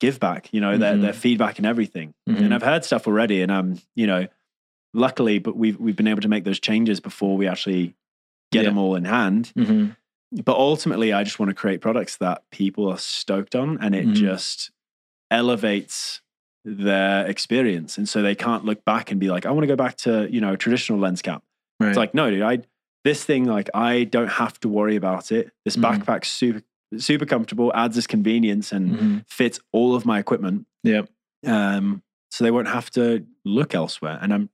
give 0.00 0.18
back, 0.20 0.48
you 0.52 0.60
know, 0.60 0.76
their 0.78 0.94
Mhm. 0.94 1.02
their 1.02 1.12
feedback 1.12 1.58
and 1.58 1.66
everything. 1.66 2.14
Mhm. 2.28 2.40
And 2.46 2.54
I've 2.54 2.62
heard 2.62 2.84
stuff 2.84 3.06
already 3.06 3.42
and 3.42 3.52
I'm, 3.52 3.78
you 3.94 4.06
know, 4.06 4.26
luckily 4.94 5.38
but 5.38 5.56
we've 5.56 5.78
we've 5.78 5.96
been 5.96 6.06
able 6.08 6.22
to 6.22 6.28
make 6.28 6.44
those 6.44 6.60
changes 6.60 7.00
before 7.00 7.36
we 7.36 7.46
actually 7.46 7.94
get 8.52 8.62
Yeah. 8.62 8.70
them 8.70 8.78
all 8.78 8.94
in 8.94 9.04
hand. 9.04 9.52
Mhm. 9.56 9.96
But 10.44 10.56
ultimately 10.56 11.12
I 11.12 11.22
just 11.24 11.38
want 11.38 11.50
to 11.50 11.54
create 11.54 11.80
products 11.80 12.16
that 12.18 12.42
people 12.50 12.88
are 12.88 12.98
stoked 12.98 13.54
on 13.54 13.78
and 13.80 13.94
it 13.94 14.06
Mhm. 14.06 14.14
just 14.14 14.70
elevates 15.30 16.20
their 16.64 17.26
experience. 17.26 17.96
And 17.98 18.08
so 18.08 18.22
they 18.22 18.34
can't 18.34 18.64
look 18.64 18.84
back 18.84 19.10
and 19.10 19.20
be 19.20 19.30
like, 19.30 19.46
I 19.46 19.50
want 19.50 19.62
to 19.62 19.68
go 19.68 19.76
back 19.76 19.96
to, 19.98 20.28
you 20.30 20.40
know, 20.40 20.56
traditional 20.56 20.98
lens 20.98 21.22
cap. 21.22 21.42
Right. 21.78 21.88
It's 21.88 21.96
like, 21.98 22.14
no, 22.14 22.30
dude, 22.30 22.42
I 22.42 22.58
this 23.04 23.22
thing, 23.24 23.44
like, 23.44 23.70
I 23.72 24.02
don't 24.02 24.26
have 24.28 24.58
to 24.60 24.68
worry 24.68 24.96
about 24.96 25.30
it. 25.30 25.52
This 25.64 25.76
Mhm. 25.76 25.82
backpack's 26.02 26.28
super 26.28 26.62
super 26.98 27.26
comfortable, 27.26 27.72
adds 27.74 27.96
this 27.96 28.06
convenience 28.06 28.72
and 28.72 28.90
Mhm. 28.90 29.24
fits 29.28 29.58
all 29.72 29.94
of 29.96 30.06
my 30.06 30.18
equipment. 30.20 30.66
Yeah. 30.84 31.02
Um, 31.44 32.02
so 32.30 32.44
they 32.44 32.50
won't 32.52 32.68
have 32.68 32.90
to 32.92 33.26
look 33.44 33.74
elsewhere. 33.74 34.18
And 34.22 34.32
I'm 34.32 34.48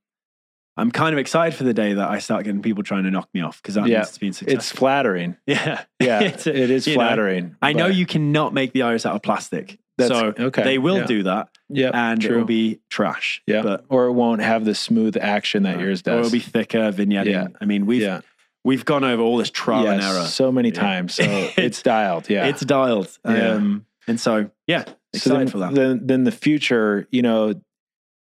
I'm 0.76 0.90
kind 0.90 1.12
of 1.12 1.18
excited 1.18 1.54
for 1.56 1.64
the 1.64 1.74
day 1.74 1.92
that 1.94 2.08
I 2.08 2.18
start 2.18 2.44
getting 2.44 2.62
people 2.62 2.82
trying 2.82 3.04
to 3.04 3.10
knock 3.10 3.28
me 3.34 3.42
off 3.42 3.60
because 3.60 3.74
that 3.74 3.86
Yeah. 3.86 3.98
means 3.98 4.08
it's 4.08 4.18
been 4.18 4.32
successful. 4.32 4.58
It's 4.58 4.72
flattering. 4.72 5.36
yeah. 5.46 5.84
Yeah, 6.00 6.20
It's 6.22 6.46
a- 6.46 6.56
it 6.56 6.70
is 6.70 6.86
you 6.86 6.94
know, 6.94 7.00
flattering. 7.00 7.56
I 7.60 7.72
know 7.74 7.86
you 7.86 8.06
cannot 8.06 8.54
make 8.54 8.72
the 8.72 8.82
iris 8.82 9.04
out 9.06 9.14
of 9.14 9.22
plastic. 9.22 9.78
So 10.00 10.32
okay, 10.36 10.64
they 10.64 10.78
will 10.78 10.96
yeah. 10.98 11.06
do 11.06 11.22
that 11.24 11.48
Yeah, 11.68 11.90
and 11.94 12.20
true. 12.20 12.34
it 12.34 12.38
will 12.38 12.44
be 12.46 12.80
trash. 12.90 13.40
yeah, 13.46 13.62
But 13.62 13.84
or 13.88 14.06
it 14.06 14.12
won't 14.12 14.40
have 14.40 14.64
the 14.64 14.74
smooth 14.74 15.16
action 15.16 15.62
that 15.62 15.78
yours 15.78 16.02
does. 16.02 16.14
Or 16.14 16.18
it'll 16.20 16.32
be 16.32 16.40
thicker, 16.40 16.90
vignetting. 16.90 17.26
Yeah. 17.30 17.46
I 17.60 17.66
mean, 17.66 17.86
we've 17.86 18.02
yeah, 18.02 18.22
we've 18.64 18.84
gone 18.84 19.04
over 19.04 19.22
all 19.22 19.36
this 19.36 19.50
trial 19.50 19.86
and 19.86 20.02
error. 20.02 20.24
so 20.24 20.50
many 20.50 20.72
times. 20.72 21.14
So 21.14 21.22
It's- 21.22 21.54
it's 21.58 21.82
dialed. 21.82 22.28
Yeah, 22.28 22.46
It's 22.46 22.62
dialed. 22.62 23.16
Um, 23.24 23.86
and 24.08 24.18
so, 24.18 24.50
yeah, 24.66 24.84
so 24.86 24.92
excited 25.14 25.38
then, 25.40 25.46
for 25.48 25.58
that. 25.58 25.74
Then, 25.74 26.00
then 26.04 26.24
the 26.24 26.32
future, 26.32 27.06
you 27.12 27.22
know, 27.22 27.60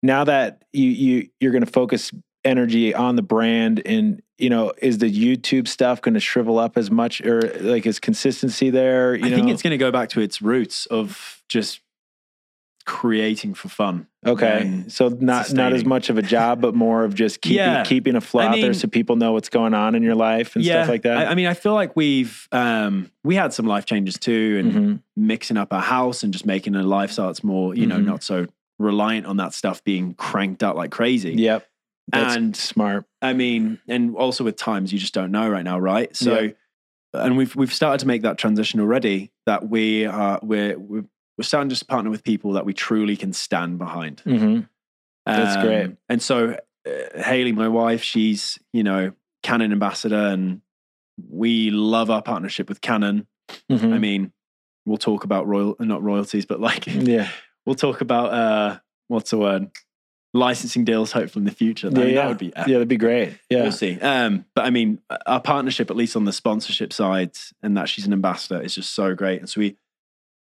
now 0.02 0.24
that 0.24 0.64
you 0.72 0.88
you 0.88 1.28
you're 1.38 1.52
going 1.52 1.64
to 1.64 1.70
focus 1.70 2.10
energy 2.48 2.94
on 2.94 3.16
the 3.16 3.22
brand, 3.22 3.82
and 3.86 4.22
you 4.38 4.50
know, 4.50 4.72
is 4.80 4.98
the 4.98 5.10
YouTube 5.12 5.66
stuff 5.68 6.00
going 6.00 6.14
to 6.14 6.20
shrivel 6.20 6.58
up 6.58 6.76
as 6.76 6.90
much, 6.90 7.20
or 7.20 7.40
like 7.60 7.86
is 7.86 7.98
consistency 8.00 8.70
there? 8.70 9.14
You 9.14 9.26
I 9.26 9.28
know, 9.30 9.36
think 9.36 9.48
it's 9.50 9.62
going 9.62 9.72
to 9.72 9.78
go 9.78 9.90
back 9.90 10.08
to 10.10 10.20
its 10.20 10.40
roots 10.40 10.86
of 10.86 11.42
just 11.48 11.80
creating 12.84 13.52
for 13.52 13.68
fun. 13.68 14.06
okay. 14.24 14.84
So 14.88 15.08
not 15.08 15.52
not 15.52 15.72
as 15.74 15.84
much 15.84 16.08
of 16.08 16.16
a 16.16 16.22
job, 16.22 16.60
but 16.62 16.74
more 16.74 17.04
of 17.04 17.14
just 17.14 17.42
keeping 17.42 17.56
Yeah. 17.56 17.82
keeping 17.84 18.16
a 18.16 18.20
flow 18.20 18.42
I 18.42 18.46
out 18.46 18.60
there 18.60 18.72
so 18.72 18.88
people 18.88 19.16
know 19.16 19.32
what's 19.32 19.50
going 19.50 19.74
on 19.74 19.94
in 19.94 20.02
your 20.02 20.14
life 20.14 20.56
and 20.56 20.64
stuff 20.64 20.88
like 20.88 21.02
that. 21.02 21.18
I, 21.18 21.24
I 21.26 21.34
mean, 21.34 21.46
I 21.46 21.54
feel 21.54 21.74
like 21.74 21.94
we've 21.96 22.48
um, 22.50 23.10
we 23.24 23.34
had 23.34 23.52
some 23.52 23.66
life 23.66 23.84
changes 23.84 24.18
too, 24.18 24.56
and 24.60 24.72
Mhm. 24.72 25.02
mixing 25.16 25.56
up 25.58 25.72
our 25.72 25.82
house 25.82 26.22
and 26.22 26.32
just 26.32 26.46
making 26.46 26.74
a 26.76 26.82
lifestyle 26.82 27.26
that's 27.26 27.44
more, 27.44 27.74
you 27.74 27.86
know, 27.86 27.98
Mhm. 27.98 28.04
not 28.06 28.22
so 28.22 28.46
reliant 28.78 29.26
on 29.26 29.36
that 29.36 29.52
stuff 29.52 29.82
being 29.84 30.14
cranked 30.14 30.62
out 30.62 30.76
like 30.76 30.90
crazy. 30.90 31.32
Yep, 31.34 31.66
that's 32.10 32.36
And- 32.36 32.56
smart. 32.56 33.04
I 33.22 33.32
mean, 33.32 33.78
and 33.88 34.16
also 34.16 34.44
with 34.44 34.56
times 34.56 34.92
you 34.92 34.98
just 34.98 35.14
don't 35.14 35.30
know 35.30 35.48
right 35.48 35.64
now, 35.64 35.78
right? 35.78 36.14
So, 36.16 36.52
and 37.12 37.36
we've 37.36 37.54
we've 37.56 37.72
started 37.72 37.98
to 38.00 38.06
make 38.06 38.22
that 38.22 38.38
transition 38.38 38.80
already. 38.80 39.30
That 39.46 39.68
we 39.68 40.06
are 40.06 40.38
we're 40.42 40.78
we're, 40.78 41.04
we're 41.36 41.42
starting 41.44 41.68
to 41.68 41.74
just 41.74 41.88
partner 41.88 42.10
with 42.10 42.22
people 42.24 42.52
that 42.52 42.64
we 42.64 42.72
truly 42.74 43.16
can 43.16 43.32
stand 43.32 43.78
behind. 43.78 44.20
hmm 44.20 44.60
That's 45.26 45.62
great. 45.62 45.96
And 46.08 46.22
so, 46.22 46.56
uh, 46.86 47.22
Hailey, 47.22 47.52
my 47.52 47.68
wife, 47.68 48.02
she's 48.02 48.58
you 48.72 48.82
know 48.82 49.12
Canon 49.42 49.72
ambassador, 49.72 50.16
and 50.16 50.60
we 51.28 51.70
love 51.70 52.10
our 52.10 52.22
partnership 52.22 52.68
with 52.68 52.80
Canon. 52.80 53.26
Mm-hmm. 53.70 53.92
I 53.92 53.98
mean, 53.98 54.32
we'll 54.86 54.98
talk 54.98 55.24
about 55.24 55.46
royal, 55.46 55.76
and 55.78 55.88
not 55.88 56.02
royalties, 56.02 56.46
but 56.46 56.60
like 56.60 56.86
yeah, 56.86 57.28
we'll 57.66 57.74
talk 57.74 58.00
about 58.00 58.32
uh, 58.32 58.78
what's 59.08 59.30
the 59.30 59.38
word, 59.38 59.70
licensing 60.38 60.84
deals. 60.84 61.12
Hopefully 61.12 61.42
in 61.42 61.44
the 61.46 61.50
future, 61.54 61.88
yeah, 61.88 61.94
That- 61.94 62.08
yeah. 62.08 62.14
that 62.14 62.28
would 62.28 62.38
be 62.38 62.52
yeah, 62.56 62.64
that'd 62.66 62.88
be 62.88 62.96
great. 62.96 63.38
Yeah, 63.50 63.62
We'll 63.62 63.72
see. 63.72 63.98
Um, 64.00 64.44
but 64.54 64.64
I 64.64 64.70
mean, 64.70 65.00
our 65.26 65.40
partnership, 65.40 65.90
at 65.90 65.96
least 65.96 66.16
on 66.16 66.24
the 66.24 66.32
sponsorship 66.32 66.92
side, 66.92 67.32
and 67.62 67.76
that 67.76 67.88
she's 67.88 68.06
an 68.06 68.12
ambassador, 68.12 68.60
is 68.62 68.74
just 68.74 68.94
so 68.94 69.14
great. 69.14 69.40
And 69.40 69.48
so 69.48 69.60
we, 69.60 69.76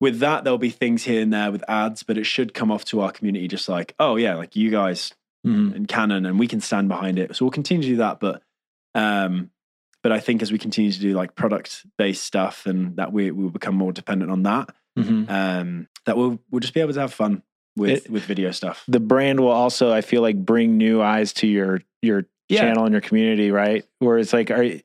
with 0.01 0.21
that, 0.21 0.45
there'll 0.45 0.59
be 0.59 0.71
things 0.71 1.05
here 1.05 1.21
and 1.21 1.33
there 1.33 1.53
with 1.53 1.63
ads, 1.69 2.03
but 2.03 2.17
it 2.17 2.25
should 2.25 2.55
come 2.55 2.71
off 2.73 2.85
to 2.87 3.01
our 3.01 3.13
community 3.13 3.49
just 3.49 3.69
like, 3.69 3.95
oh 3.99 4.17
yeah, 4.17 4.35
like 4.37 4.57
you 4.57 4.71
guys 4.71 5.13
Mhm. 5.47 5.75
and 5.75 5.89
Canon, 5.89 6.25
and 6.27 6.39
we 6.39 6.47
can 6.47 6.61
stand 6.61 6.89
behind 6.89 7.19
it. 7.19 7.35
So 7.37 7.45
we'll 7.45 7.51
continue 7.53 7.83
to 7.83 7.89
do 7.89 7.97
that. 7.97 8.21
But, 8.21 8.43
um, 8.95 9.51
but 10.03 10.13
I 10.13 10.21
think 10.21 10.41
as 10.43 10.51
we 10.53 10.59
continue 10.59 10.91
to 10.93 11.01
do 11.01 11.13
like 11.15 11.35
product 11.35 11.85
based 11.99 12.23
stuff, 12.25 12.67
and 12.67 12.97
that 12.97 13.13
we 13.13 13.31
will 13.31 13.51
become 13.51 13.75
more 13.75 13.93
dependent 13.93 14.31
on 14.31 14.43
that, 14.45 14.71
Mhm. 14.99 15.31
um, 15.31 15.89
that 16.07 16.17
we'll 16.17 16.41
we'll 16.51 16.61
just 16.61 16.75
be 16.75 16.81
able 16.81 16.93
to 16.95 17.01
have 17.01 17.13
fun 17.13 17.43
with 17.81 17.91
It- 18.07 18.11
with 18.11 18.25
video 18.25 18.51
stuff. 18.53 18.85
the 18.87 19.01
brand 19.01 19.41
will 19.41 19.49
also, 19.51 19.91
I 19.93 20.01
feel 20.03 20.23
like, 20.23 20.37
bring 20.37 20.77
new 20.77 21.01
eyes 21.03 21.33
to 21.35 21.47
your 21.47 21.81
your 22.03 22.27
Yeah. 22.49 22.61
channel 22.61 22.85
and 22.85 22.93
your 22.93 23.01
community, 23.01 23.51
right? 23.51 23.85
Where 23.99 24.19
it's 24.19 24.33
like, 24.33 24.51
are 24.51 24.63
you 24.63 24.81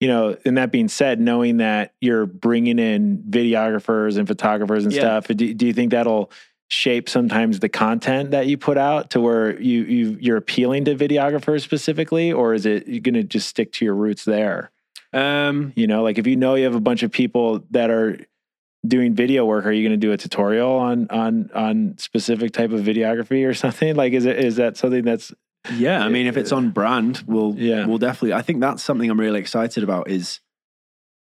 you 0.00 0.08
know? 0.08 0.36
And 0.44 0.58
that 0.58 0.70
being 0.72 0.88
said, 0.88 1.20
knowing 1.20 1.56
that 1.58 1.92
you're 2.02 2.26
bringing 2.26 2.78
in 2.78 3.24
videographers 3.30 4.18
and 4.18 4.28
photographers 4.28 4.84
and 4.84 4.92
Yeah. 4.92 5.00
stuff, 5.00 5.28
do, 5.28 5.54
do 5.54 5.66
you 5.66 5.72
think 5.72 5.90
that'll 5.92 6.30
shape 6.68 7.08
sometimes 7.08 7.60
the 7.60 7.68
content 7.70 8.32
that 8.32 8.46
you 8.46 8.58
put 8.58 8.76
out 8.76 9.08
to 9.10 9.20
where 9.20 9.58
you 9.60 9.84
you 9.84 10.16
you're 10.20 10.36
appealing 10.36 10.84
to 10.84 10.94
videographers 10.94 11.62
specifically, 11.62 12.30
or 12.32 12.52
is 12.54 12.66
it 12.66 12.86
you 12.88 13.00
going 13.00 13.14
to 13.14 13.22
just 13.22 13.48
stick 13.48 13.72
to 13.72 13.84
your 13.86 13.94
roots 13.94 14.24
there? 14.24 14.70
Um, 15.14 15.72
You 15.76 15.86
know, 15.86 16.02
like 16.02 16.18
if 16.18 16.26
you 16.26 16.36
know 16.36 16.56
you 16.56 16.64
have 16.64 16.74
a 16.74 16.80
bunch 16.80 17.02
of 17.02 17.10
people 17.10 17.64
that 17.70 17.88
are 17.90 18.18
doing 18.86 19.14
video 19.14 19.44
work, 19.44 19.66
are 19.66 19.72
you 19.72 19.86
going 19.86 19.98
to 19.98 20.06
do 20.06 20.12
a 20.12 20.16
tutorial 20.16 20.70
on 20.76 21.08
on 21.10 21.50
on 21.54 21.98
specific 21.98 22.52
type 22.52 22.70
of 22.72 22.80
videography 22.80 23.46
or 23.46 23.54
something? 23.64 23.94
Like, 23.96 24.12
is 24.12 24.24
it 24.24 24.38
is 24.38 24.56
that 24.56 24.76
something 24.76 25.04
that's 25.04 25.32
Yeah, 25.76 26.04
I 26.04 26.08
mean, 26.08 26.26
if 26.26 26.36
it's 26.36 26.52
on 26.52 26.70
brand, 26.70 27.24
we'll 27.26 27.54
Yeah. 27.56 27.86
we'll 27.86 27.98
definitely. 27.98 28.32
I 28.34 28.42
think 28.42 28.60
that's 28.60 28.82
something 28.82 29.10
I'm 29.10 29.18
really 29.20 29.40
excited 29.40 29.82
about 29.82 30.08
is 30.10 30.40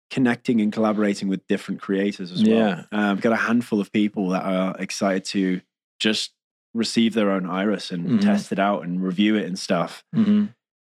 connecting 0.09 0.61
and 0.61 0.71
collaborating 0.71 1.27
with 1.27 1.45
different 1.47 1.81
creators 1.81 2.31
as 2.31 2.43
well. 2.43 2.55
Yeah. 2.57 2.83
um, 2.91 3.17
got 3.17 3.33
a 3.33 3.35
handful 3.37 3.79
of 3.79 3.91
people 3.91 4.29
that 4.29 4.43
are 4.43 4.75
excited 4.77 5.25
to 5.25 5.61
just 5.99 6.33
receive 6.75 7.13
their 7.13 7.31
own 7.31 7.47
iris 7.49 7.89
and 7.91 8.07
Mhm. 8.19 8.21
test 8.21 8.51
it 8.51 8.59
out 8.59 8.83
and 8.83 9.01
review 9.03 9.35
it 9.35 9.45
and 9.45 9.57
stuff. 9.57 10.03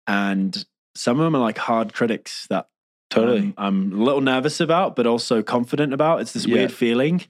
And 0.07 0.65
some 0.95 1.19
of 1.19 1.23
them 1.23 1.35
are 1.35 1.39
like 1.41 1.57
hard 1.57 1.93
critics 1.93 2.47
that 2.49 2.67
totally? 3.09 3.39
um, 3.39 3.53
I'm 3.57 3.99
a 3.99 4.03
little 4.03 4.21
nervous 4.21 4.59
about, 4.59 4.95
but 4.95 5.05
also 5.07 5.41
confident 5.43 5.93
about. 5.93 6.21
It's 6.21 6.33
this 6.33 6.45
Yeah. 6.45 6.55
weird 6.55 6.71
feeling 6.71 7.21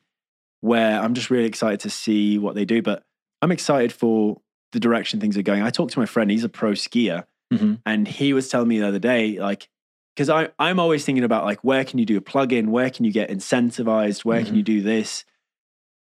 where 0.61 0.99
I'm 1.01 1.13
just 1.13 1.29
really 1.29 1.45
excited 1.47 1.79
to 1.81 1.89
see 1.89 2.37
what 2.37 2.55
they 2.55 2.65
do. 2.65 2.81
But 2.81 3.03
I'm 3.41 3.51
excited 3.51 3.91
for 3.93 4.41
the 4.73 4.79
direction 4.79 5.19
things 5.19 5.37
are 5.37 5.41
going. 5.41 5.61
I 5.63 5.69
talked 5.69 5.93
to 5.93 5.99
my 5.99 6.05
friend, 6.05 6.29
he's 6.29 6.43
a 6.43 6.49
pro 6.49 6.71
skier, 6.73 7.25
Mhm. 7.53 7.79
and 7.85 8.07
he 8.07 8.33
was 8.33 8.49
telling 8.49 8.67
me 8.67 8.79
the 8.79 8.87
other 8.87 8.99
day, 8.99 9.39
like, 9.39 9.69
because 10.15 10.29
I'm 10.59 10.79
always 10.79 11.05
thinking 11.05 11.23
about 11.23 11.45
like 11.45 11.63
where 11.63 11.85
can 11.85 11.97
you 11.97 12.05
do 12.05 12.17
a 12.17 12.21
plug-in, 12.21 12.71
where 12.71 12.89
can 12.89 13.05
you 13.05 13.11
get 13.13 13.29
incentivized, 13.29 14.25
where 14.25 14.43
can 14.43 14.53
Mhm. 14.53 14.57
you 14.57 14.63
do 14.63 14.81
this? 14.81 15.23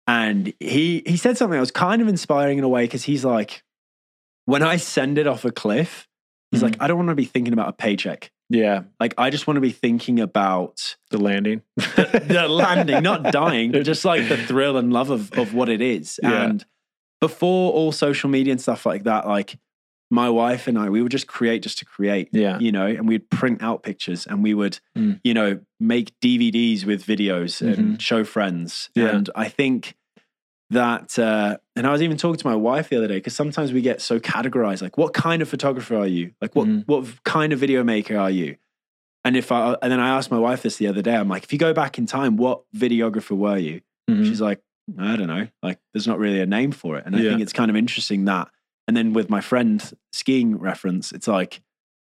And 0.07 0.53
he 0.59 1.03
he 1.05 1.18
said 1.18 1.38
something 1.38 1.53
that 1.55 1.59
was 1.59 1.72
kind 1.72 2.01
of 2.01 2.07
inspiring 2.07 2.57
in 2.57 2.64
a 2.64 2.70
way 2.70 2.84
because 2.86 3.03
he's 3.03 3.24
like, 3.24 3.64
when 4.45 4.64
I 4.64 4.78
send 4.78 5.18
it 5.20 5.28
off 5.28 5.45
a 5.45 5.51
cliff, 5.51 6.07
he's 6.51 6.62
Mhm. 6.62 6.64
like, 6.64 6.78
I 6.82 6.88
don't 6.88 6.97
want 6.97 7.09
to 7.09 7.16
be 7.16 7.26
thinking 7.26 7.53
about 7.53 7.70
a 7.70 7.74
paycheck. 7.74 8.32
Yeah, 8.52 8.84
Like 8.99 9.14
I 9.18 9.30
just 9.30 9.47
want 9.47 9.56
to 9.58 9.62
be 9.62 9.72
thinking 9.72 10.20
about 10.20 10.95
the 11.10 11.18
landing. 11.18 11.62
the 11.78 12.45
landing, 12.49 13.02
not 13.04 13.32
dying, 13.32 13.72
but 13.72 13.84
just 13.84 14.04
like 14.06 14.28
the 14.28 14.38
thrill 14.38 14.78
and 14.78 14.91
love 14.91 15.10
of, 15.10 15.32
of 15.38 15.54
what 15.54 15.70
it 15.70 15.82
is. 15.82 16.20
Yeah. 16.22 16.43
And 16.43 16.66
before 17.22 17.72
all 17.72 17.91
social 17.91 18.30
media 18.30 18.52
and 18.52 18.62
stuff 18.62 18.86
like 18.86 19.04
that, 19.04 19.28
like 19.28 19.58
my 20.10 20.30
wife 20.30 20.68
and 20.68 20.78
I, 20.78 20.89
we 20.89 21.02
would 21.02 21.12
just 21.12 21.28
create 21.28 21.64
just 21.64 21.78
to 21.80 21.86
create. 21.86 22.30
Yeah. 22.34 22.60
You 22.60 22.72
know, 22.74 22.86
and 22.88 23.08
we'd 23.08 23.30
print 23.30 23.64
out 23.64 23.84
pictures 23.84 24.28
and 24.28 24.43
we 24.43 24.54
would, 24.54 24.80
Mm. 24.97 25.22
you 25.24 25.34
know, 25.34 25.60
make 25.80 26.12
DVDs 26.20 26.84
with 26.86 27.06
videos 27.06 27.62
Mhm. 27.66 27.78
and 27.78 28.02
show 28.02 28.24
friends. 28.26 28.89
Yeah. 28.95 29.16
And 29.16 29.30
I 29.36 29.47
think 29.47 29.95
that, 30.72 31.17
uh, 31.19 31.57
and 31.76 31.86
I 31.86 31.91
was 31.91 32.01
even 32.01 32.17
talking 32.17 32.38
to 32.38 32.47
my 32.47 32.55
wife 32.55 32.89
the 32.89 32.97
other 32.97 33.07
day 33.07 33.15
because 33.17 33.36
sometimes 33.36 33.72
we 33.74 33.82
get 33.82 34.01
so 34.01 34.19
categorized. 34.19 34.82
Like, 34.82 34.97
what 34.97 35.13
kind 35.13 35.41
of 35.41 35.49
photographer 35.49 35.95
are 35.95 36.07
you? 36.07 36.32
Like, 36.41 36.55
what 36.55 36.67
Mhm. 36.67 36.84
what 36.88 37.24
kind 37.24 37.53
of 37.53 37.59
video 37.59 37.84
maker 37.84 38.17
are 38.17 38.32
you? 38.32 38.57
And 39.24 39.38
if 39.38 39.51
I 39.51 39.76
and 39.82 39.91
then 39.91 39.99
I 39.99 40.09
asked 40.09 40.32
my 40.32 40.39
wife 40.39 40.63
this 40.63 40.78
the 40.78 40.88
other 40.88 41.01
day, 41.01 41.15
I'm 41.15 41.30
like, 41.30 41.43
if 41.43 41.53
you 41.53 41.59
go 41.59 41.74
back 41.74 41.97
in 41.97 42.05
time, 42.05 42.38
what 42.38 42.63
videographer 42.76 43.38
were 43.38 43.57
you? 43.57 43.82
Mhm. 44.09 44.26
She's 44.26 44.41
like, 44.41 44.61
I 44.97 45.15
don't 45.15 45.28
know. 45.28 45.47
Like, 45.61 45.80
there's 45.93 46.07
not 46.07 46.19
really 46.19 46.41
a 46.41 46.45
name 46.45 46.72
for 46.72 46.97
it. 46.97 47.05
And 47.05 47.15
I 47.15 47.19
Yeah. 47.19 47.30
think 47.32 47.41
it's 47.41 47.53
kind 47.53 47.69
of 47.69 47.78
interesting 47.78 48.26
that. 48.26 48.49
And 48.88 48.97
then 48.97 49.13
with 49.13 49.30
my 49.30 49.41
friend 49.41 49.82
skiing 50.11 50.57
reference, 50.57 51.11
it's 51.11 51.28
like, 51.28 51.61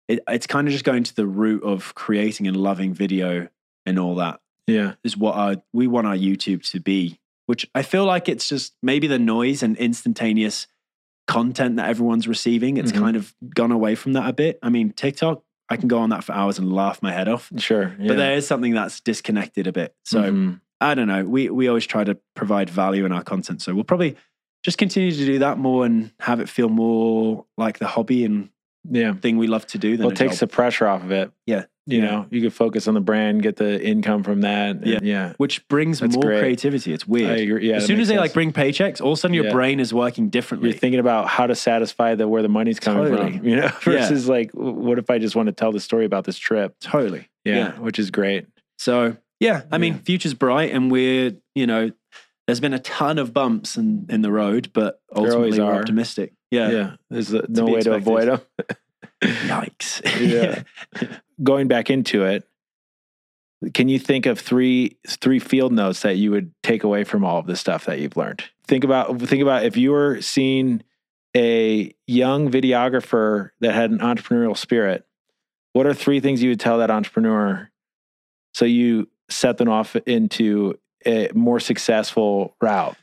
it, 0.08 0.20
it's 0.28 0.46
kind 0.46 0.68
of 0.68 0.72
just 0.72 0.84
going 0.84 1.02
to 1.04 1.14
the 1.14 1.26
root 1.26 1.62
of 1.64 1.94
creating 1.94 2.46
and 2.46 2.56
loving 2.56 2.94
video 2.94 3.48
and 3.84 3.98
all 3.98 4.14
that 4.16 4.40
yeah. 4.66 4.94
is 5.04 5.16
what 5.16 5.34
our, 5.34 5.56
we 5.72 5.86
want 5.86 6.06
our 6.06 6.16
YouTube 6.16 6.68
to 6.70 6.80
be, 6.80 7.18
which 7.52 7.68
I 7.74 7.82
feel 7.82 8.06
like 8.06 8.30
it's 8.30 8.48
just 8.48 8.72
maybe 8.82 9.06
the 9.06 9.18
noise 9.18 9.62
and 9.62 9.76
instantaneous 9.76 10.66
content 11.28 11.76
that 11.76 11.86
everyone's 11.86 12.26
receiving. 12.26 12.78
It's 12.78 12.92
Mhm. 12.92 12.98
kind 12.98 13.14
of 13.14 13.34
gone 13.54 13.70
away 13.72 13.94
from 13.94 14.14
that 14.14 14.26
a 14.26 14.32
bit. 14.32 14.58
I 14.62 14.70
mean, 14.70 14.94
TikTok, 14.94 15.42
I 15.68 15.76
can 15.76 15.86
go 15.86 15.98
on 15.98 16.08
that 16.08 16.24
for 16.24 16.32
hours 16.32 16.58
and 16.58 16.72
laugh 16.72 17.02
my 17.02 17.12
head 17.12 17.28
off. 17.28 17.52
Sure. 17.58 17.94
Yeah. 18.00 18.08
But 18.08 18.16
there 18.16 18.32
is 18.32 18.46
something 18.46 18.72
that's 18.72 19.00
disconnected 19.00 19.66
a 19.66 19.72
bit. 19.72 19.94
So 20.02 20.22
Mhm. 20.22 20.60
I 20.80 20.94
don't 20.94 21.08
know. 21.08 21.24
We 21.24 21.50
we 21.50 21.68
always 21.68 21.86
try 21.86 22.04
to 22.04 22.16
provide 22.34 22.70
value 22.70 23.04
in 23.04 23.12
our 23.12 23.22
content. 23.22 23.60
So 23.60 23.74
we'll 23.74 23.84
probably 23.84 24.16
just 24.64 24.78
continue 24.78 25.12
to 25.12 25.26
do 25.26 25.38
that 25.40 25.58
more 25.58 25.84
and 25.84 26.10
have 26.20 26.40
it 26.40 26.48
feel 26.48 26.70
more 26.70 27.44
like 27.58 27.80
the 27.80 27.86
hobby 27.86 28.24
and 28.24 28.48
yeah. 28.90 29.12
thing 29.12 29.36
we 29.36 29.46
love 29.46 29.66
to 29.66 29.78
do. 29.78 29.98
Than 29.98 30.04
Well, 30.06 30.12
it 30.12 30.16
takes 30.16 30.36
job. 30.40 30.48
the 30.48 30.54
pressure 30.56 30.86
off 30.88 31.04
of 31.04 31.10
it. 31.12 31.30
Yeah. 31.46 31.64
You 31.86 31.98
Yeah. 31.98 32.04
know, 32.04 32.26
you 32.30 32.40
could 32.40 32.52
focus 32.52 32.86
on 32.86 32.94
the 32.94 33.00
brand, 33.00 33.42
get 33.42 33.56
the 33.56 33.82
income 33.84 34.22
from 34.22 34.42
that. 34.42 34.76
and- 34.76 34.86
Yeah. 34.86 34.98
Yeah. 35.02 35.32
which 35.38 35.66
brings 35.68 35.98
That's 35.98 36.14
more 36.14 36.22
great. 36.22 36.38
creativity. 36.40 36.92
It's 36.92 37.08
weird. 37.08 37.30
I 37.30 37.36
agree. 37.42 37.68
Yeah. 37.68 37.76
as 37.76 37.86
soon 37.86 37.98
as 38.00 38.06
they 38.08 38.18
like 38.18 38.32
bring 38.32 38.52
paychecks, 38.52 39.00
all 39.00 39.12
of 39.12 39.18
a 39.18 39.20
sudden 39.20 39.34
your 39.34 39.46
Yeah. 39.46 39.52
brain 39.52 39.80
is 39.80 39.92
working 39.92 40.28
differently. 40.28 40.70
you're 40.70 40.78
thinking 40.78 41.00
about 41.00 41.26
how 41.28 41.46
to 41.48 41.54
satisfy 41.56 42.14
the 42.14 42.28
where 42.28 42.42
the 42.42 42.48
money's 42.48 42.78
coming 42.78 43.08
Totally. 43.10 43.38
from, 43.38 43.48
you 43.48 43.56
know, 43.56 43.68
versus 43.82 44.28
like, 44.28 44.52
what 44.52 44.98
if 44.98 45.10
I 45.10 45.18
just 45.18 45.34
want 45.34 45.46
to 45.48 45.52
tell 45.52 45.72
the 45.72 45.80
story 45.80 46.04
about 46.04 46.24
this 46.24 46.38
trip? 46.38 46.74
totally. 46.80 47.28
Yeah, 47.44 47.56
Yeah. 47.56 47.70
which 47.80 47.98
is 47.98 48.10
great. 48.12 48.46
So 48.78 49.16
yeah, 49.40 49.62
I 49.72 49.78
mean, 49.78 49.94
Yeah. 49.94 49.98
future's 50.04 50.34
bright, 50.34 50.70
and 50.72 50.90
we're 50.90 51.32
you 51.56 51.66
know, 51.66 51.90
there's 52.46 52.60
been 52.60 52.74
a 52.74 52.78
ton 52.78 53.18
of 53.18 53.32
bumps 53.32 53.76
in 53.76 54.06
in 54.08 54.22
the 54.22 54.30
road, 54.30 54.70
but 54.72 55.00
ultimately 55.14 55.58
we're 55.60 55.64
optimistic. 55.74 56.32
Yeah, 56.52 56.70
Yeah. 56.70 56.90
there's 57.10 57.34
uh, 57.34 57.44
no 57.48 57.64
way 57.66 57.80
to 57.80 57.94
avoid 57.94 58.28
them. 58.28 58.40
Yikes. 59.22 60.02
Yeah. 60.20 60.62
Going 61.42 61.68
back 61.68 61.90
into 61.90 62.24
it, 62.24 62.44
can 63.74 63.88
you 63.88 63.98
think 63.98 64.26
of 64.26 64.38
three 64.38 64.98
three 65.06 65.38
field 65.38 65.72
notes 65.72 66.02
that 66.02 66.16
you 66.16 66.30
would 66.30 66.52
take 66.62 66.82
away 66.84 67.04
from 67.04 67.24
all 67.24 67.38
of 67.38 67.46
the 67.46 67.56
stuff 67.56 67.84
that 67.86 68.00
you've 68.00 68.16
learned? 68.16 68.42
Think 68.66 68.84
about 68.84 69.20
think 69.20 69.42
about 69.42 69.64
if 69.64 69.76
you 69.76 69.92
were 69.92 70.20
seeing 70.20 70.82
a 71.36 71.94
young 72.06 72.50
videographer 72.50 73.50
that 73.60 73.72
had 73.74 73.90
an 73.90 73.98
entrepreneurial 73.98 74.56
spirit. 74.56 75.06
What 75.72 75.86
are 75.86 75.94
three 75.94 76.20
things 76.20 76.42
you 76.42 76.50
would 76.50 76.60
tell 76.60 76.78
that 76.78 76.90
entrepreneur 76.90 77.70
so 78.52 78.66
you 78.66 79.08
set 79.30 79.56
them 79.56 79.70
off 79.70 79.96
into 79.96 80.78
a 81.06 81.30
more 81.34 81.60
successful 81.60 82.54
route? 82.60 82.96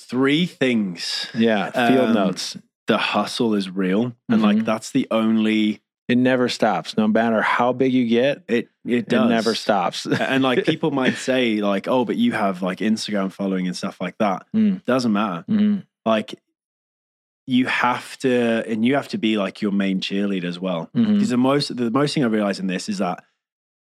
Three 0.00 0.46
things. 0.46 1.28
Yeah, 1.34 1.70
field 1.70 2.08
Um, 2.08 2.14
notes. 2.14 2.56
The 2.86 2.98
hustle 2.98 3.54
is 3.54 3.70
real, 3.70 4.14
and 4.28 4.42
like 4.42 4.58
Mhm. 4.58 4.64
that's 4.64 4.90
the 4.90 5.06
only. 5.10 5.80
It 6.06 6.18
never 6.18 6.50
stops. 6.50 6.98
No 6.98 7.08
matter 7.08 7.40
how 7.40 7.72
big 7.72 7.94
you 7.94 8.06
get, 8.06 8.44
It 8.46 8.68
it 8.84 9.10
it 9.10 9.26
never 9.28 9.54
stops. 9.54 10.04
and 10.06 10.42
like 10.42 10.64
people 10.66 10.90
might 10.90 11.14
say 11.16 11.62
like, 11.62 11.88
oh, 11.88 12.04
but 12.04 12.16
you 12.16 12.32
have 12.32 12.60
like 12.60 12.80
Instagram 12.80 13.32
following 13.32 13.66
and 13.66 13.74
stuff 13.76 14.00
like 14.02 14.18
that. 14.18 14.46
Mm. 14.54 14.84
Doesn't 14.84 15.12
matter. 15.12 15.44
Mhm. 15.48 15.84
Like 16.04 16.34
you 17.46 17.66
have 17.66 18.18
to, 18.18 18.64
and 18.68 18.84
you 18.84 18.94
have 18.94 19.08
to 19.08 19.18
be 19.18 19.36
like 19.36 19.60
your 19.62 19.72
main 19.72 20.00
cheerleader 20.00 20.44
as 20.44 20.58
well. 20.60 20.90
Because 20.94 21.28
the 21.30 21.36
most 21.38 21.74
the 21.76 21.90
most 21.90 22.12
thing 22.14 22.22
I 22.24 22.26
realize 22.28 22.58
in 22.60 22.66
this 22.66 22.88
is 22.88 22.98
that 22.98 23.24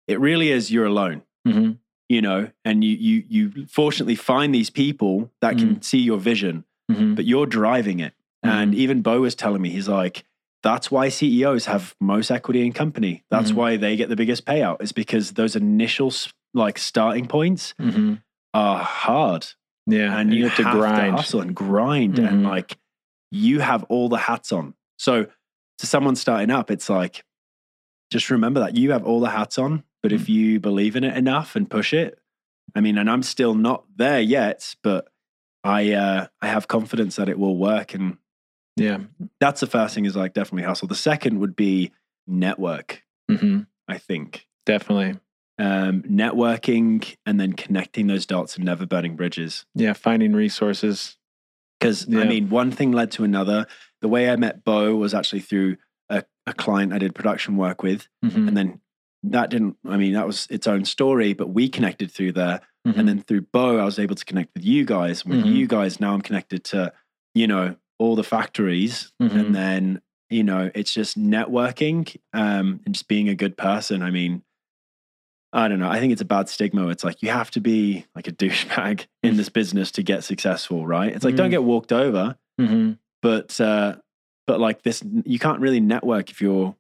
it 0.09 0.21
really 0.21 0.51
is 0.51 0.71
you're 0.71 0.87
alone. 0.87 1.23
Mhm. 1.47 1.79
You 2.09 2.23
know, 2.23 2.51
and 2.65 2.85
you 2.85 2.97
you 2.97 3.25
you 3.29 3.67
fortunately 3.67 4.15
find 4.17 4.55
these 4.55 4.71
people 4.71 5.31
that 5.41 5.59
can 5.59 5.81
see 5.83 5.99
your 6.01 6.19
vision, 6.19 6.65
Mhm. 6.91 7.17
but 7.17 7.25
you're 7.25 7.47
driving 7.47 7.99
it. 8.01 8.15
And 8.43 8.75
even 8.75 9.03
Bo 9.03 9.21
was 9.21 9.35
telling 9.35 9.63
me, 9.63 9.71
he's 9.71 9.89
like, 9.89 10.25
that's 10.63 10.91
why 10.91 11.09
CEOs 11.09 11.67
have 11.67 11.95
most 12.01 12.31
equity 12.31 12.65
in 12.67 12.73
company. 12.73 13.25
That's 13.31 13.51
Mhm. 13.53 13.55
why 13.57 13.77
they 13.77 13.97
get 13.97 14.09
the 14.09 14.17
biggest 14.17 14.45
payout. 14.45 14.83
Is 14.83 14.93
because 14.93 15.33
those 15.33 15.57
initial 15.57 16.13
like 16.55 16.79
starting 16.79 17.27
points 17.27 17.75
Mhm. 17.81 18.23
are 18.55 18.79
hard, 18.79 19.47
Yeah, 19.87 20.17
and 20.19 20.33
you, 20.35 20.49
have, 20.49 20.57
to 20.57 20.63
grind, 20.65 21.13
to 21.13 21.17
hustle 21.17 21.41
and 21.41 21.55
grind, 21.55 22.15
Mhm. 22.17 22.29
and 22.29 22.43
like 22.45 22.77
you 23.31 23.61
have 23.61 23.83
all 23.85 24.09
the 24.09 24.19
hats 24.19 24.53
on. 24.53 24.75
So 24.99 25.27
to 25.79 25.87
someone 25.87 26.15
starting 26.17 26.51
up, 26.51 26.71
it's 26.71 26.89
like 26.91 27.25
just 28.13 28.31
remember 28.31 28.61
that 28.61 28.77
you 28.77 28.93
have 28.93 29.05
all 29.05 29.21
the 29.21 29.31
hats 29.31 29.59
on. 29.59 29.85
But 30.03 30.13
if 30.13 30.29
you 30.29 30.61
believe 30.61 30.97
in 30.97 31.05
it 31.05 31.17
enough 31.17 31.55
and 31.57 31.71
push 31.71 31.95
it, 31.95 32.19
I 32.75 32.81
mean, 32.81 32.99
and 32.99 33.09
I'm 33.09 33.23
still 33.23 33.55
not 33.55 33.85
there 33.97 34.21
yet, 34.21 34.75
but 34.83 35.09
I 35.65 35.93
uh, 35.93 36.27
I 36.41 36.47
have 36.49 36.69
confidence 36.69 37.17
that 37.17 37.29
it 37.29 37.39
will 37.39 37.57
work 37.57 37.95
and 37.95 38.19
Yeah. 38.77 38.99
that's 39.41 39.61
the 39.61 39.67
first 39.67 39.95
thing 39.95 40.05
is 40.07 40.17
like 40.17 40.33
definitely 40.33 40.63
hustle. 40.67 40.89
The 40.89 40.95
second 40.95 41.39
would 41.41 41.55
be 41.57 41.93
network, 42.27 43.03
hmm 43.31 43.61
I 43.89 43.99
think. 43.99 44.47
Definitely. 44.65 45.19
Um, 45.59 46.03
networking 46.03 47.15
and 47.27 47.39
then 47.39 47.53
connecting 47.53 48.07
those 48.07 48.25
dots 48.27 48.57
and 48.57 48.65
never 48.65 48.87
burning 48.87 49.17
bridges. 49.17 49.67
Yeah. 49.75 49.93
Finding 49.93 50.33
resources. 50.33 51.17
Because 51.79 52.07
Yeah. 52.09 52.21
I 52.21 52.25
mean, 52.25 52.49
one 52.49 52.71
thing 52.71 52.93
led 52.93 53.11
to 53.13 53.25
another. 53.25 53.67
The 54.01 54.09
way 54.09 54.31
I 54.31 54.37
met 54.37 54.65
Bo 54.65 54.97
was 54.97 55.13
actually 55.15 55.41
through 55.41 55.77
a, 56.09 56.25
a 56.47 56.55
client 56.55 56.93
I 56.93 56.99
did 56.99 57.15
production 57.15 57.57
work 57.57 57.83
with. 57.83 58.09
Mhm. 58.25 58.49
And 58.49 58.57
then 58.57 58.81
that 59.25 59.51
didn't, 59.51 59.77
I 59.87 59.97
mean, 59.99 60.15
that 60.15 60.27
was 60.27 60.47
its 60.51 60.67
own 60.67 60.85
story, 60.85 61.33
but 61.35 61.49
we 61.51 61.69
connected 61.69 62.11
through 62.11 62.33
there. 62.33 62.61
Mhm. 62.87 62.97
And 62.99 63.09
then 63.09 63.21
through 63.21 63.43
Bo, 63.53 63.79
I 63.79 63.85
was 63.85 63.99
able 63.99 64.15
to 64.17 64.25
connect 64.25 64.55
with 64.55 64.65
you 64.65 64.85
guys. 64.85 65.25
With 65.27 65.45
Mhm. 65.45 65.55
you 65.55 65.67
guys, 65.67 66.01
now 66.01 66.15
I'm 66.15 66.23
connected 66.23 66.65
to, 66.65 66.93
you 67.35 67.47
know, 67.47 67.77
all 68.03 68.17
the 68.17 68.25
factories. 68.25 69.13
Mhm. 69.23 69.31
And 69.41 69.55
then, 69.55 70.01
you 70.29 70.43
know, 70.43 70.71
it's 70.75 70.93
just 70.93 71.19
networking 71.19 72.15
um, 72.33 72.81
and 72.85 72.95
just 72.95 73.09
being 73.09 73.29
a 73.29 73.35
good 73.35 73.57
person. 73.57 74.03
I 74.03 74.11
mean, 74.11 74.43
I 75.53 75.69
don't 75.69 75.79
know. 75.81 75.89
I 75.91 76.01
think 76.01 76.13
it's 76.13 76.23
a 76.23 76.27
bad 76.27 76.49
stigma. 76.49 76.89
It's 76.89 77.05
like 77.05 77.23
you 77.23 77.29
have 77.31 77.51
to 77.53 77.61
be 77.61 78.07
like 78.15 78.27
a 78.27 78.33
douchebag 78.43 79.07
in 79.23 79.37
this 79.37 79.49
business 79.51 79.91
to 79.93 80.03
get 80.03 80.25
successful, 80.25 80.87
right? 80.87 81.13
It's 81.15 81.25
like 81.25 81.37
don't 81.37 81.49
Mm. 81.49 81.59
get 81.59 81.65
walked 81.65 81.93
over, 81.93 82.37
Mhm. 82.61 82.99
but 83.21 83.61
uh, 83.61 83.97
but 84.47 84.59
like 84.61 84.83
this, 84.83 85.03
you 85.25 85.39
can't 85.39 85.61
really 85.61 85.81
network 85.81 86.31
if 86.31 86.41
you're 86.41 86.75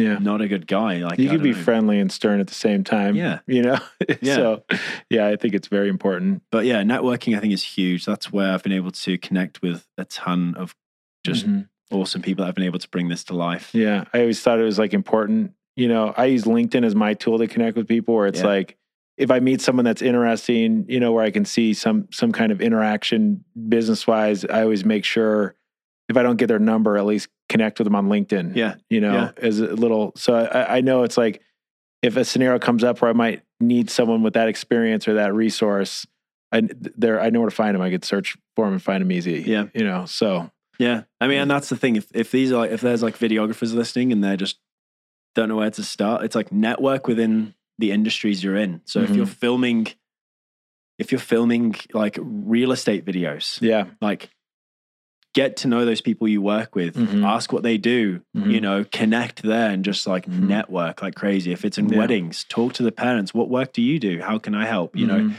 Yeah. 0.00 0.18
not 0.18 0.40
a 0.40 0.48
good 0.48 0.66
guy. 0.66 0.96
Like 0.98 1.18
You 1.18 1.28
could 1.28 1.42
be 1.42 1.52
know. 1.52 1.58
friendly 1.58 1.98
and 2.00 2.10
stern 2.10 2.40
at 2.40 2.46
the 2.46 2.54
same 2.54 2.84
time. 2.84 3.14
Yeah. 3.16 3.40
You 3.46 3.62
know? 3.62 3.78
Yeah. 4.22 4.34
so, 4.34 4.64
yeah, 5.08 5.26
I 5.28 5.36
think 5.36 5.54
it's 5.54 5.68
very 5.68 5.88
important. 5.88 6.42
but 6.50 6.64
yeah, 6.66 6.82
networking 6.82 7.36
I 7.36 7.40
think 7.40 7.52
is 7.52 7.62
huge. 7.62 8.04
That's 8.04 8.32
where 8.32 8.52
I've 8.52 8.62
been 8.62 8.72
able 8.72 8.90
to 8.92 9.18
connect 9.18 9.62
with 9.62 9.86
a 9.98 10.04
ton 10.06 10.54
of 10.56 10.74
just 11.24 11.46
Mhm. 11.46 11.68
awesome 11.90 12.22
people 12.22 12.42
that 12.42 12.46
have 12.46 12.54
been 12.54 12.64
able 12.64 12.78
to 12.78 12.88
bring 12.88 13.08
this 13.08 13.24
to 13.24 13.34
life. 13.34 13.70
Yeah. 13.74 14.04
I 14.12 14.20
always 14.20 14.40
thought 14.40 14.58
it 14.58 14.64
was 14.64 14.78
like 14.78 14.92
important. 14.94 15.52
You 15.76 15.88
know, 15.88 16.12
I 16.16 16.26
use 16.26 16.44
LinkedIn 16.44 16.84
as 16.84 16.94
my 16.94 17.14
tool 17.14 17.38
to 17.38 17.46
connect 17.46 17.76
with 17.76 17.86
people 17.88 18.14
where 18.14 18.26
it's 18.26 18.40
Yeah. 18.40 18.46
like, 18.46 18.76
if 19.16 19.30
I 19.30 19.38
meet 19.40 19.60
someone 19.60 19.84
that's 19.84 20.00
interesting, 20.02 20.86
you 20.88 20.98
know, 20.98 21.12
where 21.12 21.24
I 21.24 21.30
can 21.30 21.44
see 21.44 21.74
some 21.74 22.08
some 22.10 22.32
kind 22.32 22.50
of 22.52 22.60
interaction 22.62 23.44
business 23.68 24.06
wise, 24.06 24.44
I 24.46 24.62
always 24.62 24.84
make 24.84 25.04
sure 25.04 25.54
if 26.08 26.16
I 26.16 26.22
don't 26.22 26.36
get 26.36 26.46
their 26.48 26.58
number, 26.58 26.96
at 26.96 27.04
least 27.06 27.28
connect 27.50 27.78
with 27.78 27.84
them 27.84 27.94
on 27.94 28.08
LinkedIn. 28.08 28.56
Yeah. 28.56 28.76
You 28.88 29.00
know, 29.02 29.12
Yeah. 29.12 29.30
as 29.36 29.60
a 29.60 29.66
little 29.74 30.12
so 30.16 30.34
I, 30.34 30.78
I 30.78 30.80
know 30.80 31.02
it's 31.02 31.18
like 31.18 31.42
if 32.02 32.16
a 32.16 32.24
scenario 32.24 32.58
comes 32.58 32.82
up 32.82 33.02
where 33.02 33.10
I 33.10 33.14
might 33.14 33.42
need 33.60 33.90
someone 33.90 34.22
with 34.22 34.32
that 34.34 34.48
experience 34.48 35.06
or 35.06 35.14
that 35.14 35.34
resource, 35.34 36.06
I 36.52 36.62
there 36.96 37.20
I 37.20 37.28
know 37.30 37.40
where 37.40 37.50
to 37.50 37.54
find 37.54 37.74
them. 37.74 37.82
I 37.82 37.90
could 37.90 38.04
search 38.04 38.36
for 38.56 38.64
them 38.64 38.74
and 38.74 38.82
find 38.82 39.02
them 39.02 39.12
easy. 39.12 39.42
Yeah. 39.46 39.66
You 39.74 39.84
know, 39.84 40.06
so 40.06 40.50
Yeah. 40.78 41.02
I 41.20 41.26
mean, 41.28 41.38
and 41.42 41.50
that's 41.50 41.68
the 41.68 41.76
thing. 41.76 41.96
If 41.96 42.06
if 42.14 42.30
these 42.30 42.52
are 42.52 42.56
like, 42.58 42.70
if 42.70 42.80
there's 42.80 43.02
like 43.02 43.18
videographers 43.18 43.74
listening 43.74 44.12
and 44.12 44.24
they're 44.24 44.38
just 44.38 44.58
don't 45.34 45.48
know 45.50 45.56
where 45.56 45.70
to 45.70 45.82
start, 45.82 46.24
it's 46.24 46.34
like 46.34 46.50
network 46.50 47.06
within 47.06 47.54
the 47.78 47.92
industries 47.92 48.42
you're 48.42 48.56
in. 48.56 48.80
So 48.84 49.00
if 49.00 49.10
Mhm. 49.10 49.16
you're 49.16 49.26
filming, 49.26 49.86
if 50.98 51.12
you're 51.12 51.18
filming 51.20 51.74
like 51.94 52.18
real 52.20 52.72
estate 52.72 53.04
videos, 53.04 53.60
yeah. 53.62 53.84
like 54.00 54.30
get 55.34 55.56
to 55.58 55.68
know 55.68 55.84
those 55.84 56.00
people 56.00 56.26
you 56.26 56.42
work 56.42 56.74
with, 56.74 56.96
Mhm. 56.96 57.24
ask 57.24 57.52
what 57.52 57.62
they 57.62 57.78
do, 57.78 58.20
Mhm. 58.36 58.50
you 58.50 58.60
know, 58.60 58.84
connect 58.90 59.42
there 59.42 59.70
and 59.70 59.84
just 59.84 60.06
like 60.06 60.26
Mhm. 60.26 60.48
network 60.48 61.02
like 61.02 61.14
crazy. 61.14 61.52
If 61.52 61.64
it's 61.64 61.78
in 61.78 61.88
Yeah. 61.88 61.98
weddings, 61.98 62.44
talk 62.48 62.72
to 62.74 62.82
the 62.82 62.90
parents. 62.92 63.32
What 63.32 63.48
work 63.48 63.72
do 63.72 63.80
you 63.82 63.98
do? 64.00 64.20
How 64.20 64.38
can 64.38 64.54
I 64.56 64.66
help? 64.66 64.96
You 64.96 65.06
know, 65.06 65.20
Mhm. 65.20 65.34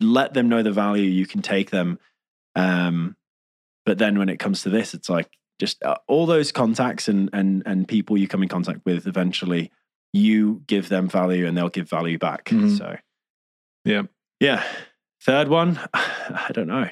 let 0.00 0.32
them 0.34 0.48
know 0.48 0.62
the 0.62 0.72
value 0.72 1.04
you 1.08 1.26
can 1.26 1.42
take 1.42 1.70
them 1.70 1.98
um 2.54 3.16
but 3.84 3.98
then 3.98 4.18
when 4.18 4.28
it 4.28 4.38
comes 4.38 4.62
to 4.62 4.68
this, 4.70 4.94
it's 4.94 5.08
like 5.08 5.30
just 5.60 5.82
uh, 5.84 5.96
all 6.08 6.26
those 6.26 6.50
contacts 6.52 7.06
and 7.08 7.30
and 7.32 7.62
and 7.66 7.86
people 7.86 8.16
you 8.18 8.26
come 8.28 8.42
in 8.42 8.48
contact 8.48 8.80
with 8.84 9.06
eventually 9.06 9.70
you 10.12 10.62
give 10.66 10.88
them 10.88 11.08
value 11.08 11.46
and 11.46 11.56
they'll 11.56 11.68
give 11.68 11.88
value 11.88 12.18
back 12.18 12.46
Mhm. 12.46 12.76
so 12.76 12.96
Yeah. 13.84 14.02
yeah 14.40 14.62
third 15.22 15.48
one 15.48 15.78
i 15.94 16.50
don't 16.52 16.66
know 16.68 16.88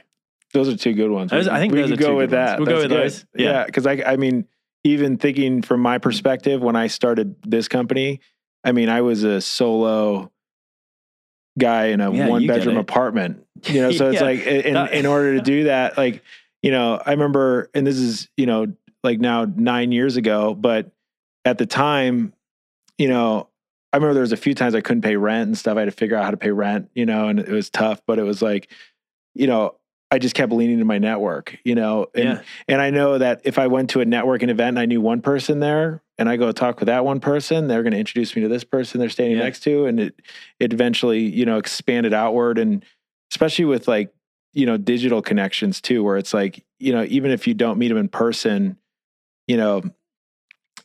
Those 0.54 0.68
are 0.68 0.76
two 0.76 0.94
good 0.94 1.10
ones. 1.10 1.30
Those- 1.32 1.48
I 1.48 1.58
think 1.58 1.74
we 1.74 1.82
could 1.86 1.98
go 1.98 2.16
with 2.16 2.30
that. 2.30 2.58
We'll 2.58 2.66
go 2.66 2.76
with 2.76 2.88
good. 2.88 2.90
those. 2.90 3.26
Yeah. 3.34 3.50
Yeah, 3.50 3.64
because 3.66 3.86
I, 3.86 4.02
I 4.06 4.16
mean, 4.16 4.46
even 4.84 5.18
thinking 5.18 5.60
from 5.62 5.80
my 5.80 5.98
perspective, 5.98 6.62
when 6.62 6.76
I 6.76 6.86
started 6.86 7.34
this 7.42 7.68
company, 7.68 8.20
I 8.62 8.72
mean, 8.72 8.88
I 8.88 9.00
was 9.02 9.24
a 9.24 9.40
solo 9.40 10.30
guy 11.58 11.86
in 11.86 12.00
a 12.00 12.12
Yeah, 12.12 12.28
one 12.28 12.46
bedroom 12.46 12.76
apartment. 12.78 13.40
You 13.66 13.80
know, 13.82 13.90
so 13.92 14.08
it's 14.10 14.20
Yeah. 14.20 14.26
like 14.26 14.40
in 14.40 14.76
in 14.76 15.06
order 15.06 15.36
to 15.36 15.40
do 15.40 15.64
that, 15.64 15.96
like 15.96 16.22
you 16.62 16.70
know, 16.70 17.00
I 17.04 17.12
remember, 17.12 17.70
and 17.74 17.86
this 17.86 17.96
is 17.96 18.28
you 18.36 18.46
know, 18.46 18.66
like 19.02 19.20
now 19.20 19.44
nine 19.46 19.90
years 19.92 20.16
ago, 20.16 20.54
but 20.54 20.90
at 21.44 21.58
the 21.58 21.66
time, 21.66 22.32
you 22.98 23.08
know. 23.08 23.48
I 23.92 23.96
remember 23.96 24.14
there 24.14 24.22
was 24.22 24.32
a 24.32 24.36
few 24.36 24.54
times 24.54 24.74
I 24.74 24.80
couldn't 24.80 25.02
pay 25.02 25.14
rent 25.14 25.46
and 25.46 25.56
stuff. 25.56 25.76
I 25.76 25.82
had 25.82 25.84
to 25.84 25.92
figure 25.92 26.16
out 26.16 26.24
how 26.24 26.32
to 26.32 26.36
pay 26.36 26.50
rent, 26.50 26.90
you 26.96 27.06
know, 27.06 27.28
and 27.28 27.38
it 27.38 27.48
was 27.48 27.70
tough. 27.70 28.02
But 28.08 28.18
it 28.18 28.24
was 28.24 28.42
like, 28.42 28.68
you 29.36 29.46
know, 29.46 29.76
I 30.10 30.18
just 30.18 30.34
kept 30.34 30.52
leaning 30.52 30.78
to 30.78 30.84
my 30.84 30.98
network, 30.98 31.58
you 31.64 31.74
know, 31.74 32.06
and 32.14 32.24
yeah 32.24 32.42
and 32.68 32.80
I 32.80 32.90
know 32.90 33.18
that 33.18 33.40
if 33.44 33.58
I 33.58 33.66
went 33.66 33.90
to 33.90 34.00
a 34.00 34.04
networking 34.04 34.48
event 34.48 34.68
and 34.76 34.78
I 34.78 34.86
knew 34.86 35.00
one 35.00 35.20
person 35.22 35.58
there 35.60 36.02
and 36.18 36.28
I 36.28 36.36
go 36.36 36.52
talk 36.52 36.78
with 36.78 36.86
that 36.86 37.04
one 37.04 37.18
person, 37.20 37.66
they're 37.66 37.82
going 37.82 37.92
to 37.94 37.98
introduce 37.98 38.36
me 38.36 38.42
to 38.42 38.48
this 38.48 38.62
person 38.64 39.00
they're 39.00 39.08
standing 39.08 39.38
Yeah. 39.38 39.44
next 39.44 39.60
to. 39.64 39.86
And 39.86 39.98
it, 39.98 40.22
it 40.60 40.72
eventually, 40.72 41.20
you 41.20 41.44
know, 41.44 41.58
expanded 41.58 42.14
outward. 42.14 42.58
And 42.58 42.84
especially 43.32 43.64
with 43.64 43.88
like, 43.88 44.14
you 44.52 44.66
know, 44.66 44.76
digital 44.76 45.20
connections 45.20 45.80
too, 45.80 46.04
where 46.04 46.16
it's 46.16 46.32
like, 46.32 46.64
you 46.78 46.92
know, 46.92 47.04
even 47.08 47.32
if 47.32 47.48
you 47.48 47.54
don't 47.54 47.78
meet 47.78 47.88
them 47.88 47.96
in 47.96 48.08
person, 48.08 48.76
you 49.48 49.56
know, 49.56 49.82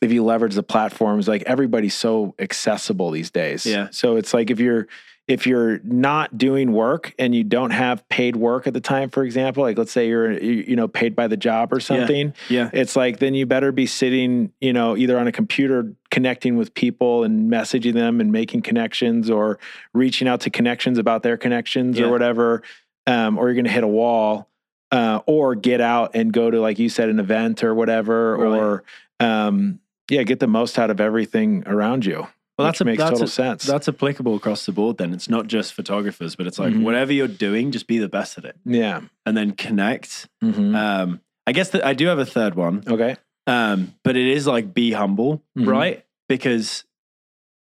if 0.00 0.10
you 0.10 0.24
leverage 0.24 0.54
the 0.54 0.62
platforms, 0.64 1.28
like 1.28 1.42
everybody's 1.42 1.94
so 1.94 2.34
accessible 2.40 3.10
these 3.12 3.30
days. 3.30 3.64
Yeah. 3.64 3.88
So 3.92 4.16
it's 4.16 4.34
like 4.34 4.50
if 4.50 4.58
you're, 4.58 4.88
if 5.30 5.46
you're 5.46 5.78
not 5.84 6.36
doing 6.36 6.72
work 6.72 7.14
and 7.16 7.32
you 7.34 7.44
don't 7.44 7.70
have 7.70 8.06
paid 8.08 8.34
work 8.34 8.66
at 8.66 8.74
the 8.74 8.80
time, 8.80 9.08
for 9.10 9.22
example, 9.22 9.62
like 9.62 9.78
let's 9.78 9.92
say 9.92 10.08
you're 10.08 10.32
you 10.32 10.74
know 10.74 10.88
paid 10.88 11.14
by 11.14 11.28
the 11.28 11.36
job 11.36 11.72
or 11.72 11.78
something, 11.78 12.34
yeah 12.48 12.68
it's 12.72 12.96
like 12.96 13.20
then 13.20 13.34
you 13.34 13.46
better 13.46 13.70
be 13.70 13.86
sitting, 13.86 14.52
you 14.60 14.72
know, 14.72 14.96
either 14.96 15.16
on 15.18 15.28
a 15.28 15.32
computer 15.32 15.94
connecting 16.10 16.56
with 16.56 16.74
people 16.74 17.22
and 17.22 17.50
messaging 17.50 17.94
them 17.94 18.20
and 18.20 18.32
making 18.32 18.62
connections 18.62 19.30
or 19.30 19.58
reaching 19.94 20.26
out 20.26 20.40
to 20.40 20.50
connections 20.50 20.98
about 20.98 21.22
their 21.22 21.36
connections 21.36 21.96
Yeah. 21.96 22.06
or 22.06 22.10
whatever, 22.10 22.62
um, 23.06 23.38
or 23.38 23.46
you're 23.46 23.54
going 23.54 23.66
to 23.66 23.70
hit 23.70 23.84
a 23.84 23.88
wall, 23.88 24.48
uh, 24.90 25.20
or 25.26 25.54
get 25.54 25.80
out 25.80 26.10
and 26.14 26.32
go 26.32 26.50
to 26.50 26.60
like 26.60 26.80
you 26.80 26.88
said 26.88 27.08
an 27.08 27.20
event 27.20 27.62
or 27.62 27.72
whatever, 27.72 28.34
or 28.34 28.82
um, 29.20 29.78
yeah, 30.10 30.24
get 30.24 30.40
the 30.40 30.48
most 30.48 30.76
out 30.76 30.90
of 30.90 31.00
everything 31.00 31.62
around 31.66 32.04
you. 32.04 32.26
Well 32.60 32.66
that's 32.68 32.80
a, 32.80 32.84
makes 32.84 32.98
that's 32.98 33.10
total 33.10 33.24
a- 33.24 33.28
sense. 33.28 33.64
that's 33.64 33.88
applicable 33.88 34.34
across 34.36 34.66
the 34.66 34.72
board 34.72 34.98
then 34.98 35.12
it's 35.12 35.28
not 35.28 35.46
just 35.46 35.72
photographers 35.74 36.36
but 36.36 36.46
it's 36.46 36.58
like 36.58 36.72
Mhm. 36.72 36.82
whatever 36.82 37.12
you're 37.12 37.28
doing 37.28 37.70
just 37.72 37.86
be 37.86 37.98
the 37.98 38.08
best 38.08 38.38
at 38.38 38.44
it 38.44 38.56
yeah. 38.64 39.00
and 39.26 39.36
then 39.36 39.52
connect 39.52 40.28
Mhm. 40.42 40.74
um 40.76 41.20
i 41.46 41.52
guess 41.52 41.70
that 41.70 41.84
i 41.84 41.94
do 41.94 42.06
have 42.06 42.18
a 42.18 42.26
third 42.26 42.54
one 42.54 42.82
okay. 42.86 43.16
Um, 43.46 43.94
but 44.04 44.16
it 44.16 44.28
is 44.28 44.46
like 44.46 44.72
be 44.74 44.92
humble, 44.92 45.42
Mhm. 45.58 45.66
right? 45.66 46.04
Because 46.28 46.84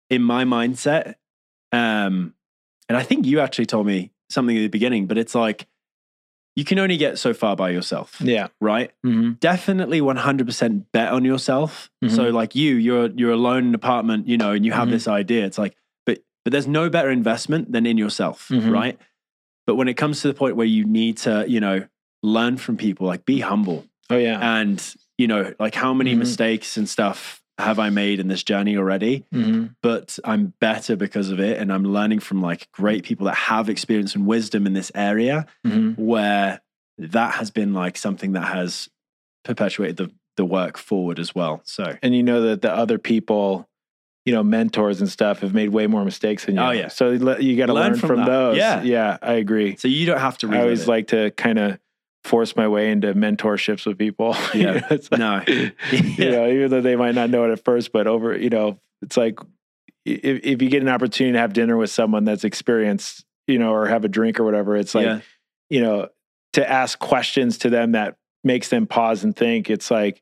in 0.09 0.21
my 0.21 0.43
mindset, 0.43 1.15
um, 1.71 2.33
and 2.89 2.97
I 2.97 3.03
think 3.03 3.25
you 3.25 3.39
actually 3.39 3.67
told 3.67 3.87
me 3.87 4.11
something 4.29 4.57
at 4.57 4.61
the 4.61 4.67
beginning, 4.67 5.05
but 5.07 5.17
it's 5.17 5.35
like 5.35 5.67
you 6.61 6.65
can 6.65 6.77
only 6.77 6.95
get 6.95 7.17
so 7.17 7.33
far 7.33 7.55
by 7.55 7.71
yourself, 7.71 8.17
Yeah. 8.21 8.49
right? 8.61 8.91
Mm-hmm. 9.03 9.31
Definitely 9.39 9.99
100% 9.99 10.85
bet 10.93 11.11
on 11.11 11.25
yourself. 11.25 11.89
Mhm. 12.05 12.11
So 12.15 12.23
like 12.29 12.53
you, 12.55 12.75
you're 12.75 13.09
you're 13.19 13.31
alone 13.31 13.63
in 13.63 13.67
an 13.69 13.75
apartment, 13.75 14.27
you 14.27 14.37
know, 14.37 14.51
and 14.51 14.63
you 14.63 14.71
have 14.71 14.87
Mhm. 14.87 14.91
this 14.91 15.07
idea. 15.07 15.43
It's 15.47 15.57
like, 15.57 15.75
but 16.05 16.19
but 16.45 16.51
there's 16.51 16.67
no 16.67 16.87
better 16.87 17.09
investment 17.09 17.71
than 17.71 17.87
in 17.87 17.97
yourself, 17.97 18.47
Mhm. 18.49 18.71
right? 18.71 18.99
But 19.65 19.75
when 19.75 19.87
it 19.87 19.95
comes 19.95 20.21
to 20.21 20.27
the 20.27 20.35
point 20.35 20.55
where 20.55 20.67
you 20.67 20.85
need 20.85 21.17
to, 21.25 21.45
you 21.47 21.59
know, 21.59 21.87
learn 22.21 22.57
from 22.57 22.77
people, 22.77 23.07
like 23.07 23.25
be 23.25 23.39
humble 23.39 23.85
Oh 24.11 24.17
yeah. 24.17 24.37
and 24.59 24.77
you 25.17 25.25
know 25.27 25.53
like 25.59 25.73
how 25.73 25.93
many 25.95 26.13
Mhm. 26.13 26.19
mistakes 26.19 26.77
and 26.77 26.87
stuff 26.87 27.40
have 27.57 27.77
i 27.79 27.89
made 27.89 28.19
in 28.19 28.27
this 28.27 28.43
journey 28.43 28.75
already 28.77 29.23
mm-hmm. 29.33 29.67
but 29.83 30.17
i'm 30.23 30.53
better 30.59 30.95
because 30.95 31.29
of 31.29 31.39
it 31.39 31.59
and 31.59 31.71
i'm 31.71 31.83
learning 31.83 32.19
from 32.19 32.41
like 32.41 32.71
great 32.71 33.03
people 33.03 33.25
that 33.25 33.35
have 33.35 33.69
experience 33.69 34.15
and 34.15 34.25
wisdom 34.25 34.65
in 34.65 34.73
this 34.73 34.91
area 34.95 35.45
Mm-hmm. 35.65 36.01
where 36.03 36.61
that 36.97 37.35
has 37.35 37.51
been 37.51 37.73
like 37.73 37.97
something 37.97 38.33
that 38.33 38.45
has 38.47 38.89
perpetuated 39.43 39.97
the 39.97 40.11
the 40.37 40.45
work 40.45 40.77
forward 40.77 41.19
as 41.19 41.33
well 41.35 41.61
so 41.65 41.97
and 42.01 42.15
you 42.15 42.23
know 42.23 42.41
that 42.41 42.61
the 42.61 42.71
other 42.71 42.97
people, 42.97 43.67
you 44.25 44.33
know, 44.33 44.43
mentors 44.43 45.01
and 45.01 45.09
stuff 45.09 45.39
have 45.39 45.53
made 45.53 45.69
way 45.69 45.87
more 45.87 46.05
mistakes 46.05 46.45
than 46.45 46.55
you. 46.55 46.61
Oh, 46.61 46.69
yeah. 46.69 46.87
So 46.89 47.09
you 47.11 47.57
got 47.57 47.65
to 47.65 47.73
Learn 47.73 47.91
learn, 47.91 47.95
from 47.95 48.07
from, 48.07 48.25
those. 48.25 48.55
Yeah. 48.55 48.81
Yeah, 48.83 49.17
I 49.21 49.33
agree. 49.33 49.75
so 49.77 49.87
you 49.87 50.05
don't 50.05 50.19
have 50.19 50.37
to 50.39 50.51
I 50.53 50.61
always 50.61 50.83
it. 50.83 50.87
like 50.87 51.07
to 51.07 51.31
kind 51.31 51.57
of 51.59 51.79
force 52.23 52.55
my 52.55 52.67
way 52.67 52.91
into 52.91 53.13
mentorships 53.13 53.85
with 53.85 53.97
people. 53.97 54.35
You 54.53 54.61
Yeah. 54.61 54.71
know, 54.73 54.81
it's 54.91 55.11
like- 55.11 55.19
no 55.19 55.43
You 55.91 56.31
know, 56.31 56.47
even 56.47 56.69
though 56.69 56.81
they 56.81 56.95
might 56.95 57.15
not 57.15 57.29
know 57.29 57.45
it 57.45 57.51
at 57.51 57.63
first, 57.63 57.91
but 57.91 58.07
over, 58.07 58.37
you 58.37 58.49
know, 58.49 58.79
it's 59.01 59.17
like 59.17 59.39
if, 60.05 60.41
if 60.43 60.61
you 60.61 60.69
get 60.69 60.81
an 60.81 60.89
opportunity 60.89 61.33
to 61.33 61.39
have 61.39 61.53
dinner 61.53 61.77
with 61.77 61.89
someone 61.91 62.23
that's 62.23 62.43
experienced, 62.43 63.25
you 63.47 63.57
know, 63.59 63.71
or 63.73 63.87
have 63.87 64.05
a 64.05 64.07
drink 64.07 64.39
or 64.39 64.43
whatever, 64.43 64.75
it's 64.75 64.93
like, 64.95 65.05
yeah 65.05 65.19
you 65.69 65.79
know, 65.79 66.09
to 66.51 66.69
ask 66.69 66.99
questions 66.99 67.59
to 67.59 67.69
them 67.69 67.93
that 67.93 68.17
makes 68.43 68.67
them 68.67 68.85
pause 68.85 69.23
and 69.23 69.33
think. 69.33 69.69
It's 69.69 69.89
like 69.89 70.21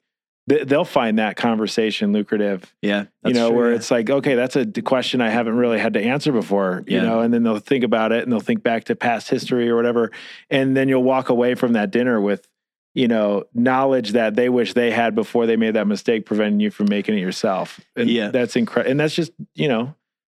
they'll 0.49 0.83
find 0.85 1.19
that 1.19 1.35
conversation 1.35 2.11
lucrative. 2.11 2.73
yeah 2.81 3.05
you 3.25 3.33
know, 3.33 3.49
true, 3.49 3.57
where 3.57 3.69
yeah. 3.69 3.75
it's 3.75 3.91
like, 3.91 4.09
okay, 4.09 4.35
that's 4.35 4.55
a 4.55 4.65
question 4.65 5.21
I 5.21 5.29
haven't 5.29 5.55
really 5.55 5.77
had 5.79 5.93
to 5.93 6.01
answer 6.01 6.31
before. 6.31 6.83
You 6.87 6.97
Yeah. 6.97 7.03
know, 7.03 7.19
and 7.21 7.33
then 7.33 7.43
they'll 7.43 7.59
think 7.59 7.83
about 7.83 8.11
it 8.11 8.23
and 8.23 8.31
they'll 8.31 8.39
think 8.39 8.63
back 8.63 8.85
to 8.85 8.95
past 8.95 9.29
history 9.29 9.69
or 9.69 9.75
whatever, 9.75 10.11
and 10.49 10.75
then 10.75 10.89
you'll 10.89 11.03
walk 11.03 11.29
away 11.29 11.55
from 11.55 11.73
that 11.73 11.91
dinner 11.91 12.19
with. 12.19 12.47
You 12.95 13.07
know, 13.07 13.43
knowledge 13.53 14.13
that 14.13 14.35
they 14.35 14.49
wish 14.49 14.73
they 14.73 14.89
had 14.89 15.13
before 15.13 15.45
they 15.45 15.55
made 15.55 15.75
that 15.75 15.85
mistake, 15.85 16.25
preventing 16.25 16.59
you 16.59 16.71
from 16.71 16.87
making 16.89 17.15
it 17.15 17.21
yourself. 17.21 17.79
And 17.95 18.09
Yeah. 18.09 18.29
that's 18.29 18.55
incredible. 18.55 18.89
And 18.91 18.99
that's 18.99 19.13
just 19.13 19.31
you 19.53 19.67
know, 19.67 19.93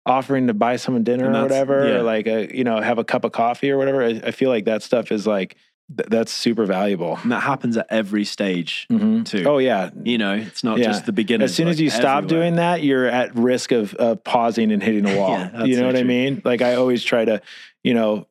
offering 0.04 0.48
to 0.48 0.52
buy 0.52 0.74
someone 0.76 1.04
dinner 1.04 1.30
or 1.30 1.42
whatever, 1.42 1.86
yeah. 1.86 1.94
or 1.94 2.02
like 2.02 2.26
a 2.26 2.54
you 2.54 2.64
know, 2.64 2.80
have 2.80 2.98
a 2.98 3.04
cup 3.04 3.24
of 3.24 3.30
coffee 3.30 3.70
or 3.70 3.78
whatever. 3.78 4.02
I, 4.02 4.20
I 4.24 4.30
feel 4.32 4.50
like 4.50 4.64
that 4.64 4.82
stuff 4.82 5.12
is 5.12 5.28
like 5.28 5.56
th- 5.96 6.08
that's 6.08 6.32
super 6.32 6.64
valuable. 6.66 7.18
and 7.22 7.32
that 7.32 7.42
happens 7.42 7.76
at 7.76 7.86
every 7.90 8.24
stage 8.24 8.86
Mhm. 8.90 9.24
too 9.24 9.44
Oh 9.46 9.58
yeah. 9.58 9.90
you 10.04 10.18
know 10.18 10.34
it's 10.34 10.62
not 10.64 10.78
Yeah. 10.78 10.84
just 10.86 11.06
the 11.06 11.12
beginning 11.12 11.44
As 11.44 11.54
soon 11.54 11.68
as 11.68 11.80
you 11.80 11.90
stop 11.90 12.26
doing 12.26 12.56
that, 12.56 12.82
you're 12.82 13.06
at 13.06 13.34
risk 13.34 13.72
of 13.72 13.94
uh, 13.98 14.14
pausing 14.16 14.72
and 14.72 14.82
hitting 14.82 15.06
a 15.08 15.16
wall. 15.18 15.30
Yeah, 15.38 15.64
you 15.64 15.74
know 15.76 15.82
so 15.82 15.86
what 15.86 15.96
I 15.96 16.02
mean? 16.04 16.42
Like 16.44 16.62
I 16.62 16.74
always 16.74 17.02
try 17.04 17.24
to, 17.24 17.40
you 17.82 17.94
know, 17.94 18.26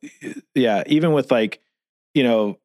yeah, 0.54 0.82
even 0.86 1.12
with 1.12 1.30
like, 1.30 1.60
you 2.14 2.22
know, 2.24 2.58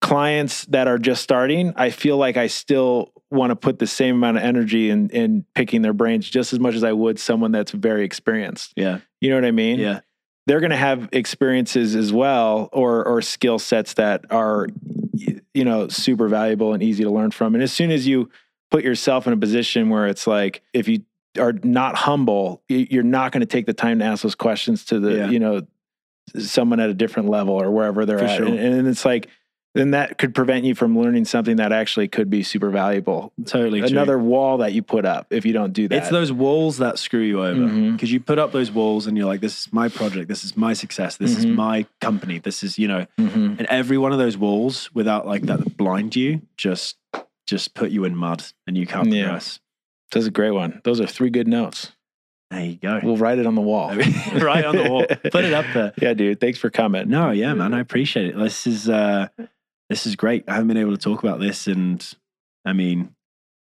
clients 0.00 0.64
that 0.66 0.88
are 0.88 0.98
just 0.98 1.22
starting, 1.22 1.72
I 1.76 1.90
feel 1.90 2.16
like 2.16 2.36
I 2.36 2.46
still 2.46 3.12
want 3.30 3.50
to 3.50 3.56
put 3.56 3.78
the 3.78 3.86
same 3.86 4.16
amount 4.16 4.38
of 4.38 4.42
energy 4.42 4.88
in 4.90 5.10
in 5.10 5.44
picking 5.54 5.82
their 5.82 5.92
brains 5.92 6.28
just 6.28 6.52
as 6.54 6.58
much 6.60 6.74
as 6.74 6.82
I 6.84 6.92
would 6.92 7.18
someone 7.18 7.52
that's 7.52 7.72
very 7.72 8.04
experienced. 8.04 8.72
yeah 8.76 9.00
You 9.20 9.28
know 9.30 9.36
what 9.36 9.44
I 9.44 9.50
mean? 9.50 9.78
yeah 9.78 10.00
They're 10.48 10.60
going 10.60 10.70
to 10.70 10.76
have 10.76 11.08
experiences 11.12 11.94
as 11.94 12.12
well 12.12 12.68
or 12.72 13.04
or 13.06 13.22
skill 13.22 13.58
sets 13.58 13.94
that 13.94 14.24
are 14.30 14.66
you 15.54 15.64
know 15.64 15.88
super 15.88 16.26
valuable 16.26 16.72
and 16.72 16.82
easy 16.82 17.04
to 17.04 17.10
learn 17.10 17.30
from. 17.30 17.54
And 17.54 17.62
as 17.62 17.72
soon 17.72 17.90
as 17.90 18.06
you 18.06 18.30
put 18.70 18.82
yourself 18.82 19.26
in 19.26 19.32
a 19.32 19.36
position 19.36 19.88
where 19.90 20.06
it's 20.06 20.26
like 20.26 20.62
if 20.72 20.88
you 20.88 21.04
are 21.38 21.52
not 21.62 21.94
humble, 21.96 22.62
you're 22.68 23.02
not 23.02 23.30
going 23.32 23.40
to 23.42 23.46
take 23.46 23.66
the 23.66 23.72
time 23.74 23.98
to 24.00 24.04
ask 24.04 24.22
those 24.22 24.34
questions 24.34 24.84
to 24.86 24.98
the 24.98 25.14
Yeah. 25.14 25.30
you 25.30 25.38
know 25.38 25.60
someone 26.38 26.80
at 26.80 26.90
a 26.90 26.94
different 26.94 27.28
level 27.28 27.54
or 27.54 27.70
wherever 27.70 28.04
they're 28.04 28.18
For 28.18 28.24
at. 28.24 28.36
sure. 28.38 28.46
And, 28.46 28.58
and 28.58 28.88
it's 28.88 29.04
like 29.04 29.28
then 29.74 29.90
that 29.92 30.18
could 30.18 30.34
prevent 30.34 30.64
you 30.64 30.74
from 30.74 30.98
learning 30.98 31.24
something 31.24 31.56
that 31.56 31.72
actually 31.72 32.08
could 32.08 32.28
be 32.30 32.42
super 32.42 32.70
valuable. 32.70 33.32
totally 33.44 33.80
true. 33.80 33.88
Another 33.88 34.18
wall 34.18 34.58
that 34.58 34.72
you 34.72 34.82
put 34.82 35.04
up 35.04 35.26
if 35.30 35.44
you 35.44 35.52
don't 35.52 35.72
do 35.72 35.86
that. 35.88 35.96
It's 35.98 36.08
those 36.10 36.32
walls 36.32 36.78
that 36.78 36.98
screw 36.98 37.20
you 37.20 37.44
over 37.44 37.90
because 37.92 38.10
you 38.10 38.18
put 38.20 38.38
up 38.38 38.52
those 38.52 38.70
walls 38.70 39.06
and 39.06 39.16
you're 39.16 39.26
like, 39.26 39.40
this 39.40 39.60
is 39.66 39.72
my 39.72 39.88
project, 39.88 40.28
this 40.28 40.42
is 40.44 40.56
my 40.56 40.72
success, 40.72 41.16
this 41.16 41.36
is 41.36 41.46
Mhm. 41.46 41.54
my 41.54 41.86
company, 42.00 42.38
this 42.38 42.62
is, 42.62 42.78
you 42.78 42.88
know, 42.88 43.06
Mhm. 43.20 43.58
and 43.58 43.66
every 43.68 43.98
one 43.98 44.12
of 44.12 44.18
those 44.18 44.36
walls 44.36 44.90
without 44.94 45.26
like 45.26 45.42
that 45.42 45.58
that 45.62 45.76
blind 45.76 46.16
you 46.16 46.42
just 46.56 46.96
just 47.46 47.74
put 47.74 47.90
you 47.90 48.04
in 48.04 48.14
mud 48.14 48.42
and 48.66 48.76
you 48.76 48.86
can't 48.86 49.10
Yeah. 49.12 49.24
progress. 49.24 49.60
That's 50.12 50.26
a 50.26 50.30
great 50.30 50.50
one. 50.50 50.80
Those 50.84 51.00
are 51.00 51.06
three 51.06 51.30
good 51.30 51.48
notes. 51.48 51.92
There 52.50 52.64
you 52.64 52.76
go. 52.76 53.00
We'll 53.02 53.16
write 53.18 53.38
it 53.38 53.46
on 53.46 53.54
the 53.54 53.60
wall. 53.62 53.88
right 54.34 54.64
on 54.64 54.74
the 54.76 54.88
wall. 54.90 55.04
Put 55.30 55.44
it 55.44 55.52
up 55.52 55.66
there. 55.74 55.92
Yeah, 56.00 56.14
dude. 56.14 56.40
Thanks 56.40 56.58
for 56.58 56.70
coming. 56.70 57.08
No, 57.10 57.30
yeah, 57.30 57.52
man, 57.54 57.74
I 57.74 57.80
appreciate 57.80 58.26
it. 58.26 58.36
This 58.38 58.66
is 58.66 58.88
uh 58.88 59.28
this 59.88 60.06
is 60.06 60.16
great. 60.16 60.44
I 60.48 60.52
haven't 60.54 60.68
been 60.68 60.76
able 60.76 60.92
to 60.96 61.02
talk 61.02 61.22
about 61.22 61.40
this 61.40 61.66
and 61.66 62.04
I 62.64 62.72
mean, 62.72 63.14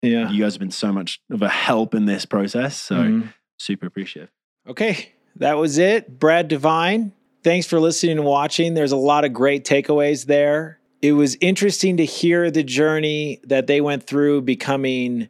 Yeah. 0.01 0.29
you 0.31 0.41
guys 0.43 0.53
have 0.53 0.59
been 0.59 0.71
so 0.71 0.91
much 0.93 1.19
of 1.31 1.41
a 1.41 1.49
help 1.49 1.93
in 1.93 2.05
this 2.05 2.25
process. 2.25 2.79
So 2.79 2.95
Mhm. 2.95 3.33
super 3.57 3.85
appreciative. 3.87 4.29
Okay, 4.67 5.09
that 5.37 5.57
was 5.57 5.77
it. 5.77 6.19
Brad 6.19 6.47
Devine, 6.47 7.11
thanks 7.43 7.67
for 7.67 7.79
listening 7.79 8.17
and 8.17 8.25
watching. 8.25 8.73
There's 8.73 8.91
a 8.91 8.97
lot 8.97 9.25
of 9.25 9.33
great 9.33 9.63
takeaways 9.65 10.25
there. 10.25 10.79
it 11.01 11.11
was 11.11 11.35
interesting 11.41 11.97
to 11.97 12.05
hear 12.05 12.49
the 12.49 12.63
journey 12.63 13.37
that 13.43 13.67
they 13.67 13.81
went 13.81 14.03
through 14.07 14.41
becoming 14.41 15.27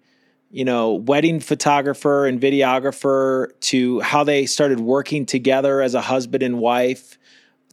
you 0.52 0.64
know, 0.64 0.94
wedding 0.94 1.40
photographer 1.40 2.28
and 2.28 2.40
videographer 2.40 3.48
to 3.60 4.00
how 4.02 4.24
they 4.24 4.46
started 4.46 4.80
working 4.80 5.26
together 5.26 5.82
as 5.82 5.96
a 5.96 6.02
husband 6.02 6.44
and 6.44 6.60
wife 6.60 7.18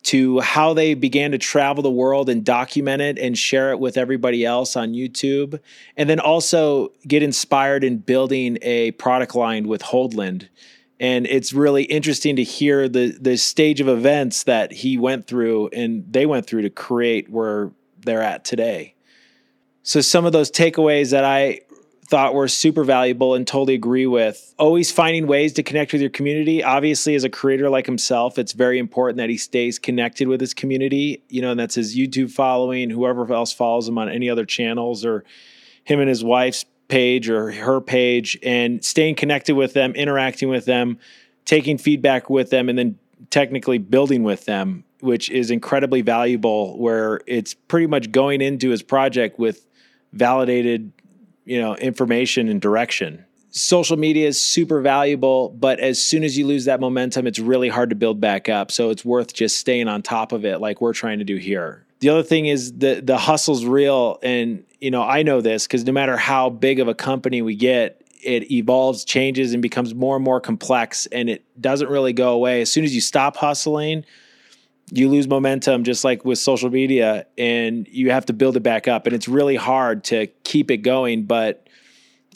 to 0.02 0.40
how 0.40 0.72
they 0.72 0.94
began 0.94 1.32
to 1.32 1.38
travel 1.38 1.82
the 1.82 1.90
world 1.90 2.28
and 2.28 2.44
document 2.44 3.02
it 3.02 3.18
and 3.18 3.36
share 3.36 3.70
it 3.70 3.78
with 3.78 3.96
everybody 3.96 4.44
else 4.44 4.76
on 4.76 4.92
YouTube. 4.92 5.60
And 5.96 6.08
then 6.08 6.20
also 6.20 6.92
get 7.06 7.22
inspired 7.22 7.84
in 7.84 7.98
building 7.98 8.58
a 8.62 8.92
product 8.92 9.34
line 9.34 9.68
with 9.68 9.82
Holdland. 9.82 10.48
And 10.98 11.26
it's 11.26 11.52
really 11.52 11.84
interesting 11.84 12.36
to 12.36 12.42
hear 12.42 12.88
the 12.88 13.16
the 13.18 13.36
stage 13.36 13.80
of 13.80 13.88
events 13.88 14.44
that 14.44 14.72
he 14.72 14.98
went 14.98 15.26
through 15.26 15.68
and 15.68 16.04
they 16.10 16.26
went 16.26 16.46
through 16.46 16.62
to 16.62 16.70
create 16.70 17.30
where 17.30 17.70
they're 18.04 18.22
at 18.22 18.44
today. 18.44 18.94
So 19.82 20.00
some 20.00 20.26
of 20.26 20.32
those 20.32 20.50
takeaways 20.50 21.10
that 21.10 21.24
I 21.24 21.60
thought 22.10 22.34
were 22.34 22.48
super 22.48 22.82
valuable 22.82 23.34
and 23.34 23.46
totally 23.46 23.74
agree 23.74 24.06
with. 24.06 24.52
Always 24.58 24.90
finding 24.90 25.28
ways 25.28 25.52
to 25.54 25.62
connect 25.62 25.92
with 25.92 26.00
your 26.00 26.10
community. 26.10 26.62
Obviously, 26.62 27.14
as 27.14 27.22
a 27.22 27.30
creator 27.30 27.70
like 27.70 27.86
himself, 27.86 28.36
it's 28.36 28.52
very 28.52 28.80
important 28.80 29.18
that 29.18 29.30
he 29.30 29.36
stays 29.36 29.78
connected 29.78 30.26
with 30.26 30.40
his 30.40 30.52
community. 30.52 31.22
You 31.28 31.40
know, 31.40 31.52
and 31.52 31.60
that's 31.60 31.76
his 31.76 31.96
YouTube 31.96 32.32
following, 32.32 32.90
whoever 32.90 33.32
else 33.32 33.52
follows 33.52 33.88
him 33.88 33.96
on 33.96 34.08
any 34.08 34.28
other 34.28 34.44
channels, 34.44 35.04
or 35.04 35.24
him 35.84 36.00
and 36.00 36.08
his 36.08 36.24
wife's 36.24 36.66
page 36.88 37.30
or 37.30 37.52
her 37.52 37.80
page, 37.80 38.36
and 38.42 38.84
staying 38.84 39.14
connected 39.14 39.54
with 39.54 39.72
them, 39.72 39.92
interacting 39.92 40.48
with 40.48 40.64
them, 40.64 40.98
taking 41.44 41.78
feedback 41.78 42.28
with 42.28 42.50
them, 42.50 42.68
and 42.68 42.76
then 42.76 42.98
technically 43.30 43.78
building 43.78 44.24
with 44.24 44.46
them, 44.46 44.82
which 44.98 45.30
is 45.30 45.52
incredibly 45.52 46.02
valuable. 46.02 46.76
Where 46.76 47.20
it's 47.28 47.54
pretty 47.54 47.86
much 47.86 48.10
going 48.10 48.40
into 48.40 48.70
his 48.70 48.82
project 48.82 49.38
with 49.38 49.64
validated 50.12 50.90
you 51.50 51.60
know 51.60 51.74
information 51.74 52.48
and 52.48 52.60
direction. 52.60 53.24
Social 53.50 53.96
media 53.96 54.28
is 54.28 54.40
super 54.40 54.80
valuable 54.80 55.48
but 55.48 55.80
as 55.80 56.00
soon 56.00 56.22
as 56.22 56.38
you 56.38 56.46
lose 56.46 56.66
that 56.66 56.78
momentum 56.80 57.26
it's 57.26 57.40
really 57.40 57.68
hard 57.68 57.90
to 57.90 57.96
build 57.96 58.20
back 58.20 58.48
up. 58.48 58.70
So 58.70 58.90
it's 58.90 59.04
worth 59.04 59.34
just 59.34 59.58
staying 59.58 59.88
on 59.88 60.02
top 60.02 60.30
of 60.30 60.44
it 60.44 60.60
like 60.60 60.80
we're 60.80 60.92
trying 60.92 61.18
to 61.18 61.24
do 61.24 61.36
here. 61.36 61.84
The 61.98 62.08
other 62.08 62.22
thing 62.22 62.46
is 62.46 62.78
the 62.78 63.00
the 63.04 63.18
hustle's 63.18 63.64
real. 63.64 64.20
And 64.22 64.64
you 64.80 64.92
know 64.92 65.02
i 65.02 65.22
know 65.24 65.40
this 65.40 65.66
because 65.66 65.84
no 65.84 65.92
matter 65.92 66.16
how 66.16 66.50
big 66.50 66.78
of 66.78 66.86
a 66.86 66.94
company 66.94 67.42
we 67.42 67.56
get 67.56 68.00
it 68.22 68.50
evolves 68.50 69.04
changes 69.04 69.52
and 69.52 69.60
becomes 69.60 69.92
more 69.94 70.14
and 70.14 70.24
more 70.24 70.40
complex 70.40 71.06
and 71.06 71.28
it 71.28 71.42
doesn't 71.60 71.88
really 71.88 72.12
go 72.12 72.32
away. 72.32 72.60
As 72.60 72.70
soon 72.70 72.84
as 72.84 72.94
you 72.94 73.00
stop 73.00 73.36
hustling 73.36 74.04
you 74.90 75.08
lose 75.08 75.28
momentum 75.28 75.84
just 75.84 76.04
like 76.04 76.24
with 76.24 76.38
social 76.38 76.70
media 76.70 77.26
and 77.38 77.86
you 77.88 78.10
have 78.10 78.26
to 78.26 78.32
build 78.32 78.56
it 78.56 78.60
back 78.60 78.88
up. 78.88 79.06
And 79.06 79.14
it's 79.14 79.28
really 79.28 79.56
hard 79.56 80.04
to 80.04 80.26
keep 80.44 80.70
it 80.70 80.78
going 80.78 81.24
but 81.24 81.66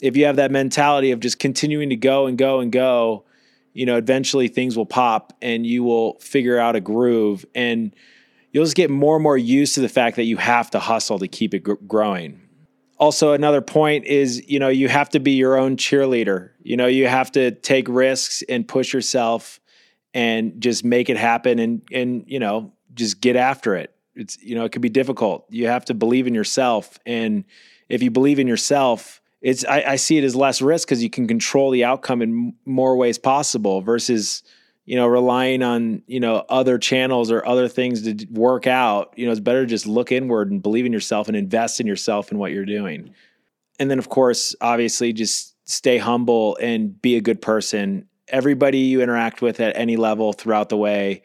if 0.01 0.17
you 0.17 0.25
have 0.25 0.35
that 0.35 0.51
mentality 0.51 1.11
of 1.11 1.19
just 1.21 1.39
continuing 1.39 1.89
to 1.89 1.95
go 1.95 2.27
and 2.27 2.37
go 2.37 2.59
and 2.59 2.71
go 2.71 3.25
you 3.75 3.85
know 3.85 3.97
eventually 3.97 4.47
things 4.47 4.75
will 4.75 4.87
pop 4.87 5.33
and 5.41 5.67
you 5.67 5.83
will 5.83 6.17
figure 6.19 6.57
out 6.57 6.75
a 6.75 6.81
groove. 6.81 7.45
And 7.53 7.93
you'll 8.51 8.63
just 8.63 8.75
get 8.75 8.89
more 8.89 9.17
and 9.17 9.23
more 9.23 9.37
used 9.37 9.75
to 9.75 9.81
the 9.81 9.89
fact 9.89 10.15
that 10.15 10.23
you 10.23 10.37
have 10.37 10.71
to 10.71 10.79
hustle 10.79 11.19
to 11.19 11.27
keep 11.27 11.53
it 11.53 11.59
gr- 11.59 11.73
growing. 11.85 12.41
Also 12.97 13.33
another 13.33 13.61
point 13.61 14.05
is 14.05 14.49
you 14.49 14.57
know 14.57 14.69
you 14.69 14.87
have 14.87 15.09
to 15.09 15.19
be 15.19 15.31
your 15.31 15.57
own 15.57 15.75
cheerleader. 15.75 16.51
You 16.63 16.77
know 16.77 16.87
you 16.87 17.07
have 17.07 17.31
to 17.33 17.51
take 17.51 17.87
risks 17.87 18.41
and 18.49 18.67
push 18.67 18.93
yourself 18.93 19.59
and 20.15 20.59
just 20.59 20.83
make 20.83 21.09
it 21.09 21.17
happen 21.17 21.59
and 21.59 21.83
and 21.91 22.23
you 22.25 22.39
know 22.39 22.73
just 22.95 23.21
get 23.21 23.35
after 23.35 23.75
it. 23.75 23.93
It's 24.15 24.41
you 24.41 24.55
know 24.55 24.65
it 24.65 24.71
can 24.71 24.81
be 24.81 24.89
difficult. 24.89 25.45
You 25.49 25.67
have 25.67 25.85
to 25.85 25.93
believe 25.93 26.25
in 26.25 26.33
yourself. 26.33 26.97
And 27.05 27.43
if 27.89 28.01
you 28.01 28.09
believe 28.09 28.39
in 28.39 28.47
yourself 28.47 29.21
it's 29.41 29.63
i, 29.65 29.83
I 29.83 29.95
see 29.97 30.17
it 30.17 30.23
as 30.23 30.35
less 30.35 30.59
risk 30.59 30.87
because 30.87 31.03
you 31.03 31.09
can 31.09 31.27
control 31.27 31.69
the 31.69 31.83
outcome 31.83 32.23
in 32.23 32.55
more 32.65 32.97
ways 32.97 33.19
possible 33.19 33.79
versus 33.81 34.41
you 34.85 34.95
know 34.95 35.05
relying 35.05 35.61
on 35.61 36.01
you 36.07 36.19
know 36.19 36.43
other 36.49 36.79
channels 36.79 37.29
or 37.29 37.45
other 37.45 37.67
things 37.67 38.03
to 38.03 38.25
work 38.31 38.65
out. 38.65 39.13
You 39.15 39.25
know 39.25 39.31
it's 39.31 39.41
better 39.41 39.61
to 39.61 39.67
just 39.67 39.85
look 39.85 40.11
inward 40.11 40.51
and 40.51 40.63
believe 40.63 40.85
in 40.85 40.93
yourself 40.93 41.27
and 41.27 41.35
invest 41.35 41.79
in 41.79 41.87
yourself 41.87 42.31
and 42.31 42.39
what 42.39 42.51
you're 42.51 42.65
doing. 42.65 43.13
And 43.79 43.91
then 43.91 43.99
of 43.99 44.09
course 44.09 44.55
obviously 44.61 45.13
just 45.13 45.55
stay 45.67 45.97
humble 45.97 46.57
and 46.61 46.99
be 47.01 47.15
a 47.15 47.21
good 47.21 47.41
person 47.41 48.07
everybody 48.27 48.79
you 48.79 49.01
interact 49.01 49.41
with 49.41 49.59
at 49.59 49.77
any 49.77 49.97
level 49.97 50.33
throughout 50.33 50.69
the 50.69 50.77
way 50.77 51.21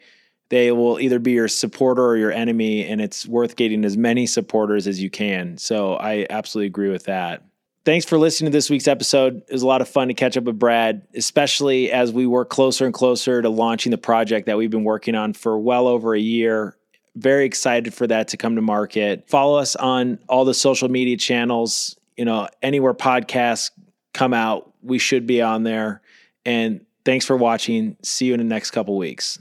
they 0.51 0.69
will 0.73 0.99
either 0.99 1.17
be 1.17 1.31
your 1.31 1.47
supporter 1.47 2.05
or 2.05 2.17
your 2.17 2.31
enemy 2.31 2.85
and 2.85 2.99
it's 2.99 3.25
worth 3.25 3.55
getting 3.55 3.85
as 3.85 3.95
many 3.95 4.25
supporters 4.25 4.85
as 4.85 5.01
you 5.01 5.09
can. 5.09 5.57
So 5.57 5.95
i 5.95 6.27
absolutely 6.29 6.67
agree 6.67 6.89
with 6.89 7.05
that. 7.05 7.45
Thanks 7.85 8.05
for 8.05 8.17
listening 8.19 8.51
to 8.51 8.57
this 8.57 8.69
week's 8.69 8.87
episode. 8.87 9.37
It 9.47 9.53
was 9.53 9.63
a 9.63 9.67
lot 9.67 9.79
of 9.79 9.87
fun 9.87 10.09
to 10.09 10.13
catch 10.13 10.35
up 10.35 10.43
with 10.43 10.59
brad 10.59 11.07
especially 11.15 11.89
as 11.89 12.11
we 12.11 12.27
work 12.27 12.49
closer 12.49 12.83
and 12.85 12.93
closer 12.93 13.41
to 13.41 13.49
launching 13.49 13.91
the 13.91 13.97
project 13.97 14.45
that 14.47 14.57
we've 14.57 14.69
been 14.69 14.83
working 14.83 15.15
on 15.15 15.31
for 15.33 15.57
well 15.57 15.87
over 15.87 16.13
a 16.13 16.19
year. 16.19 16.75
Very 17.15 17.45
excited 17.45 17.93
for 17.93 18.05
that 18.07 18.27
to 18.29 18.37
come 18.37 18.55
to 18.55 18.61
market. 18.61 19.29
Follow 19.29 19.57
us 19.57 19.77
on 19.77 20.19
all 20.27 20.43
the 20.43 20.53
social 20.53 20.89
media 20.89 21.15
channels 21.15 21.95
you 22.17 22.25
know 22.25 22.49
anywhere 22.61 22.93
podcasts 22.93 23.71
come 24.13 24.33
out 24.33 24.73
we 24.83 24.99
should 24.99 25.25
be 25.25 25.41
on 25.41 25.63
there. 25.63 26.01
And 26.45 26.85
Thanks 27.03 27.25
for 27.25 27.35
watching. 27.35 27.97
See 28.03 28.25
you 28.25 28.33
in 28.33 28.39
the 28.39 28.43
next 28.45 28.71
couple 28.71 28.97
weeks. 28.97 29.39